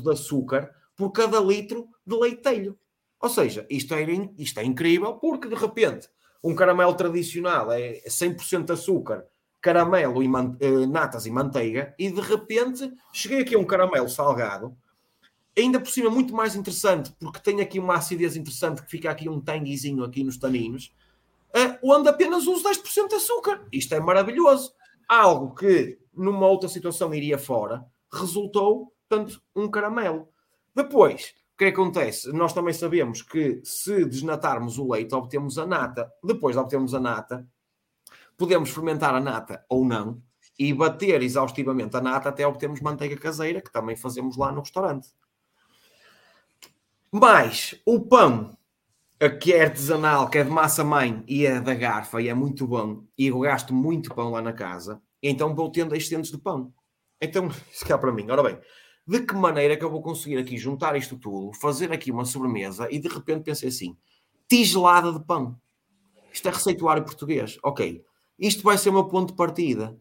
de 0.01 0.11
açúcar 0.11 0.71
por 0.97 1.11
cada 1.11 1.41
litro 1.41 1.89
de 2.07 2.17
leitelho. 2.17 2.79
Ou 3.21 3.29
seja, 3.29 3.67
isto 3.69 3.95
é, 3.95 4.07
isto 4.39 4.61
é 4.61 4.65
incrível, 4.65 5.15
porque 5.15 5.49
de 5.49 5.55
repente 5.55 6.09
um 6.43 6.55
caramelo 6.55 6.95
tradicional 6.95 7.71
é 7.71 8.01
100% 8.09 8.71
açúcar 8.71 9.27
caramelo 9.61 10.23
e 10.23 10.29
uh, 10.29 10.87
natas 10.89 11.27
e 11.27 11.31
manteiga 11.31 11.95
e 11.99 12.11
de 12.11 12.21
repente 12.21 12.91
cheguei 13.13 13.41
aqui 13.41 13.55
a 13.55 13.59
um 13.59 13.65
caramelo 13.65 14.09
salgado 14.09 14.75
ainda 15.57 15.79
por 15.79 15.91
cima 15.91 16.09
muito 16.09 16.35
mais 16.35 16.57
interessante 16.57 17.13
porque 17.21 17.41
tem 17.41 17.61
aqui 17.61 17.79
uma 17.79 17.97
acidez 17.97 18.37
interessante 18.37 18.83
que 18.83 18.91
fica 18.91 19.11
aqui 19.11 19.29
um 19.29 19.39
tanguezinho 19.39 20.03
aqui 20.03 20.25
nos 20.25 20.39
taninos 20.39 20.95
uh, 21.55 21.77
onde 21.83 22.09
apenas 22.09 22.47
uso 22.47 22.67
10% 22.67 23.09
de 23.09 23.15
açúcar 23.17 23.67
isto 23.71 23.95
é 23.95 24.01
maravilhoso 24.01 24.73
algo 25.07 25.55
que 25.55 25.99
numa 26.15 26.47
outra 26.47 26.69
situação 26.69 27.13
iria 27.13 27.37
fora 27.37 27.85
resultou 28.11 28.91
tanto 29.11 29.43
um 29.55 29.69
caramelo 29.69 30.29
depois 30.75 31.35
o 31.55 31.59
que 31.59 31.67
acontece? 31.67 32.33
Nós 32.33 32.55
também 32.55 32.73
sabemos 32.73 33.21
que 33.21 33.61
se 33.63 34.07
desnatarmos 34.07 34.79
o 34.79 34.91
leite, 34.91 35.15
obtemos 35.15 35.59
a 35.59 35.67
nata. 35.67 36.11
Depois 36.25 36.57
de 36.57 36.63
obtermos 36.63 36.95
a 36.95 37.01
nata, 37.01 37.47
podemos 38.35 38.71
fermentar 38.71 39.15
a 39.15 39.21
nata 39.21 39.63
ou 39.69 39.85
não 39.85 40.23
e 40.59 40.73
bater 40.73 41.23
exaustivamente 41.23 41.95
a 41.97 42.01
nata 42.01 42.31
até 42.31 42.47
obtermos 42.47 42.81
manteiga 42.81 43.17
caseira, 43.17 43.61
que 43.61 43.71
também 43.71 43.95
fazemos 43.95 44.39
lá 44.39 44.51
no 44.51 44.61
restaurante. 44.61 45.11
Mas 47.13 47.79
o 47.85 48.01
pão, 48.01 48.57
que 49.39 49.53
é 49.53 49.65
artesanal, 49.65 50.31
que 50.31 50.39
é 50.39 50.45
de 50.45 50.51
massa 50.51 50.83
mãe 50.83 51.23
e 51.27 51.45
é 51.45 51.61
da 51.61 51.75
garfa 51.75 52.23
e 52.23 52.29
é 52.29 52.35
muito 52.35 52.67
bom, 52.67 53.05
e 53.19 53.27
eu 53.27 53.41
gasto 53.41 53.75
muito 53.75 54.15
pão 54.15 54.31
lá 54.31 54.41
na 54.41 54.53
casa, 54.55 55.03
então 55.23 55.55
vou 55.55 55.71
tendo 55.71 55.95
excedentes 55.95 56.31
de 56.31 56.39
pão. 56.39 56.73
Então, 57.21 57.51
se 57.71 57.85
cá 57.85 57.99
para 57.99 58.13
mim, 58.13 58.31
ora 58.31 58.43
bem, 58.43 58.59
de 59.11 59.27
que 59.27 59.35
maneira 59.35 59.77
que 59.77 59.85
eu 59.85 59.91
vou 59.91 60.01
conseguir 60.01 60.37
aqui 60.37 60.57
juntar 60.57 60.95
isto 60.95 61.19
tudo, 61.19 61.53
fazer 61.59 61.91
aqui 61.91 62.13
uma 62.13 62.25
sobremesa 62.25 62.87
e 62.93 63.01
de 63.01 63.09
repente 63.09 63.43
pensei 63.43 63.69
assim, 63.69 63.97
tigelada 64.49 65.13
de 65.13 65.19
pão. 65.25 65.61
Isto 66.33 66.47
é 66.47 66.53
receituário 66.53 67.03
português. 67.03 67.59
Ok, 67.65 68.05
isto 68.39 68.63
vai 68.63 68.79
ser 68.79 68.91
o 68.91 68.93
meu 68.93 69.09
ponto 69.09 69.31
de 69.31 69.37
partida. 69.37 70.01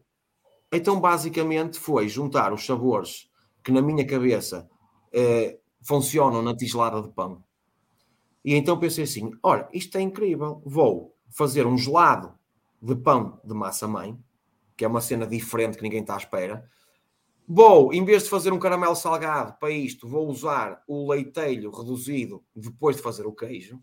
Então, 0.70 1.00
basicamente, 1.00 1.76
foi 1.76 2.08
juntar 2.08 2.52
os 2.52 2.64
sabores 2.64 3.28
que 3.64 3.72
na 3.72 3.82
minha 3.82 4.06
cabeça 4.06 4.70
eh, 5.12 5.58
funcionam 5.82 6.40
na 6.40 6.56
tigelada 6.56 7.02
de 7.02 7.08
pão. 7.08 7.42
E 8.44 8.54
então 8.54 8.78
pensei 8.78 9.02
assim: 9.02 9.32
olha, 9.42 9.68
isto 9.72 9.98
é 9.98 10.00
incrível. 10.00 10.62
Vou 10.64 11.16
fazer 11.28 11.66
um 11.66 11.76
gelado 11.76 12.32
de 12.80 12.94
pão 12.94 13.40
de 13.44 13.54
massa-mãe, 13.54 14.16
que 14.76 14.84
é 14.84 14.88
uma 14.88 15.00
cena 15.00 15.26
diferente 15.26 15.76
que 15.76 15.82
ninguém 15.82 16.02
está 16.02 16.14
à 16.14 16.18
espera. 16.18 16.64
Vou, 17.48 17.92
em 17.92 18.04
vez 18.04 18.24
de 18.24 18.30
fazer 18.30 18.52
um 18.52 18.58
caramelo 18.58 18.94
salgado 18.94 19.58
para 19.58 19.70
isto, 19.70 20.08
vou 20.08 20.28
usar 20.28 20.82
o 20.86 21.10
leitelho 21.10 21.70
reduzido 21.70 22.44
depois 22.54 22.96
de 22.96 23.02
fazer 23.02 23.26
o 23.26 23.34
queijo. 23.34 23.82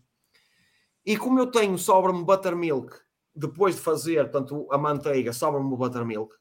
E 1.04 1.16
como 1.16 1.38
eu 1.38 1.50
tenho 1.50 1.76
sobra-me 1.78 2.24
buttermilk 2.24 2.94
depois 3.34 3.76
de 3.76 3.82
fazer 3.82 4.30
tanto 4.30 4.66
a 4.72 4.78
manteiga, 4.78 5.32
sobra-me 5.32 5.72
o 5.72 5.76
buttermilk, 5.76 6.34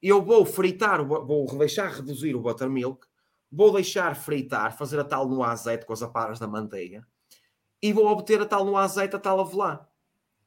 eu 0.00 0.22
vou 0.22 0.44
fritar, 0.44 1.04
vou 1.04 1.46
deixar 1.58 1.90
reduzir 1.90 2.36
o 2.36 2.40
buttermilk, 2.40 3.06
vou 3.50 3.72
deixar 3.72 4.14
fritar, 4.14 4.76
fazer 4.76 5.00
a 5.00 5.04
tal 5.04 5.28
no 5.28 5.42
azeite 5.42 5.84
com 5.84 5.92
as 5.92 6.02
aparas 6.02 6.38
da 6.38 6.46
manteiga 6.46 7.06
e 7.82 7.92
vou 7.92 8.06
obter 8.06 8.40
a 8.40 8.46
tal 8.46 8.64
no 8.64 8.76
azeite, 8.76 9.16
a 9.16 9.18
tal 9.18 9.40
avelã. 9.40 9.80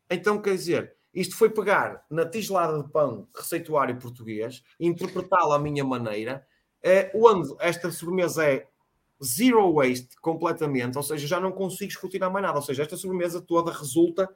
Então, 0.09 0.41
quer 0.41 0.55
dizer, 0.55 0.95
isto 1.13 1.35
foi 1.35 1.49
pegar 1.49 2.05
na 2.09 2.25
tigelada 2.25 2.83
de 2.83 2.89
pão 2.89 3.27
receituário 3.35 3.97
português, 3.97 4.63
interpretá-la 4.79 5.55
à 5.55 5.59
minha 5.59 5.83
maneira, 5.83 6.45
é, 6.83 7.11
onde 7.13 7.53
esta 7.59 7.91
sobremesa 7.91 8.45
é 8.45 8.67
zero 9.23 9.73
waste 9.73 10.15
completamente, 10.21 10.97
ou 10.97 11.03
seja, 11.03 11.27
já 11.27 11.39
não 11.39 11.51
consigo 11.51 11.91
escrutinar 11.91 12.31
mais 12.31 12.45
nada, 12.45 12.57
ou 12.57 12.61
seja, 12.61 12.83
esta 12.83 12.95
sobremesa 12.95 13.41
toda 13.41 13.71
resulta 13.71 14.29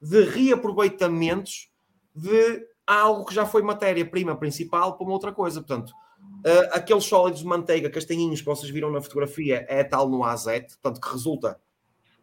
de 0.00 0.24
reaproveitamentos 0.24 1.70
de 2.14 2.66
algo 2.86 3.24
que 3.24 3.34
já 3.34 3.46
foi 3.46 3.62
matéria-prima 3.62 4.36
principal 4.36 4.96
para 4.96 5.04
uma 5.04 5.14
outra 5.14 5.32
coisa. 5.32 5.60
Portanto, 5.60 5.90
uh, 5.90 6.68
aqueles 6.72 7.04
sólidos 7.04 7.40
de 7.40 7.46
manteiga, 7.46 7.90
castanhinhos 7.90 8.40
que 8.40 8.46
vocês 8.46 8.70
viram 8.70 8.90
na 8.90 9.00
fotografia, 9.00 9.66
é 9.68 9.82
tal 9.82 10.08
no 10.08 10.22
azete, 10.22 10.76
portanto, 10.78 11.00
que 11.00 11.12
resulta 11.12 11.58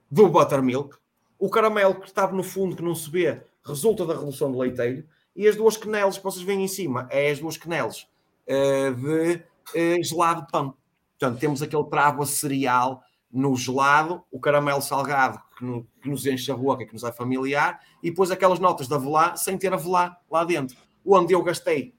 do 0.09 0.29
buttermilk. 0.29 0.95
O 1.37 1.49
caramelo 1.49 1.95
que 1.95 2.07
estava 2.07 2.33
no 2.33 2.43
fundo, 2.43 2.75
que 2.75 2.83
não 2.83 2.95
se 2.95 3.09
vê, 3.09 3.43
resulta 3.65 4.05
da 4.05 4.13
redução 4.13 4.51
do 4.51 4.59
leiteiro. 4.59 5.05
E 5.35 5.47
as 5.47 5.55
duas 5.55 5.77
quenelas 5.77 6.17
que 6.17 6.23
vocês 6.23 6.45
veem 6.45 6.63
em 6.63 6.67
cima, 6.67 7.07
é 7.09 7.31
as 7.31 7.39
duas 7.39 7.57
quenelas 7.57 8.07
uh, 8.47 8.95
de 8.95 9.35
uh, 9.35 10.03
gelado 10.03 10.45
de 10.45 10.51
pão. 10.51 10.75
Portanto, 11.17 11.39
temos 11.39 11.61
aquele 11.61 11.83
travo 11.85 12.21
a 12.21 12.25
cereal 12.25 13.01
no 13.31 13.55
gelado, 13.55 14.23
o 14.31 14.39
caramelo 14.39 14.81
salgado 14.81 15.41
que, 15.57 15.65
no, 15.65 15.87
que, 16.01 16.07
nos 16.07 16.25
enche 16.27 16.51
a 16.51 16.55
boca, 16.55 16.85
que 16.85 16.93
nos 16.93 17.03
é 17.03 17.11
familiar, 17.11 17.79
e 18.03 18.11
depois 18.11 18.29
aquelas 18.29 18.59
notas 18.59 18.87
da 18.87 18.97
avelã 18.97 19.35
sem 19.35 19.57
ter 19.57 19.73
avelã 19.73 20.15
lá 20.29 20.43
dentro, 20.43 20.77
onde 21.03 21.33
eu 21.33 21.41
gastei 21.41 21.95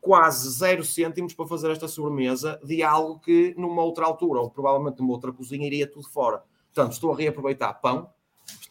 quase 0.00 0.50
zero 0.50 0.84
cêntimos 0.84 1.32
para 1.32 1.46
fazer 1.46 1.70
esta 1.70 1.88
sobremesa 1.88 2.60
de 2.62 2.82
algo 2.82 3.20
que 3.20 3.54
numa 3.56 3.82
outra 3.82 4.04
altura, 4.04 4.40
ou 4.40 4.50
provavelmente 4.50 4.98
numa 4.98 5.12
outra 5.12 5.32
cozinha, 5.32 5.66
iria 5.66 5.86
tudo 5.86 6.08
fora. 6.08 6.42
Portanto, 6.74 6.92
estou 6.92 7.12
a 7.12 7.16
reaproveitar 7.16 7.72
pão, 7.80 8.10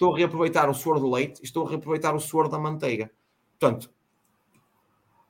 estou 0.04 0.14
a 0.14 0.18
reaproveitar 0.18 0.70
o 0.70 0.74
suor 0.74 1.00
do 1.00 1.10
leite 1.10 1.42
estou 1.44 1.66
a 1.66 1.70
reaproveitar 1.70 2.14
o 2.14 2.20
suor 2.20 2.50
da 2.50 2.60
manteiga. 2.60 3.10
Portanto, 3.58 3.90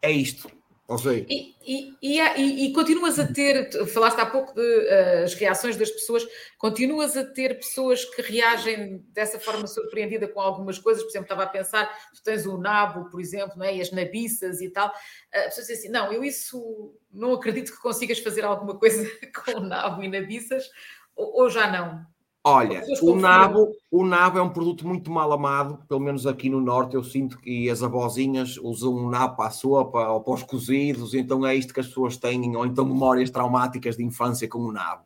é 0.01 0.11
isto. 0.11 0.49
Não 0.89 0.97
sei. 0.97 1.25
E, 1.29 1.55
e, 1.65 1.95
e, 2.01 2.65
e, 2.65 2.73
continuas 2.73 3.17
a 3.17 3.25
ter, 3.25 3.71
falaste 3.87 4.19
há 4.19 4.25
pouco 4.25 4.53
das 4.53 5.33
uh, 5.33 5.37
reações 5.37 5.77
das 5.77 5.89
pessoas, 5.89 6.27
continuas 6.57 7.15
a 7.15 7.23
ter 7.23 7.55
pessoas 7.55 8.03
que 8.03 8.21
reagem 8.21 9.03
dessa 9.13 9.39
forma 9.39 9.65
surpreendida 9.65 10.27
com 10.27 10.41
algumas 10.41 10.77
coisas, 10.77 11.01
por 11.01 11.09
exemplo, 11.09 11.25
estava 11.25 11.43
a 11.43 11.47
pensar, 11.47 11.89
tu 12.13 12.21
tens 12.21 12.45
o 12.45 12.57
nabo, 12.57 13.09
por 13.09 13.21
exemplo, 13.21 13.57
não 13.57 13.65
é? 13.65 13.77
e 13.77 13.81
as 13.81 13.91
nabiças 13.91 14.59
e 14.59 14.69
tal, 14.69 14.89
uh, 14.89 15.45
pessoas 15.45 15.67
dizem 15.67 15.77
assim, 15.77 15.89
não, 15.89 16.11
eu 16.11 16.21
isso 16.21 16.93
não 17.09 17.33
acredito 17.33 17.71
que 17.71 17.81
consigas 17.81 18.19
fazer 18.19 18.43
alguma 18.43 18.77
coisa 18.77 19.09
com 19.33 19.59
o 19.59 19.61
nabo 19.61 20.03
e 20.03 20.09
nabiças, 20.09 20.69
ou, 21.15 21.43
ou 21.43 21.49
já 21.49 21.71
não? 21.71 22.12
Olha, 22.45 22.83
o 23.01 23.15
nabo, 23.15 23.71
o 23.89 24.05
nabo 24.05 24.37
é 24.37 24.41
um 24.41 24.49
produto 24.49 24.85
muito 24.85 25.09
mal 25.09 25.31
amado, 25.31 25.79
pelo 25.87 26.01
menos 26.01 26.27
aqui 26.27 26.49
no 26.49 26.59
Norte. 26.59 26.93
Eu 26.93 27.03
sinto 27.03 27.39
que 27.39 27.69
as 27.69 27.81
avózinhas 27.81 28.57
usam 28.57 28.93
o 28.93 29.09
nabo 29.09 29.37
para 29.37 29.47
a 29.47 29.51
sopa 29.51 30.09
ou 30.09 30.21
para 30.21 30.33
os 30.33 30.43
cozidos, 30.43 31.13
então 31.13 31.45
é 31.47 31.55
isto 31.55 31.73
que 31.73 31.79
as 31.79 31.87
pessoas 31.87 32.17
têm, 32.17 32.53
ou 32.53 32.65
então 32.65 32.83
memórias 32.83 33.29
traumáticas 33.29 33.95
de 33.95 34.03
infância 34.03 34.45
com 34.45 34.59
o 34.59 34.73
nabo. 34.73 35.05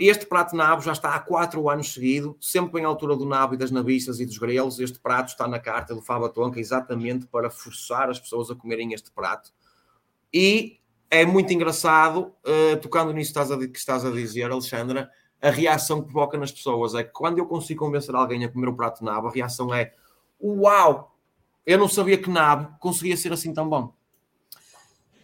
Este 0.00 0.24
prato 0.24 0.56
nabo 0.56 0.80
já 0.80 0.92
está 0.92 1.14
há 1.14 1.20
quatro 1.20 1.68
anos 1.68 1.92
seguido, 1.92 2.34
sempre 2.40 2.80
em 2.80 2.84
altura 2.84 3.14
do 3.14 3.26
nabo 3.26 3.52
e 3.52 3.58
das 3.58 3.70
nabiças 3.70 4.18
e 4.18 4.24
dos 4.24 4.38
grelos. 4.38 4.80
Este 4.80 4.98
prato 4.98 5.28
está 5.28 5.46
na 5.46 5.58
carta 5.58 5.94
do 5.94 6.00
Fábio 6.00 6.30
Tonka 6.30 6.58
exatamente 6.58 7.26
para 7.26 7.50
forçar 7.50 8.08
as 8.08 8.18
pessoas 8.18 8.50
a 8.50 8.54
comerem 8.54 8.94
este 8.94 9.10
prato. 9.10 9.50
E 10.32 10.78
é 11.10 11.26
muito 11.26 11.52
engraçado, 11.52 12.32
uh, 12.46 12.76
tocando 12.80 13.12
nisso 13.12 13.34
que 13.34 13.78
estás 13.78 14.04
a 14.04 14.10
dizer, 14.10 14.50
Alexandra, 14.50 15.10
a 15.42 15.50
reação 15.50 16.00
que 16.00 16.12
provoca 16.12 16.38
nas 16.38 16.52
pessoas. 16.52 16.94
É 16.94 17.02
que 17.02 17.10
quando 17.10 17.38
eu 17.38 17.46
consigo 17.46 17.84
convencer 17.84 18.14
alguém 18.14 18.44
a 18.44 18.48
comer 18.48 18.68
o 18.68 18.76
prato 18.76 19.00
de 19.00 19.04
nabo, 19.04 19.26
a 19.26 19.32
reação 19.32 19.74
é: 19.74 19.92
Uau! 20.40 21.14
Eu 21.66 21.78
não 21.78 21.88
sabia 21.88 22.16
que 22.16 22.30
nabo 22.30 22.76
conseguia 22.78 23.16
ser 23.16 23.32
assim 23.32 23.52
tão 23.52 23.68
bom. 23.68 23.92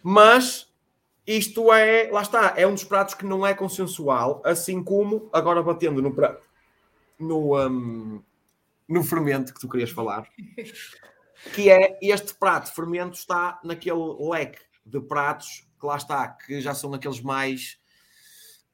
Mas 0.03 0.69
isto 1.25 1.71
é, 1.71 2.09
lá 2.11 2.21
está, 2.21 2.53
é 2.57 2.65
um 2.65 2.73
dos 2.73 2.83
pratos 2.83 3.13
que 3.13 3.25
não 3.25 3.45
é 3.45 3.53
consensual, 3.53 4.41
assim 4.43 4.83
como, 4.83 5.29
agora 5.31 5.61
batendo 5.61 6.01
no 6.01 6.13
prato, 6.13 6.41
no, 7.19 7.55
um, 7.59 8.23
no 8.87 9.03
fermento 9.03 9.53
que 9.53 9.59
tu 9.59 9.69
querias 9.69 9.91
falar, 9.91 10.27
que 11.53 11.69
é 11.69 11.99
este 12.01 12.33
prato, 12.33 12.73
fermento, 12.73 13.15
está 13.15 13.59
naquele 13.63 14.15
leque 14.19 14.59
de 14.85 14.99
pratos 14.99 15.67
que 15.79 15.85
lá 15.85 15.97
está, 15.97 16.27
que 16.27 16.59
já 16.61 16.73
são 16.73 16.93
aqueles 16.93 17.21
mais 17.21 17.78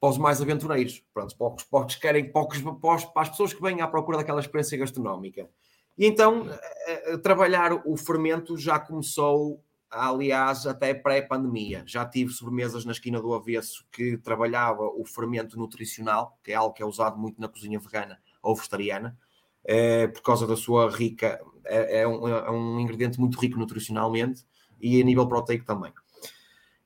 para 0.00 0.10
os 0.10 0.18
mais 0.18 0.40
aventureiros, 0.40 1.02
pronto, 1.12 1.34
para 1.36 1.86
querem, 1.86 2.30
para, 2.30 2.46
os, 2.94 3.04
para 3.04 3.22
as 3.22 3.30
pessoas 3.30 3.54
que 3.54 3.62
vêm 3.62 3.80
à 3.80 3.86
procura 3.86 4.18
daquela 4.18 4.40
experiência 4.40 4.76
gastronómica. 4.78 5.48
E 5.96 6.06
então, 6.06 6.48
eh, 6.50 7.12
eh, 7.12 7.16
trabalhar 7.18 7.72
o 7.86 7.96
fermento 7.96 8.58
já 8.58 8.78
começou, 8.78 9.64
aliás, 9.90 10.66
até 10.66 10.92
pré-pandemia. 10.92 11.82
Já 11.86 12.04
tive 12.04 12.32
sobremesas 12.32 12.84
na 12.84 12.92
esquina 12.92 13.20
do 13.20 13.32
avesso 13.32 13.86
que 13.90 14.18
trabalhava 14.18 14.82
o 14.82 15.04
fermento 15.06 15.58
nutricional, 15.58 16.38
que 16.44 16.52
é 16.52 16.54
algo 16.54 16.74
que 16.74 16.82
é 16.82 16.86
usado 16.86 17.16
muito 17.18 17.40
na 17.40 17.48
cozinha 17.48 17.78
vegana 17.78 18.20
ou 18.42 18.54
vegetariana, 18.54 19.16
é, 19.64 20.06
por 20.06 20.22
causa 20.22 20.46
da 20.46 20.56
sua 20.56 20.90
rica, 20.90 21.40
é, 21.64 22.02
é, 22.02 22.06
um, 22.06 22.28
é 22.28 22.50
um 22.50 22.78
ingrediente 22.78 23.18
muito 23.18 23.40
rico 23.40 23.58
nutricionalmente 23.58 24.44
e 24.80 25.00
a 25.00 25.04
nível 25.04 25.26
proteico 25.26 25.64
também. 25.64 25.92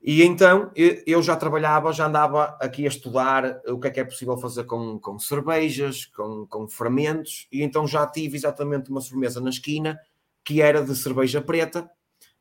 E 0.03 0.23
então 0.23 0.71
eu 0.75 1.23
já 1.23 1.37
trabalhava, 1.37 1.93
já 1.93 2.07
andava 2.07 2.57
aqui 2.59 2.87
a 2.87 2.89
estudar 2.89 3.61
o 3.69 3.79
que 3.79 3.89
é 3.89 3.91
que 3.91 4.01
é 4.01 4.05
possível 4.05 4.37
fazer 4.39 4.65
com, 4.65 4.99
com 4.99 5.19
cervejas, 5.19 6.07
com, 6.07 6.47
com 6.47 6.67
fermentos, 6.67 7.47
e 7.53 7.63
então 7.63 7.87
já 7.87 8.07
tive 8.07 8.37
exatamente 8.37 8.91
uma 8.91 9.03
sobremesa 9.03 9.41
na 9.41 9.51
esquina 9.51 10.01
que 10.43 10.63
era 10.63 10.83
de 10.83 10.97
cerveja 10.97 11.43
preta, 11.43 11.91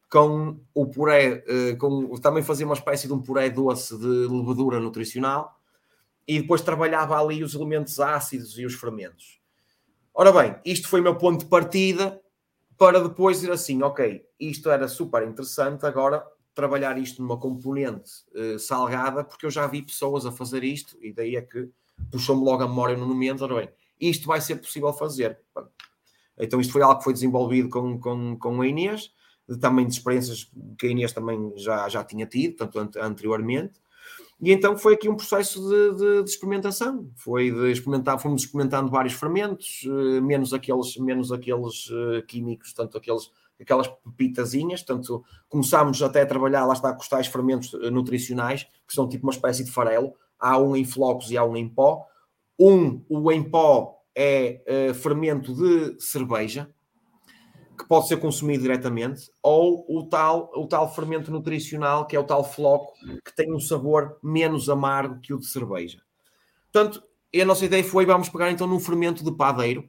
com 0.10 0.58
o 0.74 0.88
puré, 0.88 1.44
eh, 1.46 1.76
com, 1.76 2.16
também 2.16 2.42
fazia 2.42 2.66
uma 2.66 2.76
espécie 2.76 3.08
de 3.08 3.14
um 3.14 3.22
puré 3.22 3.50
doce 3.50 3.98
de 3.98 4.08
levedura 4.08 4.80
nutricional, 4.80 5.60
e 6.26 6.40
depois 6.40 6.62
trabalhava 6.62 7.20
ali 7.20 7.44
os 7.44 7.54
elementos 7.54 8.00
ácidos 8.00 8.58
e 8.58 8.66
os 8.66 8.74
fermentos. 8.74 9.40
Ora 10.14 10.32
bem, 10.32 10.56
isto 10.64 10.88
foi 10.88 11.02
o 11.02 11.04
meu 11.04 11.18
ponto 11.18 11.44
de 11.44 11.50
partida 11.50 12.20
para 12.78 13.02
depois 13.02 13.42
dizer 13.42 13.52
assim, 13.52 13.84
ok, 13.84 14.24
isto 14.40 14.70
era 14.70 14.88
super 14.88 15.28
interessante, 15.28 15.86
agora 15.86 16.26
trabalhar 16.54 16.98
isto 16.98 17.22
numa 17.22 17.38
componente 17.38 18.12
uh, 18.36 18.60
salgada, 18.60 19.24
porque 19.24 19.46
eu 19.46 19.52
já 19.52 19.66
vi 19.68 19.82
pessoas 19.82 20.26
a 20.26 20.32
fazer 20.32 20.64
isto, 20.64 20.98
e 21.02 21.14
daí 21.14 21.36
é 21.36 21.42
que 21.42 21.70
puxou-me 22.12 22.44
logo 22.44 22.64
a 22.64 22.68
memória 22.68 22.98
no 22.98 23.08
momento, 23.08 23.48
bem, 23.48 23.70
isto 24.00 24.28
vai 24.28 24.42
ser 24.42 24.56
possível 24.56 24.92
fazer. 24.94 25.40
Então 26.38 26.60
isto 26.60 26.72
foi 26.72 26.82
algo 26.82 26.98
que 26.98 27.04
foi 27.04 27.14
desenvolvido 27.14 27.70
com, 27.70 28.00
com, 28.00 28.38
com 28.38 28.62
a 28.62 28.68
Inês, 28.68 29.14
também 29.60 29.88
de 29.88 29.94
experiências 29.94 30.52
que 30.78 30.88
a 30.88 30.90
Inês 30.90 31.12
também 31.12 31.54
já, 31.58 31.88
já 31.90 32.04
tinha 32.04 32.26
tido, 32.26 32.56
tanto 32.56 32.80
anteriormente, 33.00 33.80
e 34.42 34.54
então 34.54 34.78
foi 34.78 34.94
aqui 34.94 35.10
um 35.10 35.16
processo 35.16 35.60
de, 35.68 35.98
de, 35.98 36.24
de, 36.24 36.30
experimentação. 36.30 37.12
Foi 37.18 37.52
de 37.52 37.72
experimentar, 37.72 38.18
fomos 38.20 38.44
experimentando 38.44 38.90
vários 38.90 39.14
fermentos, 39.14 39.82
eh, 39.86 40.22
menos 40.22 40.54
aqueles, 40.54 40.96
menos 40.96 41.32
aqueles 41.32 41.90
uh, 41.90 42.24
químicos, 42.26 42.72
tanto 42.74 42.98
aqueles 42.98 43.30
aquelas 43.60 43.88
pepitazinhas, 43.88 44.82
portanto, 44.84 45.24
começámos 45.48 46.02
até 46.02 46.22
a 46.22 46.26
trabalhar, 46.26 46.66
lá 46.66 46.74
está, 46.74 46.94
com 46.94 47.02
os 47.02 47.10
tais 47.10 47.28
fermentos 47.28 47.74
eh, 47.74 47.90
nutricionais, 47.90 48.64
que 48.88 48.94
são 48.94 49.08
tipo 49.08 49.26
uma 49.26 49.34
espécie 49.34 49.64
de 49.64 49.72
farelo, 49.72 50.14
há 50.40 50.58
um 50.58 50.76
em 50.76 50.86
flocos 50.86 51.30
e 51.32 51.38
há 51.38 51.44
um 51.44 51.56
em 51.58 51.68
pó. 51.68 52.06
Um, 52.60 53.04
o 53.10 53.32
em 53.32 53.44
pó, 53.44 54.00
é 54.16 54.90
uh, 54.90 54.94
fermento 54.94 55.54
de 55.54 55.96
cerveja, 56.02 56.70
que 57.78 57.88
pode 57.88 58.10
ser 58.10 58.18
consumido 58.18 58.64
diretamente, 58.64 59.32
ou 59.42 59.86
o 59.88 60.04
tal, 60.10 60.52
o 60.54 60.68
tal 60.68 60.94
fermento 60.94 61.32
nutricional, 61.32 62.06
que 62.06 62.18
é 62.18 62.20
o 62.20 62.26
tal 62.26 62.44
floco, 62.44 62.94
que 63.24 63.34
tem 63.34 63.54
um 63.54 63.60
sabor 63.60 64.18
menos 64.22 64.70
amargo 64.70 65.22
que 65.22 65.34
o 65.34 65.40
de 65.40 65.46
cerveja. 65.46 66.02
Portanto, 66.72 67.02
a 67.34 67.46
nossa 67.46 67.64
ideia 67.64 67.84
foi, 67.84 68.06
vamos 68.06 68.28
pegar 68.28 68.52
então 68.52 68.68
num 68.68 68.80
fermento 68.80 69.24
de 69.24 69.32
padeiro, 69.32 69.88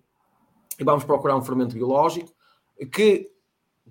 e 0.78 0.84
vamos 0.84 1.02
procurar 1.02 1.36
um 1.36 1.42
fermento 1.42 1.74
biológico, 1.74 2.32
que 2.92 3.29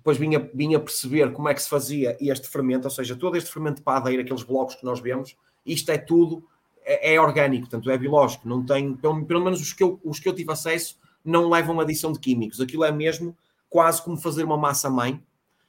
depois 0.00 0.16
vinha, 0.16 0.50
vinha 0.54 0.80
perceber 0.80 1.30
como 1.32 1.48
é 1.48 1.54
que 1.54 1.62
se 1.62 1.68
fazia 1.68 2.16
este 2.18 2.48
fermento, 2.48 2.86
ou 2.86 2.90
seja, 2.90 3.14
todo 3.14 3.36
este 3.36 3.52
fermento 3.52 3.76
de 3.76 3.82
padeira, 3.82 4.22
aqueles 4.22 4.42
blocos 4.42 4.74
que 4.74 4.84
nós 4.84 4.98
vemos, 4.98 5.36
isto 5.64 5.90
é 5.90 5.98
tudo, 5.98 6.42
é, 6.82 7.14
é 7.14 7.20
orgânico, 7.20 7.68
portanto 7.68 7.90
é 7.90 7.98
biológico, 7.98 8.48
não 8.48 8.64
tem, 8.64 8.94
pelo, 8.94 9.24
pelo 9.26 9.44
menos 9.44 9.60
os 9.60 9.74
que, 9.74 9.82
eu, 9.82 10.00
os 10.02 10.18
que 10.18 10.26
eu 10.26 10.34
tive 10.34 10.50
acesso, 10.50 10.98
não 11.22 11.50
levam 11.50 11.78
adição 11.78 12.12
de 12.12 12.18
químicos. 12.18 12.62
Aquilo 12.62 12.82
é 12.82 12.90
mesmo 12.90 13.36
quase 13.68 14.02
como 14.02 14.16
fazer 14.16 14.42
uma 14.42 14.56
massa-mãe, 14.56 15.22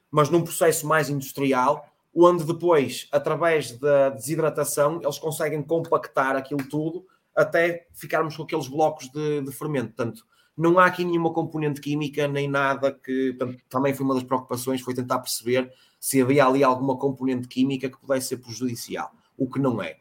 mas 0.10 0.30
num 0.30 0.42
processo 0.42 0.88
mais 0.88 1.10
industrial, 1.10 1.86
onde 2.16 2.46
depois, 2.46 3.10
através 3.12 3.78
da 3.78 4.12
desidratação, 4.12 5.02
eles 5.04 5.20
conseguem 5.20 5.62
compactar 5.62 6.38
aquilo 6.38 6.64
tudo 6.70 7.06
até 7.36 7.86
ficarmos 7.94 8.38
com 8.38 8.44
aqueles 8.44 8.70
blocos 8.70 9.10
de, 9.10 9.42
de 9.42 9.52
fermento. 9.52 9.94
Portanto, 9.94 10.26
não 10.58 10.78
há 10.80 10.86
aqui 10.86 11.04
nenhuma 11.04 11.34
componente 11.34 11.80
química 11.82 12.28
nem 12.28 12.47
nada 12.47 12.91
que 12.91 13.38
também 13.70 13.93
foi 13.93 14.06
uma 14.06 14.16
das 14.16 14.24
preocupações, 14.24 14.82
foi 14.82 14.93
tentar 14.93 15.20
perceber 15.20 15.72
se 15.99 16.22
havia 16.22 16.45
ali 16.45 16.64
alguma 16.64 16.97
componente 16.97 17.47
química 17.47 17.89
que 17.89 17.99
pudesse 17.99 18.30
ser 18.30 18.38
prejudicial, 18.38 19.12
o 19.38 19.49
que 19.49 19.60
não 19.60 19.82
é. 19.82 19.99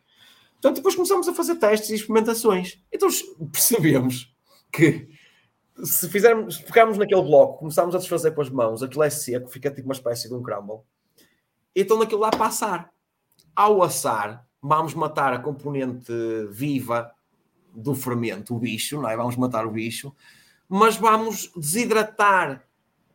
Portanto, 0.52 0.76
depois 0.76 0.94
começamos 0.94 1.28
a 1.28 1.34
fazer 1.34 1.56
testes 1.56 1.90
e 1.90 1.94
experimentações. 1.94 2.82
Então 2.92 3.08
percebemos 3.50 4.34
que 4.72 5.08
se 5.82 6.08
fizermos, 6.08 6.56
se 6.56 6.98
naquele 6.98 7.22
bloco, 7.22 7.58
começarmos 7.58 7.94
a 7.94 7.98
desfazer 7.98 8.32
com 8.32 8.42
as 8.42 8.50
mãos, 8.50 8.82
aquilo 8.82 9.02
é 9.02 9.10
seco, 9.10 9.48
fica 9.48 9.70
tipo 9.70 9.88
uma 9.88 9.94
espécie 9.94 10.28
de 10.28 10.34
um 10.34 10.42
crumble. 10.42 10.80
Então 11.74 11.98
naquilo 11.98 12.20
lá 12.20 12.30
passar. 12.30 12.90
Ao 13.54 13.82
assar, 13.82 14.46
vamos 14.62 14.94
matar 14.94 15.32
a 15.32 15.38
componente 15.38 16.12
viva 16.50 17.10
do 17.74 17.94
fermento, 17.94 18.54
o 18.54 18.58
bicho, 18.58 19.00
não 19.00 19.08
é? 19.08 19.16
Vamos 19.16 19.36
matar 19.36 19.66
o 19.66 19.70
bicho 19.70 20.14
mas 20.70 20.96
vamos 20.96 21.50
desidratar 21.56 22.64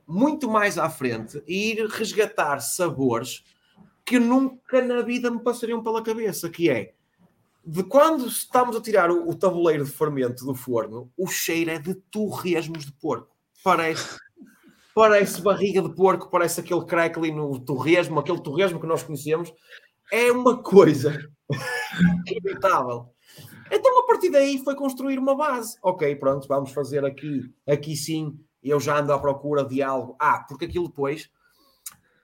muito 0.05 0.49
mais 0.49 0.77
à 0.77 0.89
frente 0.89 1.41
e 1.47 1.71
ir 1.71 1.87
resgatar 1.87 2.59
sabores 2.59 3.45
que 4.03 4.19
nunca 4.19 4.81
na 4.81 5.01
vida 5.01 5.31
me 5.31 5.39
passariam 5.39 5.81
pela 5.81 6.03
cabeça, 6.03 6.49
que 6.49 6.69
é 6.69 6.93
de 7.65 7.81
quando 7.83 8.27
estamos 8.27 8.75
a 8.75 8.81
tirar 8.81 9.09
o, 9.09 9.29
o 9.29 9.33
tabuleiro 9.33 9.85
de 9.85 9.89
fermento 9.89 10.45
do 10.45 10.53
forno, 10.53 11.09
o 11.17 11.27
cheiro 11.27 11.71
é 11.71 11.79
de 11.79 11.95
torresmos 11.95 12.85
de 12.85 12.91
porco. 12.91 13.33
Parece, 13.63 14.19
parece 14.93 15.41
barriga 15.41 15.81
de 15.81 15.95
porco, 15.95 16.29
parece 16.29 16.59
aquele 16.59 16.85
crackling 16.85 17.31
no 17.31 17.57
torresmo, 17.57 18.19
aquele 18.19 18.41
torresmo 18.41 18.79
que 18.79 18.85
nós 18.85 19.01
conhecemos. 19.01 19.51
É 20.11 20.31
uma 20.31 20.61
coisa 20.61 21.17
inevitável. 22.27 23.14
Então, 23.71 23.99
a 23.99 24.05
partir 24.05 24.29
daí, 24.29 24.57
foi 24.63 24.75
construir 24.75 25.17
uma 25.17 25.35
base. 25.35 25.77
Ok, 25.81 26.15
pronto, 26.15 26.47
vamos 26.47 26.71
fazer 26.71 27.03
aqui, 27.03 27.51
aqui 27.67 27.95
sim, 27.95 28.39
eu 28.63 28.79
já 28.79 28.99
ando 28.99 29.13
à 29.13 29.19
procura 29.19 29.63
de 29.63 29.81
algo. 29.81 30.15
Ah, 30.19 30.45
porque 30.47 30.65
aquilo 30.65 30.87
depois, 30.87 31.29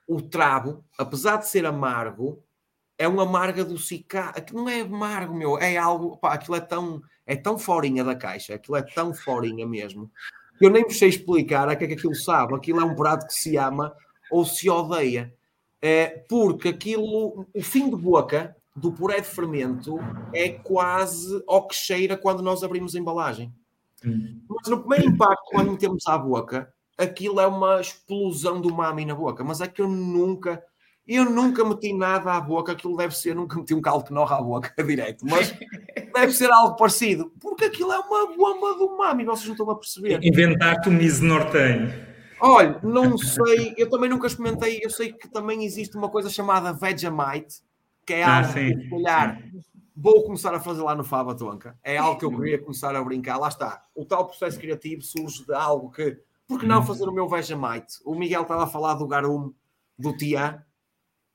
o 0.06 0.20
travo, 0.20 0.84
apesar 0.98 1.38
de 1.38 1.48
ser 1.48 1.66
amargo, 1.66 2.42
é 2.98 3.08
um 3.08 3.20
amargo 3.20 3.60
adocicado. 3.60 4.38
Aquilo 4.38 4.60
não 4.60 4.68
é 4.68 4.80
amargo, 4.80 5.34
meu, 5.34 5.58
é 5.58 5.76
algo, 5.76 6.16
pá, 6.16 6.34
aquilo 6.34 6.56
é 6.56 6.60
tão, 6.60 7.02
é 7.26 7.34
tão 7.34 7.58
forinha 7.58 8.04
da 8.04 8.14
caixa, 8.14 8.54
aquilo 8.54 8.76
é 8.76 8.82
tão 8.82 9.12
forinha 9.12 9.66
mesmo, 9.66 10.10
eu 10.60 10.70
nem 10.70 10.84
me 10.84 10.94
sei 10.94 11.08
explicar 11.08 11.68
a 11.68 11.74
que 11.74 11.84
é 11.84 11.88
que 11.88 11.94
aquilo 11.94 12.14
sabe. 12.14 12.54
Aquilo 12.54 12.80
é 12.80 12.84
um 12.84 12.94
prato 12.94 13.26
que 13.26 13.34
se 13.34 13.56
ama 13.56 13.94
ou 14.30 14.44
se 14.44 14.70
odeia. 14.70 15.34
É, 15.80 16.24
porque 16.28 16.68
aquilo, 16.68 17.48
o 17.52 17.62
fim 17.62 17.90
de 17.90 17.96
boca 17.96 18.56
do 18.74 18.92
puré 18.92 19.20
de 19.20 19.26
fermento 19.26 19.98
é 20.32 20.48
quase 20.48 21.42
ao 21.46 21.66
que 21.66 21.74
cheira 21.74 22.16
quando 22.16 22.42
nós 22.42 22.62
abrimos 22.62 22.94
a 22.94 22.98
embalagem. 22.98 23.52
Hum. 24.04 24.40
Mas 24.48 24.68
no 24.68 24.80
primeiro 24.80 25.10
impacto, 25.10 25.50
quando 25.50 25.72
metemos 25.72 26.06
à 26.06 26.16
boca, 26.16 26.72
aquilo 26.96 27.40
é 27.40 27.46
uma 27.46 27.80
explosão 27.80 28.60
do 28.60 28.68
umami 28.68 29.04
na 29.04 29.14
boca. 29.14 29.44
Mas 29.44 29.60
é 29.60 29.68
que 29.68 29.82
eu 29.82 29.88
nunca, 29.88 30.62
eu 31.06 31.24
nunca 31.24 31.64
meti 31.64 31.92
nada 31.92 32.32
à 32.32 32.40
boca, 32.40 32.72
aquilo 32.72 32.96
deve 32.96 33.16
ser, 33.16 33.34
nunca 33.34 33.56
meti 33.58 33.74
um 33.74 33.80
caldo 33.80 34.12
de 34.12 34.18
à 34.18 34.40
boca 34.40 34.72
direto, 34.82 35.24
mas 35.28 35.54
deve 36.14 36.32
ser 36.32 36.50
algo 36.50 36.76
parecido, 36.76 37.32
porque 37.40 37.66
aquilo 37.66 37.92
é 37.92 37.98
uma 37.98 38.34
bomba 38.34 38.74
do 38.78 38.86
umami, 38.86 39.24
vocês 39.24 39.46
não 39.46 39.54
estão 39.54 39.70
a 39.70 39.76
perceber. 39.76 40.18
Inventar-te 40.22 40.88
o 40.88 40.92
miso 40.92 41.24
nortenho. 41.24 42.12
Olha, 42.40 42.80
não 42.82 43.16
sei, 43.16 43.72
eu 43.76 43.88
também 43.88 44.10
nunca 44.10 44.26
experimentei, 44.26 44.80
eu 44.82 44.90
sei 44.90 45.12
que 45.12 45.28
também 45.28 45.64
existe 45.64 45.96
uma 45.96 46.08
coisa 46.08 46.28
chamada 46.28 46.72
Vegemite, 46.72 47.62
que 48.06 48.14
é 48.14 48.22
ah, 48.22 48.38
algo 48.38 48.52
sim, 48.52 48.76
que, 48.76 48.82
se 48.82 48.90
calhar, 48.90 49.42
vou 49.96 50.24
começar 50.24 50.54
a 50.54 50.60
fazer 50.60 50.82
lá 50.82 50.94
no 50.94 51.04
Fava 51.04 51.34
Tonka. 51.34 51.78
É 51.82 51.96
algo 51.96 52.18
que 52.18 52.24
eu 52.24 52.30
queria 52.30 52.58
começar 52.58 52.94
a 52.94 53.02
brincar. 53.02 53.38
Lá 53.38 53.48
está. 53.48 53.84
O 53.94 54.04
tal 54.04 54.26
processo 54.26 54.58
criativo 54.58 55.02
surge 55.02 55.44
de 55.44 55.54
algo 55.54 55.90
que, 55.90 56.18
por 56.46 56.58
que 56.58 56.66
não 56.66 56.80
uhum. 56.80 56.86
fazer 56.86 57.04
o 57.04 57.12
meu 57.12 57.28
Vegemite? 57.28 57.98
O 58.04 58.14
Miguel 58.14 58.42
estava 58.42 58.64
a 58.64 58.68
falar 58.68 58.94
do 58.94 59.06
garum 59.06 59.52
do 59.98 60.16
Tia, 60.16 60.64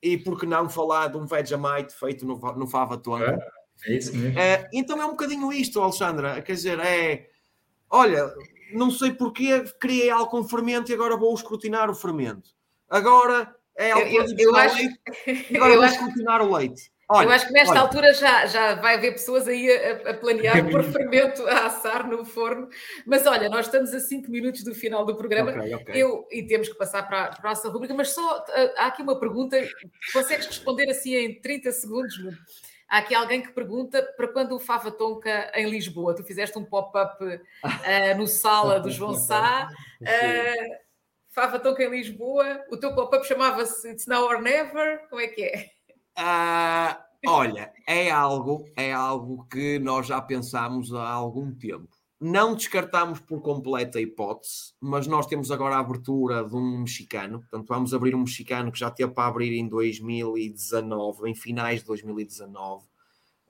e 0.01 0.17
por 0.17 0.39
que 0.39 0.45
não 0.45 0.69
falar 0.69 1.07
de 1.07 1.17
um 1.17 1.25
Vegemite 1.25 1.93
feito 1.93 2.25
no, 2.25 2.37
no 2.37 2.67
Fava 2.67 2.97
Tonka? 2.97 3.39
É, 3.85 3.91
é 3.91 3.97
isso 3.97 4.15
mesmo. 4.15 4.39
É, 4.39 4.69
então 4.73 5.01
é 5.01 5.05
um 5.05 5.11
bocadinho 5.11 5.51
isto, 5.51 5.81
Alexandra. 5.81 6.41
Quer 6.41 6.53
dizer, 6.53 6.79
é. 6.79 7.29
Olha, 7.89 8.31
não 8.73 8.91
sei 8.91 9.13
porquê 9.13 9.63
criei 9.79 10.09
algo 10.09 10.29
com 10.29 10.43
fermento 10.43 10.91
e 10.91 10.93
agora 10.93 11.17
vou 11.17 11.33
escrutinar 11.33 11.89
o 11.89 11.95
fermento. 11.95 12.49
Agora 12.89 13.55
é 13.77 13.91
eu, 13.93 13.99
eu, 13.99 14.25
eu 14.37 14.55
acho... 14.55 14.75
leite, 14.75 15.55
agora 15.55 15.73
eu 15.73 15.77
vou 15.77 15.85
escrutinar 15.85 16.41
o 16.41 16.55
leite. 16.55 16.91
Olha, 17.09 17.27
eu 17.27 17.31
acho 17.31 17.47
que 17.47 17.53
nesta 17.53 17.71
olha. 17.71 17.81
altura 17.81 18.13
já, 18.13 18.45
já 18.47 18.75
vai 18.75 18.95
haver 18.95 19.13
pessoas 19.13 19.47
aí 19.47 19.71
a, 19.71 20.09
a 20.09 20.13
planear 20.13 20.57
por 20.69 20.83
fermento 20.83 21.47
a 21.47 21.67
assar 21.67 22.05
no 22.05 22.25
forno. 22.25 22.67
Mas 23.05 23.25
olha, 23.25 23.47
nós 23.47 23.67
estamos 23.67 23.93
a 23.93 23.99
5 23.99 24.29
minutos 24.29 24.61
do 24.63 24.75
final 24.75 25.05
do 25.05 25.15
programa 25.15 25.51
okay, 25.51 25.75
okay. 25.75 26.03
Eu, 26.03 26.27
e 26.29 26.43
temos 26.45 26.67
que 26.67 26.75
passar 26.75 27.03
para, 27.03 27.29
para 27.29 27.49
a 27.49 27.53
nossa 27.53 27.69
rubrica. 27.69 27.93
Mas 27.93 28.09
só 28.09 28.39
uh, 28.39 28.73
há 28.77 28.87
aqui 28.87 29.01
uma 29.01 29.17
pergunta: 29.17 29.57
consegues 30.11 30.47
responder 30.47 30.89
assim 30.89 31.15
em 31.15 31.39
30 31.39 31.71
segundos? 31.71 32.15
Há 32.89 32.97
aqui 32.99 33.15
alguém 33.15 33.41
que 33.41 33.51
pergunta 33.51 34.01
para 34.15 34.27
quando 34.29 34.55
o 34.55 34.59
Fava 34.59 34.91
Tonka 34.91 35.51
em 35.55 35.69
Lisboa? 35.69 36.15
Tu 36.15 36.23
fizeste 36.23 36.57
um 36.57 36.65
pop-up 36.65 37.23
uh, 37.23 38.17
no 38.17 38.27
Sala 38.27 38.81
do 38.81 38.89
João 38.91 39.13
Sá. 39.13 39.69
Uh, 40.01 40.86
Fava 41.37 41.59
Tonka 41.59 41.83
em 41.83 41.91
Lisboa. 41.91 42.65
O 42.71 42.77
teu 42.77 42.95
pop-up 42.95 43.23
chamava-se 43.27 43.87
It's 43.91 44.07
Now 44.07 44.23
or 44.23 44.41
Never. 44.41 45.07
Como 45.07 45.21
é 45.21 45.27
que 45.27 45.43
é? 45.43 45.69
Ah, 46.15 46.99
olha, 47.27 47.71
é 47.85 48.09
algo, 48.09 48.65
é 48.75 48.91
algo 48.91 49.45
que 49.47 49.77
nós 49.77 50.07
já 50.07 50.19
pensámos 50.19 50.91
há 50.95 51.07
algum 51.07 51.53
tempo. 51.53 51.95
Não 52.19 52.55
descartamos 52.55 53.19
por 53.19 53.39
completa 53.39 53.99
a 53.99 54.01
hipótese, 54.01 54.73
mas 54.81 55.05
nós 55.05 55.27
temos 55.27 55.51
agora 55.51 55.75
a 55.75 55.79
abertura 55.79 56.43
de 56.43 56.55
um 56.55 56.79
mexicano. 56.79 57.41
Portanto, 57.41 57.67
vamos 57.67 57.93
abrir 57.93 58.15
um 58.15 58.21
mexicano 58.21 58.71
que 58.71 58.79
já 58.79 58.89
teve 58.89 59.11
para 59.11 59.27
abrir 59.27 59.55
em 59.55 59.67
2019, 59.67 61.29
em 61.29 61.35
finais 61.35 61.81
de 61.81 61.85
2019. 61.85 62.83
Uh, 62.83 62.87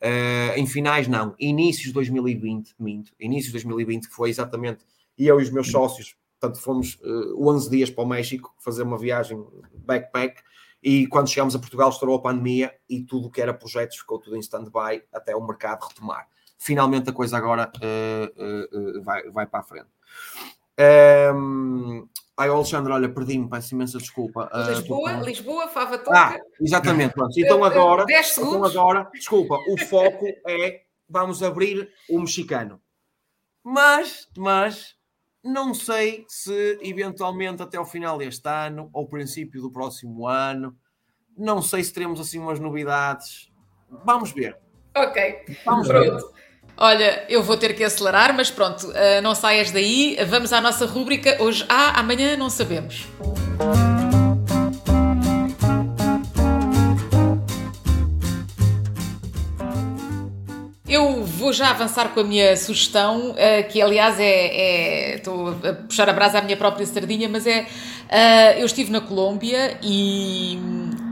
ah, 0.01 0.59
em 0.59 0.67
finais, 0.67 1.07
não, 1.07 1.33
inícios 1.39 1.87
de 1.87 1.93
2020, 1.93 2.75
minto, 2.77 3.13
inícios 3.17 3.47
de 3.47 3.53
2020, 3.53 4.09
que 4.09 4.13
foi 4.13 4.29
exatamente 4.29 4.83
eu 5.17 5.39
e 5.39 5.43
os 5.43 5.49
meus 5.49 5.71
sócios, 5.71 6.17
portanto, 6.39 6.61
fomos 6.61 6.95
uh, 7.01 7.49
11 7.49 7.69
dias 7.69 7.89
para 7.89 8.03
o 8.03 8.07
México 8.07 8.53
fazer 8.59 8.83
uma 8.83 8.97
viagem 8.97 9.43
backpack 9.73 10.41
e 10.81 11.07
quando 11.07 11.29
chegamos 11.29 11.55
a 11.55 11.59
Portugal 11.59 11.89
estourou 11.89 12.17
a 12.17 12.21
pandemia 12.21 12.73
e 12.89 13.01
tudo 13.03 13.27
o 13.27 13.31
que 13.31 13.41
era 13.41 13.53
projetos 13.53 13.97
ficou 13.97 14.19
tudo 14.19 14.35
em 14.35 14.39
stand-by 14.39 15.03
até 15.11 15.35
o 15.35 15.45
mercado 15.45 15.85
retomar. 15.85 16.27
Finalmente 16.57 17.09
a 17.09 17.13
coisa 17.13 17.37
agora 17.37 17.71
uh, 17.77 18.97
uh, 18.97 19.03
vai, 19.03 19.29
vai 19.29 19.47
para 19.47 19.59
a 19.59 19.63
frente. 19.63 19.89
Um, 21.33 22.07
Ai, 22.39 22.49
Alexandre, 22.49 22.93
olha, 22.93 23.09
perdi-me, 23.09 23.49
peço 23.49 23.73
imensa 23.73 23.97
desculpa. 23.97 24.47
Lisboa, 24.69 25.17
uh, 25.17 25.25
Lisboa, 25.25 25.67
Fava 25.69 25.97
Tonka. 25.97 26.15
Ah, 26.15 26.37
exatamente, 26.61 27.15
pronto. 27.15 27.33
Então 27.35 27.63
agora, 27.63 28.05
então 28.07 28.63
agora, 28.63 29.09
desculpa, 29.11 29.57
o 29.67 29.75
foco 29.75 30.27
é 30.47 30.83
vamos 31.09 31.41
abrir 31.41 31.89
o 32.07 32.19
mexicano. 32.19 32.79
Mas, 33.63 34.29
mas, 34.37 34.95
não 35.47 35.73
sei 35.73 36.25
se 36.27 36.77
eventualmente 36.81 37.61
até 37.61 37.77
ao 37.77 37.85
final 37.85 38.17
deste 38.17 38.47
ano 38.47 38.89
ou 38.93 39.07
princípio 39.07 39.61
do 39.61 39.71
próximo 39.71 40.27
ano, 40.27 40.75
não 41.37 41.61
sei 41.61 41.83
se 41.83 41.93
teremos 41.93 42.19
assim 42.19 42.39
umas 42.39 42.59
novidades. 42.59 43.51
Vamos 44.05 44.31
ver. 44.31 44.57
Ok. 44.95 45.45
Vamos 45.65 45.87
ver. 45.87 46.17
Olha, 46.75 47.25
eu 47.27 47.41
vou 47.41 47.57
ter 47.57 47.75
que 47.75 47.83
acelerar, 47.83 48.35
mas 48.35 48.51
pronto, 48.51 48.91
eh, 48.93 49.21
não 49.21 49.33
saias 49.33 49.71
daí. 49.71 50.17
Vamos 50.27 50.53
à 50.53 50.61
nossa 50.61 50.85
rúbrica. 50.85 51.41
Hoje 51.41 51.65
há, 51.67 51.89
ah, 51.89 51.99
amanhã 51.99 52.37
não 52.37 52.49
sabemos. 52.49 53.07
Vou 61.47 61.53
já 61.53 61.69
avançar 61.69 62.09
com 62.09 62.19
a 62.19 62.23
minha 62.25 62.57
sugestão, 62.57 63.33
eh, 63.37 63.63
que 63.63 63.81
aliás 63.81 64.19
é, 64.19 64.25
é. 64.25 65.15
Estou 65.15 65.47
a 65.47 65.73
puxar 65.87 66.09
a 66.09 66.11
brasa 66.11 66.39
à 66.39 66.41
minha 66.41 66.57
própria 66.57 66.85
sardinha, 66.85 67.29
mas 67.29 67.47
é. 67.47 67.65
Eh, 68.09 68.61
eu 68.61 68.65
estive 68.65 68.91
na 68.91 68.99
Colômbia 68.99 69.77
e, 69.81 70.59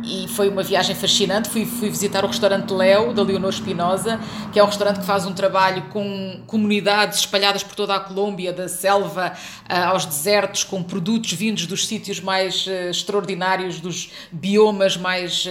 e 0.03 0.27
foi 0.27 0.49
uma 0.49 0.61
viagem 0.61 0.93
fascinante. 0.93 1.47
Fui, 1.47 1.65
fui 1.65 1.89
visitar 1.89 2.25
o 2.25 2.27
restaurante 2.27 2.69
Léo, 2.73 3.13
da 3.13 3.23
Leonor 3.23 3.49
Espinosa, 3.49 4.19
que 4.51 4.59
é 4.59 4.63
um 4.63 4.65
restaurante 4.65 4.99
que 4.99 5.05
faz 5.05 5.25
um 5.25 5.33
trabalho 5.33 5.83
com 5.83 6.41
comunidades 6.47 7.19
espalhadas 7.19 7.63
por 7.63 7.73
toda 7.73 7.95
a 7.95 7.99
Colômbia, 8.01 8.51
da 8.51 8.67
selva 8.67 9.31
eh, 9.69 9.83
aos 9.83 10.05
desertos, 10.05 10.65
com 10.65 10.83
produtos 10.83 11.31
vindos 11.31 11.65
dos 11.65 11.87
sítios 11.87 12.19
mais 12.19 12.67
extraordinários, 12.67 13.79
dos 13.79 14.11
biomas 14.33 14.97
mais 14.97 15.47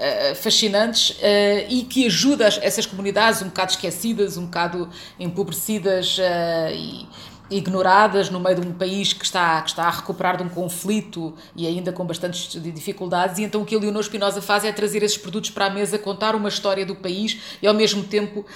eh, 0.00 0.32
fascinantes 0.36 1.10
uh, 1.10 1.66
e 1.68 1.82
que 1.82 2.06
ajuda 2.06 2.46
essas 2.62 2.86
comunidades 2.86 3.42
um 3.42 3.46
bocado 3.46 3.72
esquecidas, 3.72 4.36
um 4.36 4.44
bocado 4.44 4.88
empobrecidas 5.18 6.18
uh, 6.18 6.70
e 6.72 7.08
ignoradas 7.50 8.30
no 8.30 8.38
meio 8.38 8.60
de 8.60 8.68
um 8.68 8.72
país 8.72 9.12
que 9.12 9.24
está, 9.24 9.60
que 9.60 9.70
está 9.70 9.88
a 9.88 9.90
recuperar 9.90 10.36
de 10.36 10.44
um 10.44 10.48
conflito 10.48 11.34
e 11.56 11.66
ainda 11.66 11.90
com 11.90 12.04
bastantes 12.04 12.62
dificuldades. 12.62 13.38
E 13.38 13.42
então 13.42 13.62
o 13.62 13.64
que 13.64 13.74
a 13.74 13.78
Leonor 13.80 14.02
Espinosa 14.02 14.40
faz 14.40 14.64
é 14.64 14.70
trazer 14.70 15.02
esses 15.02 15.18
produtos 15.18 15.50
para 15.50 15.66
a 15.66 15.70
mesa, 15.70 15.98
contar 15.98 16.36
uma 16.36 16.48
história 16.48 16.86
do 16.86 16.94
país 16.94 17.40
e 17.60 17.66
ao 17.66 17.74
mesmo 17.74 18.04
tempo 18.04 18.46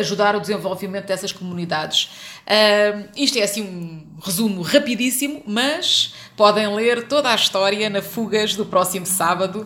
ajudar 0.00 0.36
o 0.36 0.40
desenvolvimento 0.40 1.06
dessas 1.06 1.32
comunidades. 1.32 2.10
Uh, 2.44 3.08
isto 3.16 3.38
é 3.38 3.42
assim 3.42 3.62
um 3.62 4.20
resumo 4.20 4.62
rapidíssimo, 4.62 5.42
mas 5.46 6.12
podem 6.36 6.66
ler 6.74 7.06
toda 7.06 7.30
a 7.30 7.34
história 7.36 7.88
na 7.88 8.02
Fugas 8.02 8.56
do 8.56 8.66
próximo 8.66 9.06
sábado 9.06 9.64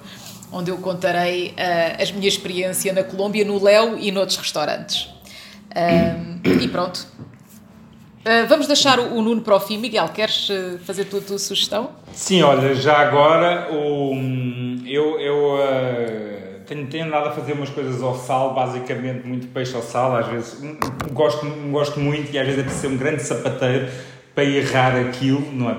onde 0.54 0.70
eu 0.70 0.78
contarei 0.78 1.48
uh, 1.48 2.02
a 2.02 2.12
minha 2.14 2.28
experiência 2.28 2.92
na 2.92 3.02
Colômbia, 3.02 3.44
no 3.44 3.62
Léo 3.62 3.98
e 3.98 4.12
noutros 4.12 4.38
restaurantes. 4.38 5.08
Uh, 5.70 6.62
e 6.62 6.68
pronto. 6.68 7.06
Uh, 8.24 8.46
vamos 8.48 8.68
deixar 8.68 9.00
o, 9.00 9.16
o, 9.16 9.22
Nuno 9.22 9.42
para 9.42 9.56
o 9.56 9.60
fim. 9.60 9.76
Miguel, 9.76 10.08
queres 10.08 10.48
fazer 10.84 11.02
a 11.02 11.20
tua 11.20 11.38
sugestão? 11.38 11.90
Sim, 12.12 12.42
olha, 12.42 12.74
já 12.74 12.98
agora 12.98 13.68
o, 13.72 14.14
eu, 14.86 15.20
eu 15.20 15.58
tenho, 16.64 16.86
tenho 16.86 17.06
andado 17.06 17.28
a 17.28 17.32
fazer 17.32 17.52
umas 17.52 17.68
coisas 17.70 18.00
ao 18.00 18.16
sal, 18.16 18.54
basicamente 18.54 19.26
muito 19.26 19.48
peixe 19.48 19.74
ao 19.74 19.82
sal, 19.82 20.16
às 20.16 20.26
vezes 20.28 20.62
gosto, 21.12 21.46
gosto 21.70 22.00
muito 22.00 22.32
e 22.32 22.38
às 22.38 22.46
vezes 22.46 22.60
é 22.60 22.62
preciso 22.62 22.88
ser 22.88 22.94
um 22.94 22.96
grande 22.96 23.22
sapateiro 23.22 23.88
para 24.34 24.44
errar 24.44 24.96
aquilo, 24.96 25.52
não 25.52 25.70
é? 25.70 25.76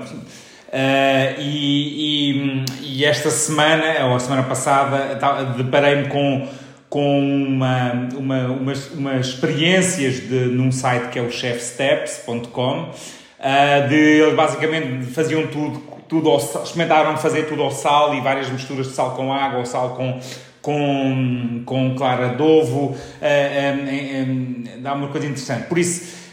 Uh, 0.76 1.40
e, 1.40 2.34
e, 2.34 2.64
e, 2.82 3.04
esta 3.06 3.30
semana, 3.30 4.08
ou 4.08 4.14
a 4.14 4.20
semana 4.20 4.42
passada, 4.42 5.18
deparei-me 5.56 6.08
com, 6.08 6.46
com 6.90 7.18
uma, 7.18 7.92
uma, 8.14 8.46
umas, 8.48 8.90
umas 8.90 9.28
experiências 9.28 10.20
de, 10.28 10.34
num 10.48 10.70
site 10.70 11.08
que 11.08 11.18
é 11.18 11.22
o 11.22 11.30
chefsteps.com, 11.30 12.90
uh, 12.90 13.88
de 13.88 13.94
eles 13.94 14.34
basicamente 14.34 15.06
faziam 15.06 15.46
tudo, 15.46 15.82
tudo 16.06 16.28
ao, 16.28 16.36
experimentaram 16.36 17.16
fazer 17.16 17.44
tudo 17.44 17.62
ao 17.62 17.70
sal 17.70 18.14
e 18.14 18.20
várias 18.20 18.50
misturas 18.50 18.88
de 18.88 18.92
sal 18.92 19.12
com 19.12 19.32
água, 19.32 19.60
ou 19.60 19.64
sal 19.64 19.96
com, 19.96 20.20
com, 20.60 21.62
com 21.64 21.94
clara 21.94 22.34
de 22.34 22.42
ovo, 22.42 22.88
uh, 22.88 22.94
um, 23.22 24.74
um, 24.76 24.82
dá 24.82 24.92
uma 24.92 25.08
coisa 25.08 25.26
interessante. 25.26 25.68
Por 25.68 25.78
isso, 25.78 26.26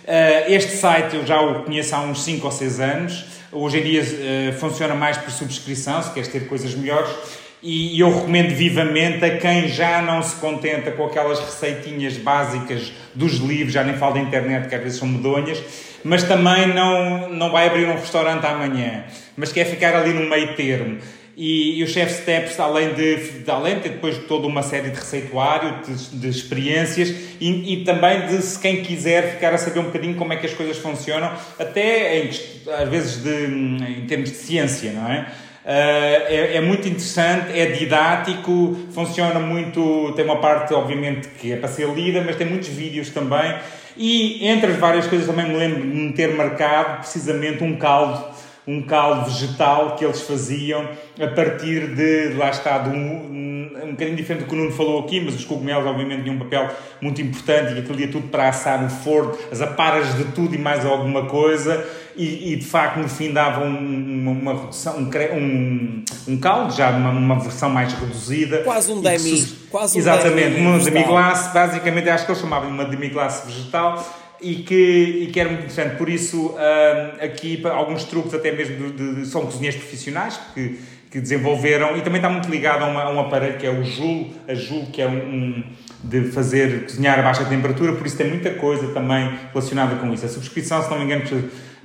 este 0.49 0.75
site 0.75 1.15
eu 1.15 1.25
já 1.25 1.39
o 1.39 1.63
conheço 1.63 1.95
há 1.95 2.01
uns 2.01 2.25
5 2.25 2.45
ou 2.45 2.51
6 2.51 2.79
anos. 2.81 3.42
Hoje 3.53 3.79
em 3.79 3.83
dia 3.83 4.01
uh, 4.01 4.53
funciona 4.59 4.95
mais 4.95 5.15
por 5.15 5.29
subscrição, 5.29 6.01
se 6.01 6.11
queres 6.11 6.27
ter 6.27 6.47
coisas 6.47 6.73
melhores. 6.73 7.09
E 7.61 7.97
eu 7.99 8.13
recomendo 8.13 8.53
vivamente 8.53 9.23
a 9.23 9.37
quem 9.37 9.67
já 9.67 10.01
não 10.01 10.21
se 10.21 10.35
contenta 10.35 10.91
com 10.91 11.05
aquelas 11.05 11.39
receitinhas 11.39 12.17
básicas 12.17 12.91
dos 13.13 13.33
livros, 13.35 13.71
já 13.71 13.83
nem 13.83 13.95
falo 13.95 14.15
da 14.15 14.19
internet, 14.19 14.67
que 14.67 14.75
às 14.75 14.81
vezes 14.81 14.97
são 14.97 15.07
medonhas, 15.07 15.63
mas 16.03 16.23
também 16.23 16.73
não, 16.73 17.29
não 17.29 17.51
vai 17.51 17.67
abrir 17.67 17.85
um 17.85 17.93
restaurante 17.93 18.45
amanhã, 18.45 19.05
mas 19.37 19.53
quer 19.53 19.65
ficar 19.65 19.95
ali 19.95 20.11
no 20.11 20.29
meio 20.29 20.55
termo. 20.55 20.97
E, 21.35 21.79
e 21.79 21.83
o 21.83 21.87
Chef 21.87 22.13
Steps, 22.13 22.59
além 22.59 22.93
de, 22.93 23.39
de 23.39 23.51
além 23.51 23.79
de 23.79 23.89
depois 23.89 24.15
de 24.15 24.21
toda 24.21 24.45
uma 24.45 24.61
série 24.61 24.91
de 24.91 24.99
receituário, 24.99 25.79
de, 25.83 26.19
de 26.19 26.29
experiências 26.29 27.09
e, 27.41 27.73
e, 27.73 27.83
também 27.83 28.27
de 28.27 28.39
se 28.41 28.59
quem 28.59 28.83
quiser 28.83 29.33
ficar 29.33 29.51
a 29.51 29.57
saber 29.57 29.79
um 29.79 29.85
bocadinho 29.85 30.15
como 30.15 30.31
é 30.31 30.37
que 30.37 30.45
as 30.45 30.53
coisas 30.53 30.77
funcionam, 30.77 31.31
até 31.57 32.19
em, 32.19 32.29
às 32.29 32.89
vezes 32.89 33.23
de, 33.23 33.45
em 33.45 34.05
termos 34.07 34.29
de 34.29 34.35
ciência, 34.35 34.91
não 34.91 35.11
é? 35.11 35.27
Uh, 35.63 36.27
é, 36.27 36.57
é, 36.57 36.61
muito 36.61 36.85
interessante, 36.89 37.57
é 37.57 37.67
didático, 37.67 38.77
funciona 38.91 39.39
muito. 39.39 40.11
Tem 40.13 40.25
uma 40.25 40.41
parte, 40.41 40.73
obviamente, 40.73 41.29
que 41.39 41.53
é 41.53 41.55
para 41.55 41.69
ser 41.69 41.87
lida, 41.87 42.21
mas 42.21 42.35
tem 42.35 42.45
muitos 42.45 42.67
vídeos 42.67 43.09
também. 43.11 43.55
E 43.95 44.45
entre 44.45 44.71
as 44.71 44.77
várias 44.77 45.07
coisas, 45.07 45.25
também 45.25 45.47
me 45.47 45.55
lembro 45.55 45.89
de 45.89 46.13
ter 46.13 46.35
marcado 46.35 46.99
precisamente 46.99 47.63
um 47.63 47.77
caldo 47.77 48.32
um 48.67 48.81
caldo 48.81 49.29
vegetal 49.29 49.95
que 49.95 50.05
eles 50.05 50.21
faziam 50.21 50.87
a 51.21 51.27
partir 51.27 51.93
de, 51.95 52.33
lá 52.35 52.49
está, 52.49 52.77
de 52.77 52.89
um, 52.89 53.63
um 53.83 53.91
bocadinho 53.91 54.15
diferente 54.15 54.43
do 54.43 54.49
que 54.49 54.55
o 54.55 54.57
Nuno 54.57 54.71
falou 54.71 55.01
aqui, 55.01 55.19
mas 55.19 55.35
os 55.35 55.45
cogumelos 55.45 55.85
obviamente 55.85 56.23
tinham 56.23 56.35
um 56.35 56.39
papel 56.39 56.69
muito 57.01 57.21
importante 57.21 57.73
e 57.73 57.79
aquilo 57.79 57.99
ia 57.99 58.07
tudo 58.07 58.27
para 58.27 58.49
assar 58.49 58.81
no 58.81 58.89
forno, 58.89 59.37
as 59.51 59.61
aparas 59.61 60.15
de 60.15 60.25
tudo 60.31 60.55
e 60.55 60.57
mais 60.57 60.85
alguma 60.85 61.25
coisa 61.25 61.85
e, 62.15 62.53
e 62.53 62.55
de 62.55 62.65
facto 62.65 62.97
no 62.97 63.09
fim 63.09 63.31
davam 63.31 63.67
uma, 63.67 64.31
uma 64.31 64.53
redução, 64.53 64.97
um, 64.97 65.09
um, 65.37 66.03
um 66.27 66.37
caldo, 66.37 66.73
já 66.73 66.91
uma, 66.91 67.09
uma 67.09 67.39
versão 67.39 67.69
mais 67.69 67.91
reduzida. 67.93 68.59
Quase 68.59 68.91
um 68.91 69.01
demi. 69.01 69.43
Quase 69.69 69.97
um 69.97 69.99
exatamente, 69.99 70.55
demi 70.55 70.67
uma 70.67 70.79
demi-glace, 70.79 71.53
basicamente 71.53 72.09
acho 72.09 72.25
que 72.25 72.31
eles 72.31 72.41
chamavam 72.41 72.69
uma 72.69 72.85
demi-glace 72.85 73.45
vegetal 73.45 74.03
e 74.43 74.55
que, 74.55 75.23
e 75.23 75.27
que 75.27 75.39
era 75.39 75.49
muito 75.49 75.61
interessante. 75.61 75.95
Por 75.95 76.09
isso, 76.09 76.47
uh, 76.47 77.23
aqui 77.23 77.61
alguns 77.65 78.03
truques, 78.03 78.33
até 78.33 78.51
mesmo 78.51 78.91
de, 78.91 79.15
de, 79.15 79.25
são 79.25 79.45
cozinheiros 79.45 79.79
profissionais 79.79 80.39
que, 80.53 80.79
que 81.09 81.19
desenvolveram, 81.19 81.97
e 81.97 82.01
também 82.01 82.17
está 82.17 82.29
muito 82.29 82.49
ligado 82.49 82.83
a, 82.83 82.87
uma, 82.87 83.03
a 83.03 83.11
um 83.11 83.19
aparelho 83.19 83.57
que 83.57 83.65
é 83.65 83.71
o 83.71 83.83
Joule, 83.83 84.35
a 84.47 84.53
Joule, 84.53 84.87
que 84.87 85.01
é 85.01 85.07
um, 85.07 85.17
um, 85.17 85.63
de 86.03 86.31
fazer 86.31 86.83
cozinhar 86.83 87.17
a 87.17 87.21
baixa 87.21 87.45
temperatura, 87.45 87.93
por 87.93 88.05
isso 88.05 88.17
tem 88.17 88.27
muita 88.27 88.51
coisa 88.51 88.87
também 88.89 89.31
relacionada 89.51 89.95
com 89.95 90.13
isso. 90.13 90.25
A 90.25 90.29
subscrição, 90.29 90.83
se 90.83 90.89
não 90.89 90.99
me 90.99 91.05
engano, 91.05 91.23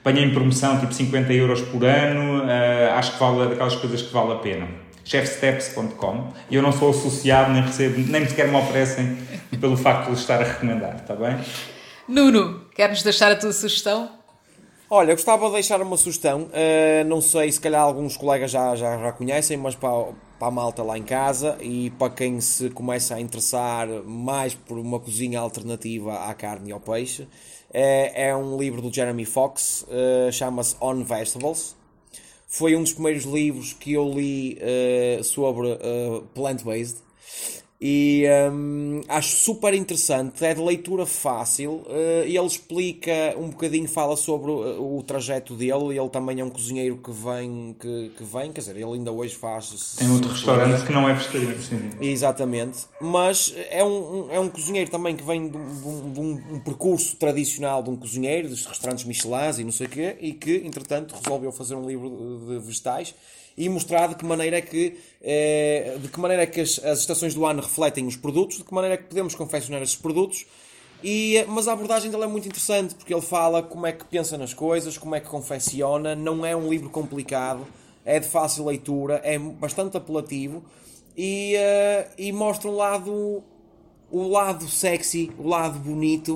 apanhei 0.01 0.25
em 0.25 0.31
promoção 0.31 0.81
tipo 0.81 0.93
50 0.93 1.33
euros 1.33 1.61
por 1.63 1.85
ano, 1.85 2.45
uh, 2.45 2.93
acho 2.97 3.13
que 3.13 3.21
vale 3.21 3.51
daquelas 3.51 3.77
coisas 3.77 4.03
que 4.03 4.13
vale 4.13 4.33
a 4.33 4.37
pena 4.37 4.67
chefsteps.com 5.09 6.33
e 6.51 6.57
eu 6.57 6.63
não 6.63 6.71
sou 6.71 6.91
associado, 6.91 7.51
nem 7.51 7.63
recebo, 7.63 7.99
nem 8.11 8.27
sequer 8.27 8.49
me 8.49 8.57
oferecem 8.57 9.17
pelo 9.59 9.75
facto 9.77 10.11
de 10.13 10.19
estar 10.19 10.41
a 10.41 10.45
recomendar, 10.45 10.97
está 10.97 11.15
bem? 11.15 11.39
Nuno, 12.09 12.65
queres 12.75 13.03
deixar 13.03 13.31
a 13.31 13.37
tua 13.37 13.53
sugestão? 13.53 14.11
Olha, 14.89 15.13
gostava 15.13 15.47
de 15.49 15.53
deixar 15.53 15.83
uma 15.83 15.99
sugestão. 15.99 16.45
Uh, 16.45 17.05
não 17.07 17.21
sei, 17.21 17.53
se 17.53 17.61
calhar 17.61 17.83
alguns 17.83 18.17
colegas 18.17 18.51
já, 18.51 18.75
já, 18.75 18.97
já 18.97 19.13
conhecem, 19.13 19.59
mas 19.59 19.75
para, 19.75 20.15
para 20.39 20.49
a 20.49 20.51
malta 20.51 20.83
lá 20.83 20.97
em 20.97 21.03
casa 21.03 21.59
e 21.61 21.91
para 21.91 22.09
quem 22.09 22.41
se 22.41 22.71
começa 22.71 23.15
a 23.15 23.21
interessar 23.21 23.87
mais 24.07 24.55
por 24.55 24.79
uma 24.79 24.99
cozinha 24.99 25.39
alternativa 25.39 26.31
à 26.31 26.33
carne 26.33 26.71
e 26.71 26.73
ao 26.73 26.81
peixe, 26.81 27.29
é, 27.71 28.29
é 28.29 28.35
um 28.35 28.57
livro 28.57 28.81
do 28.81 28.91
Jeremy 28.91 29.27
Fox, 29.27 29.85
uh, 29.87 30.33
chama-se 30.33 30.77
On 30.81 31.05
Vegetables. 31.05 31.77
Foi 32.47 32.75
um 32.75 32.83
dos 32.83 32.95
primeiros 32.95 33.25
livros 33.25 33.75
que 33.75 33.93
eu 33.93 34.09
li 34.09 34.59
uh, 34.59 35.23
sobre 35.23 35.79
plant-based 36.33 37.03
e 37.81 38.25
um, 38.51 39.03
acho 39.07 39.37
super 39.37 39.73
interessante, 39.73 40.45
é 40.45 40.53
de 40.53 40.61
leitura 40.61 41.07
fácil 41.07 41.85
uh, 41.87 42.27
e 42.27 42.37
ele 42.37 42.47
explica 42.47 43.37
um 43.37 43.51
bocadinho, 43.51 43.89
fala 43.89 44.17
sobre 44.17 44.51
o, 44.51 44.99
o, 44.99 45.03
trajeto 45.05 45.55
dele. 45.55 45.97
Ele 45.97 46.09
também 46.09 46.41
é 46.41 46.45
um 46.45 46.51
cozinheiro 46.51 46.97
que 46.97 47.13
vem, 47.13 47.77
que, 47.79 48.11
que 48.17 48.25
vem, 48.25 48.53
quer 48.53 48.63
dizer, 48.63 48.77
ele 48.77 48.95
ainda 48.95 49.13
hoje 49.13 49.37
faz. 49.37 49.95
Tem 49.97 50.11
outro 50.11 50.31
restaurante 50.31 50.85
que 50.85 50.93
não 50.93 51.09
é 51.09 51.15
vegetariano, 51.15 51.63
sim. 51.63 51.91
Exatamente, 52.01 52.79
mas 53.01 53.55
é 53.71 53.85
um, 53.85 54.25
um, 54.25 54.31
é 54.33 54.41
um 54.41 54.49
cozinheiro 54.49 54.91
também 54.91 55.15
que 55.15 55.23
vem 55.23 55.49
de 55.49 55.57
um, 55.57 56.13
de 56.13 56.21
um, 56.21 56.33
um 56.55 56.61
percurso 56.61 57.17
tradicional 57.17 57.81
de 57.81 57.91
um 57.91 57.97
cozinheiro, 57.97 58.49
dos 58.49 58.67
restaurantes 58.67 59.05
Michelin 59.05 59.29
e 59.61 59.65
não 59.65 59.73
sei 59.73 59.87
o 59.87 59.91
quê, 59.91 60.17
e 60.21 60.33
que 60.33 60.57
entretanto 60.65 61.15
resolveu 61.15 61.53
fazer 61.53 61.77
um 61.77 61.87
livro 61.87 62.11
de 62.45 62.59
vegetais 62.59 63.15
e 63.59 63.69
mostrar 63.69 64.07
de 64.07 64.15
que 64.15 64.25
maneira 64.25 64.59
é 64.59 64.61
que, 64.61 64.97
eh, 65.21 65.99
de 66.01 66.07
que, 66.07 66.21
maneira 66.21 66.45
é 66.45 66.47
que 66.47 66.61
as, 66.61 66.79
as, 66.79 67.01
estações 67.01 67.35
do 67.35 67.45
ano 67.45 67.61
refletem 67.61 68.07
os 68.07 68.15
produtos, 68.15 68.59
de 68.59 68.65
que 68.65 68.73
maneira 68.73 68.95
é 68.95 68.97
que 68.97 69.05
podemos 69.05 69.35
confeccionar 69.35 69.83
esses 69.83 69.97
produtos. 69.97 70.47
E, 71.03 71.39
eh, 71.39 71.45
mas 71.49 71.67
a 71.67 71.73
abordagem 71.73 72.09
dele 72.09 72.23
é 72.23 72.29
muito 72.29 72.47
interessante 72.47 72.95
porque 72.95 73.13
ele 73.13 73.21
fala 73.21 73.61
como 73.61 73.85
é 73.85 73.91
que 73.91 74.05
pensa 74.05 74.39
nas 74.39 74.55
coisas, 74.55 74.97
como 74.97 75.17
é 75.17 75.21
que 75.21 75.27
confecciona. 75.27 76.15
Não 76.15 76.47
é 76.47 76.55
um 76.55 76.71
livro 76.71 76.89
complicado, 76.89 77.67
é 78.05 78.21
de 78.21 78.29
fácil 78.29 78.65
leitura, 78.65 79.21
é 79.25 79.37
bastante 79.37 79.97
apelativo 79.97 80.63
e, 81.17 81.57
uh, 81.57 82.13
e 82.17 82.31
mostra 82.31 82.71
um 82.71 82.77
lado, 82.77 83.43
o 84.09 84.29
lado 84.29 84.69
sexy, 84.69 85.33
o 85.37 85.49
lado 85.49 85.81
bonito 85.81 86.35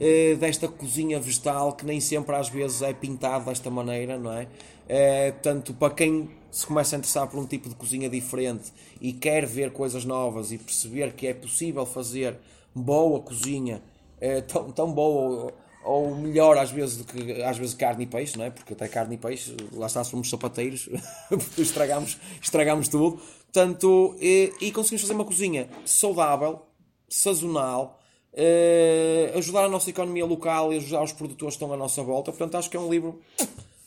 uh, 0.00 0.36
desta 0.38 0.66
cozinha 0.66 1.20
vegetal 1.20 1.72
que 1.74 1.86
nem 1.86 2.00
sempre 2.00 2.34
às 2.34 2.48
vezes 2.48 2.82
é 2.82 2.92
pintado 2.92 3.44
desta 3.44 3.70
maneira, 3.70 4.18
não 4.18 4.32
é? 4.32 4.42
Uh, 4.42 5.32
portanto, 5.34 5.72
para 5.74 5.94
quem 5.94 6.28
se 6.54 6.64
começa 6.64 6.94
a 6.94 6.98
interessar 6.98 7.26
por 7.26 7.40
um 7.40 7.46
tipo 7.46 7.68
de 7.68 7.74
cozinha 7.74 8.08
diferente 8.08 8.72
e 9.00 9.12
quer 9.12 9.44
ver 9.44 9.72
coisas 9.72 10.04
novas 10.04 10.52
e 10.52 10.58
perceber 10.58 11.12
que 11.12 11.26
é 11.26 11.34
possível 11.34 11.84
fazer 11.84 12.38
boa 12.72 13.18
cozinha, 13.18 13.82
é, 14.20 14.40
tão, 14.40 14.70
tão 14.70 14.92
boa 14.92 15.52
ou, 15.84 16.14
melhor 16.14 16.56
às 16.56 16.70
vezes 16.70 16.98
do 16.98 17.04
que 17.04 17.42
às 17.42 17.58
vezes 17.58 17.74
carne 17.74 18.04
e 18.04 18.06
peixe, 18.06 18.38
não 18.38 18.44
é? 18.44 18.50
Porque 18.50 18.72
até 18.72 18.86
carne 18.86 19.16
e 19.16 19.18
peixe, 19.18 19.54
lá 19.72 19.86
está, 19.86 20.04
somos 20.04 20.30
sapateiros, 20.30 20.88
estragamos, 21.58 22.18
estragamos 22.40 22.86
tudo. 22.86 23.20
Portanto, 23.52 24.16
e, 24.20 24.52
e, 24.60 24.70
conseguimos 24.70 25.02
fazer 25.02 25.14
uma 25.14 25.24
cozinha 25.24 25.68
saudável, 25.84 26.62
sazonal, 27.08 28.00
eh, 28.32 29.32
ajudar 29.36 29.64
a 29.64 29.68
nossa 29.68 29.90
economia 29.90 30.24
local 30.24 30.72
e 30.72 30.76
ajudar 30.76 31.02
os 31.02 31.12
produtores 31.12 31.56
que 31.56 31.64
estão 31.64 31.74
à 31.74 31.76
nossa 31.76 32.02
volta. 32.02 32.30
Portanto, 32.30 32.56
acho 32.56 32.70
que 32.70 32.76
é 32.76 32.80
um 32.80 32.88
livro 32.88 33.20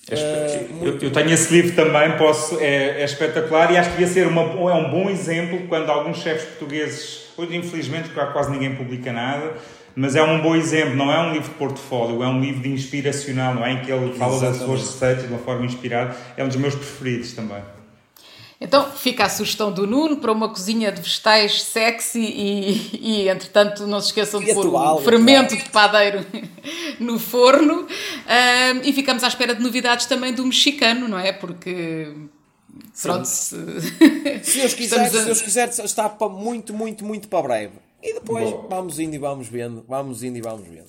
é, 0.10 0.68
eu, 0.82 0.98
eu, 1.00 1.12
tenho 1.12 1.32
esse 1.32 1.54
livro 1.54 1.76
também, 1.76 2.18
posso, 2.18 2.58
é, 2.62 3.02
é, 3.02 3.04
espetacular 3.04 3.72
e 3.74 3.78
acho 3.78 3.94
que 3.94 4.02
ia 4.02 4.08
ser 4.08 4.26
uma, 4.28 4.42
é 4.42 4.74
um 4.74 4.90
bom 4.90 5.10
exemplo 5.10 5.68
quando 5.68 5.90
alguns 5.90 6.20
chefes 6.20 6.46
portugueses, 6.46 7.28
hoje 7.36 7.58
infelizmente 7.58 8.10
quase 8.10 8.50
ninguém 8.50 8.74
publica 8.76 9.12
nada, 9.12 9.54
mas 9.94 10.16
é 10.16 10.24
um 10.24 10.42
bom 10.42 10.56
exemplo, 10.56 10.96
não 10.96 11.12
é 11.12 11.20
um 11.20 11.34
livro 11.34 11.50
de 11.50 11.56
portfólio, 11.56 12.24
é 12.24 12.28
um 12.28 12.40
livro 12.40 12.62
de 12.62 12.70
inspiracional, 12.70 13.54
não 13.54 13.66
é? 13.66 13.74
Em 13.74 13.82
que 13.82 13.92
ele 13.92 14.14
fala 14.14 14.36
Exatamente. 14.36 14.60
das 14.60 14.68
suas 14.68 14.82
receitas 14.82 15.24
de 15.24 15.30
uma 15.30 15.40
forma 15.40 15.66
inspirada, 15.66 16.16
é 16.38 16.44
um 16.44 16.48
dos 16.48 16.58
meus 16.58 16.76
preferidos 16.76 17.34
também. 17.34 17.62
Então 18.60 18.92
fica 18.92 19.26
a 19.26 19.30
sugestão 19.30 19.72
do 19.72 19.86
Nuno 19.86 20.18
para 20.18 20.32
uma 20.32 20.50
cozinha 20.50 20.92
de 20.92 21.00
vegetais 21.00 21.62
sexy 21.62 22.20
e, 22.20 23.00
e 23.02 23.30
entretanto, 23.30 23.86
não 23.86 24.02
se 24.02 24.08
esqueçam 24.08 24.40
de 24.40 24.52
pôr 24.52 24.66
o 24.68 25.02
fermento 25.02 25.56
de 25.56 25.70
padeiro 25.70 26.26
no 27.00 27.20
forno. 27.20 27.84
Uh, 27.84 28.82
e 28.84 28.92
ficamos 28.94 29.24
à 29.24 29.28
espera 29.28 29.54
de 29.54 29.62
novidades 29.62 30.08
também 30.08 30.34
do 30.34 30.44
mexicano, 30.44 31.08
não 31.08 31.20
é? 31.20 31.32
Porque. 31.32 32.12
Pronto, 33.00 33.26
se... 33.26 33.56
se 34.44 34.58
Deus 34.60 34.74
quiser, 34.74 35.02
a... 35.02 35.10
se 35.10 35.26
Deus 35.26 35.42
quiser, 35.42 35.70
está 35.70 36.10
para 36.10 36.30
muito, 36.30 36.74
muito, 36.74 37.06
muito 37.06 37.28
para 37.28 37.44
breve. 37.44 37.74
E 38.02 38.14
depois 38.14 38.50
Bom. 38.50 38.68
vamos 38.70 39.00
indo 39.00 39.16
e 39.16 39.20
vamos 39.20 39.48
vendo, 39.48 39.86
vamos 39.88 40.24
indo 40.24 40.38
e 40.38 40.42
vamos 40.42 40.68
vendo. 40.68 40.88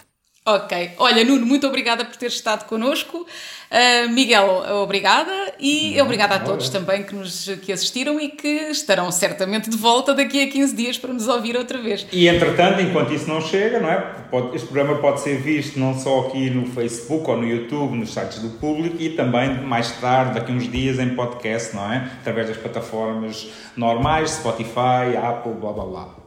Ok. 0.48 0.92
Olha, 0.96 1.22
Nuno, 1.26 1.44
muito 1.44 1.66
obrigada 1.66 2.06
por 2.06 2.16
ter 2.16 2.28
estado 2.28 2.64
connosco. 2.66 3.18
Uh, 3.18 4.08
Miguel, 4.08 4.64
obrigada. 4.82 5.30
E 5.60 5.96
Não, 5.96 6.06
obrigada 6.06 6.36
a 6.36 6.38
todos 6.38 6.70
também 6.70 7.02
que, 7.02 7.14
nos, 7.14 7.50
que 7.62 7.70
assistiram 7.70 8.18
e 8.18 8.30
que 8.30 8.48
estarão 8.70 9.12
certamente 9.12 9.68
de 9.68 9.76
volta 9.76 10.14
daqui 10.14 10.42
a 10.42 10.48
15 10.50 10.74
dias 10.74 10.96
para 10.96 11.12
nos 11.12 11.28
ouvir 11.28 11.54
outra 11.54 11.76
vez. 11.76 12.06
E 12.10 12.26
entretanto, 12.26 12.80
enquanto 12.80 13.12
isso 13.12 13.28
não 13.28 13.42
chega, 13.42 13.78
não 13.78 13.90
é? 13.90 14.00
Pode, 14.30 14.56
este 14.56 14.68
programa 14.68 14.98
pode 15.02 15.20
ser 15.20 15.36
visto 15.36 15.78
não 15.78 15.94
só 15.98 16.20
aqui 16.20 16.48
no 16.48 16.64
Facebook 16.64 17.30
ou 17.30 17.36
no 17.36 17.46
YouTube, 17.46 17.98
nos 17.98 18.14
sites 18.14 18.38
do 18.38 18.48
público 18.58 18.96
e 18.98 19.10
também 19.10 19.60
mais 19.60 19.92
tarde, 20.00 20.32
daqui 20.32 20.50
a 20.50 20.54
uns 20.54 20.72
dias, 20.72 20.98
em 20.98 21.14
podcast, 21.14 21.76
não 21.76 21.92
é? 21.92 22.10
Através 22.20 22.48
das 22.48 22.56
plataformas 22.56 23.48
normais, 23.76 24.30
Spotify, 24.30 25.14
Apple, 25.22 25.52
blá 25.52 25.72
blá 25.74 25.84
blá. 25.84 26.17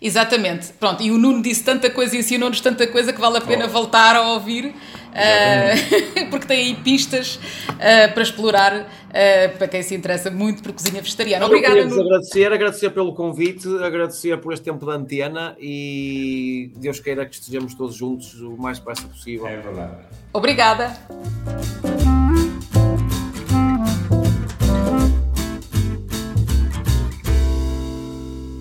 Exatamente. 0.00 0.72
Pronto, 0.78 1.02
e 1.02 1.10
o 1.10 1.18
Nuno 1.18 1.42
disse 1.42 1.64
tanta 1.64 1.88
coisa 1.90 2.16
e 2.16 2.20
ensinou-nos 2.20 2.60
tanta 2.60 2.86
coisa 2.86 3.12
que 3.12 3.20
vale 3.20 3.38
a 3.38 3.40
pena 3.40 3.66
oh. 3.66 3.68
voltar 3.68 4.16
a 4.16 4.32
ouvir, 4.32 4.66
uh, 4.66 6.28
porque 6.30 6.46
tem 6.46 6.66
aí 6.66 6.74
pistas 6.74 7.36
uh, 7.70 8.12
para 8.12 8.22
explorar 8.22 8.80
uh, 8.80 9.58
para 9.58 9.68
quem 9.68 9.82
se 9.82 9.94
interessa 9.94 10.30
muito 10.30 10.62
por 10.62 10.72
cozinha 10.72 11.00
vegetariana. 11.00 11.46
Obrigada, 11.46 11.84
Nuno. 11.84 12.02
agradecer, 12.02 12.52
agradecer 12.52 12.90
pelo 12.90 13.14
convite, 13.14 13.68
agradecer 13.82 14.38
por 14.38 14.52
este 14.52 14.64
tempo 14.64 14.84
de 14.84 14.92
antena 14.92 15.56
e 15.58 16.70
Deus 16.76 17.00
queira 17.00 17.24
que 17.24 17.34
estejamos 17.34 17.74
todos 17.74 17.94
juntos 17.94 18.34
o 18.40 18.56
mais 18.56 18.78
depressa 18.78 19.06
possível. 19.06 19.46
É 19.46 19.56
verdade. 19.56 19.96
Obrigada. 20.32 20.98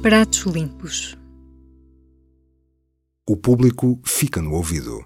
Pratos 0.03 0.41
limpos. 0.53 1.17
O 3.25 3.37
público 3.37 4.01
fica 4.03 4.41
no 4.41 4.51
ouvido. 4.51 5.05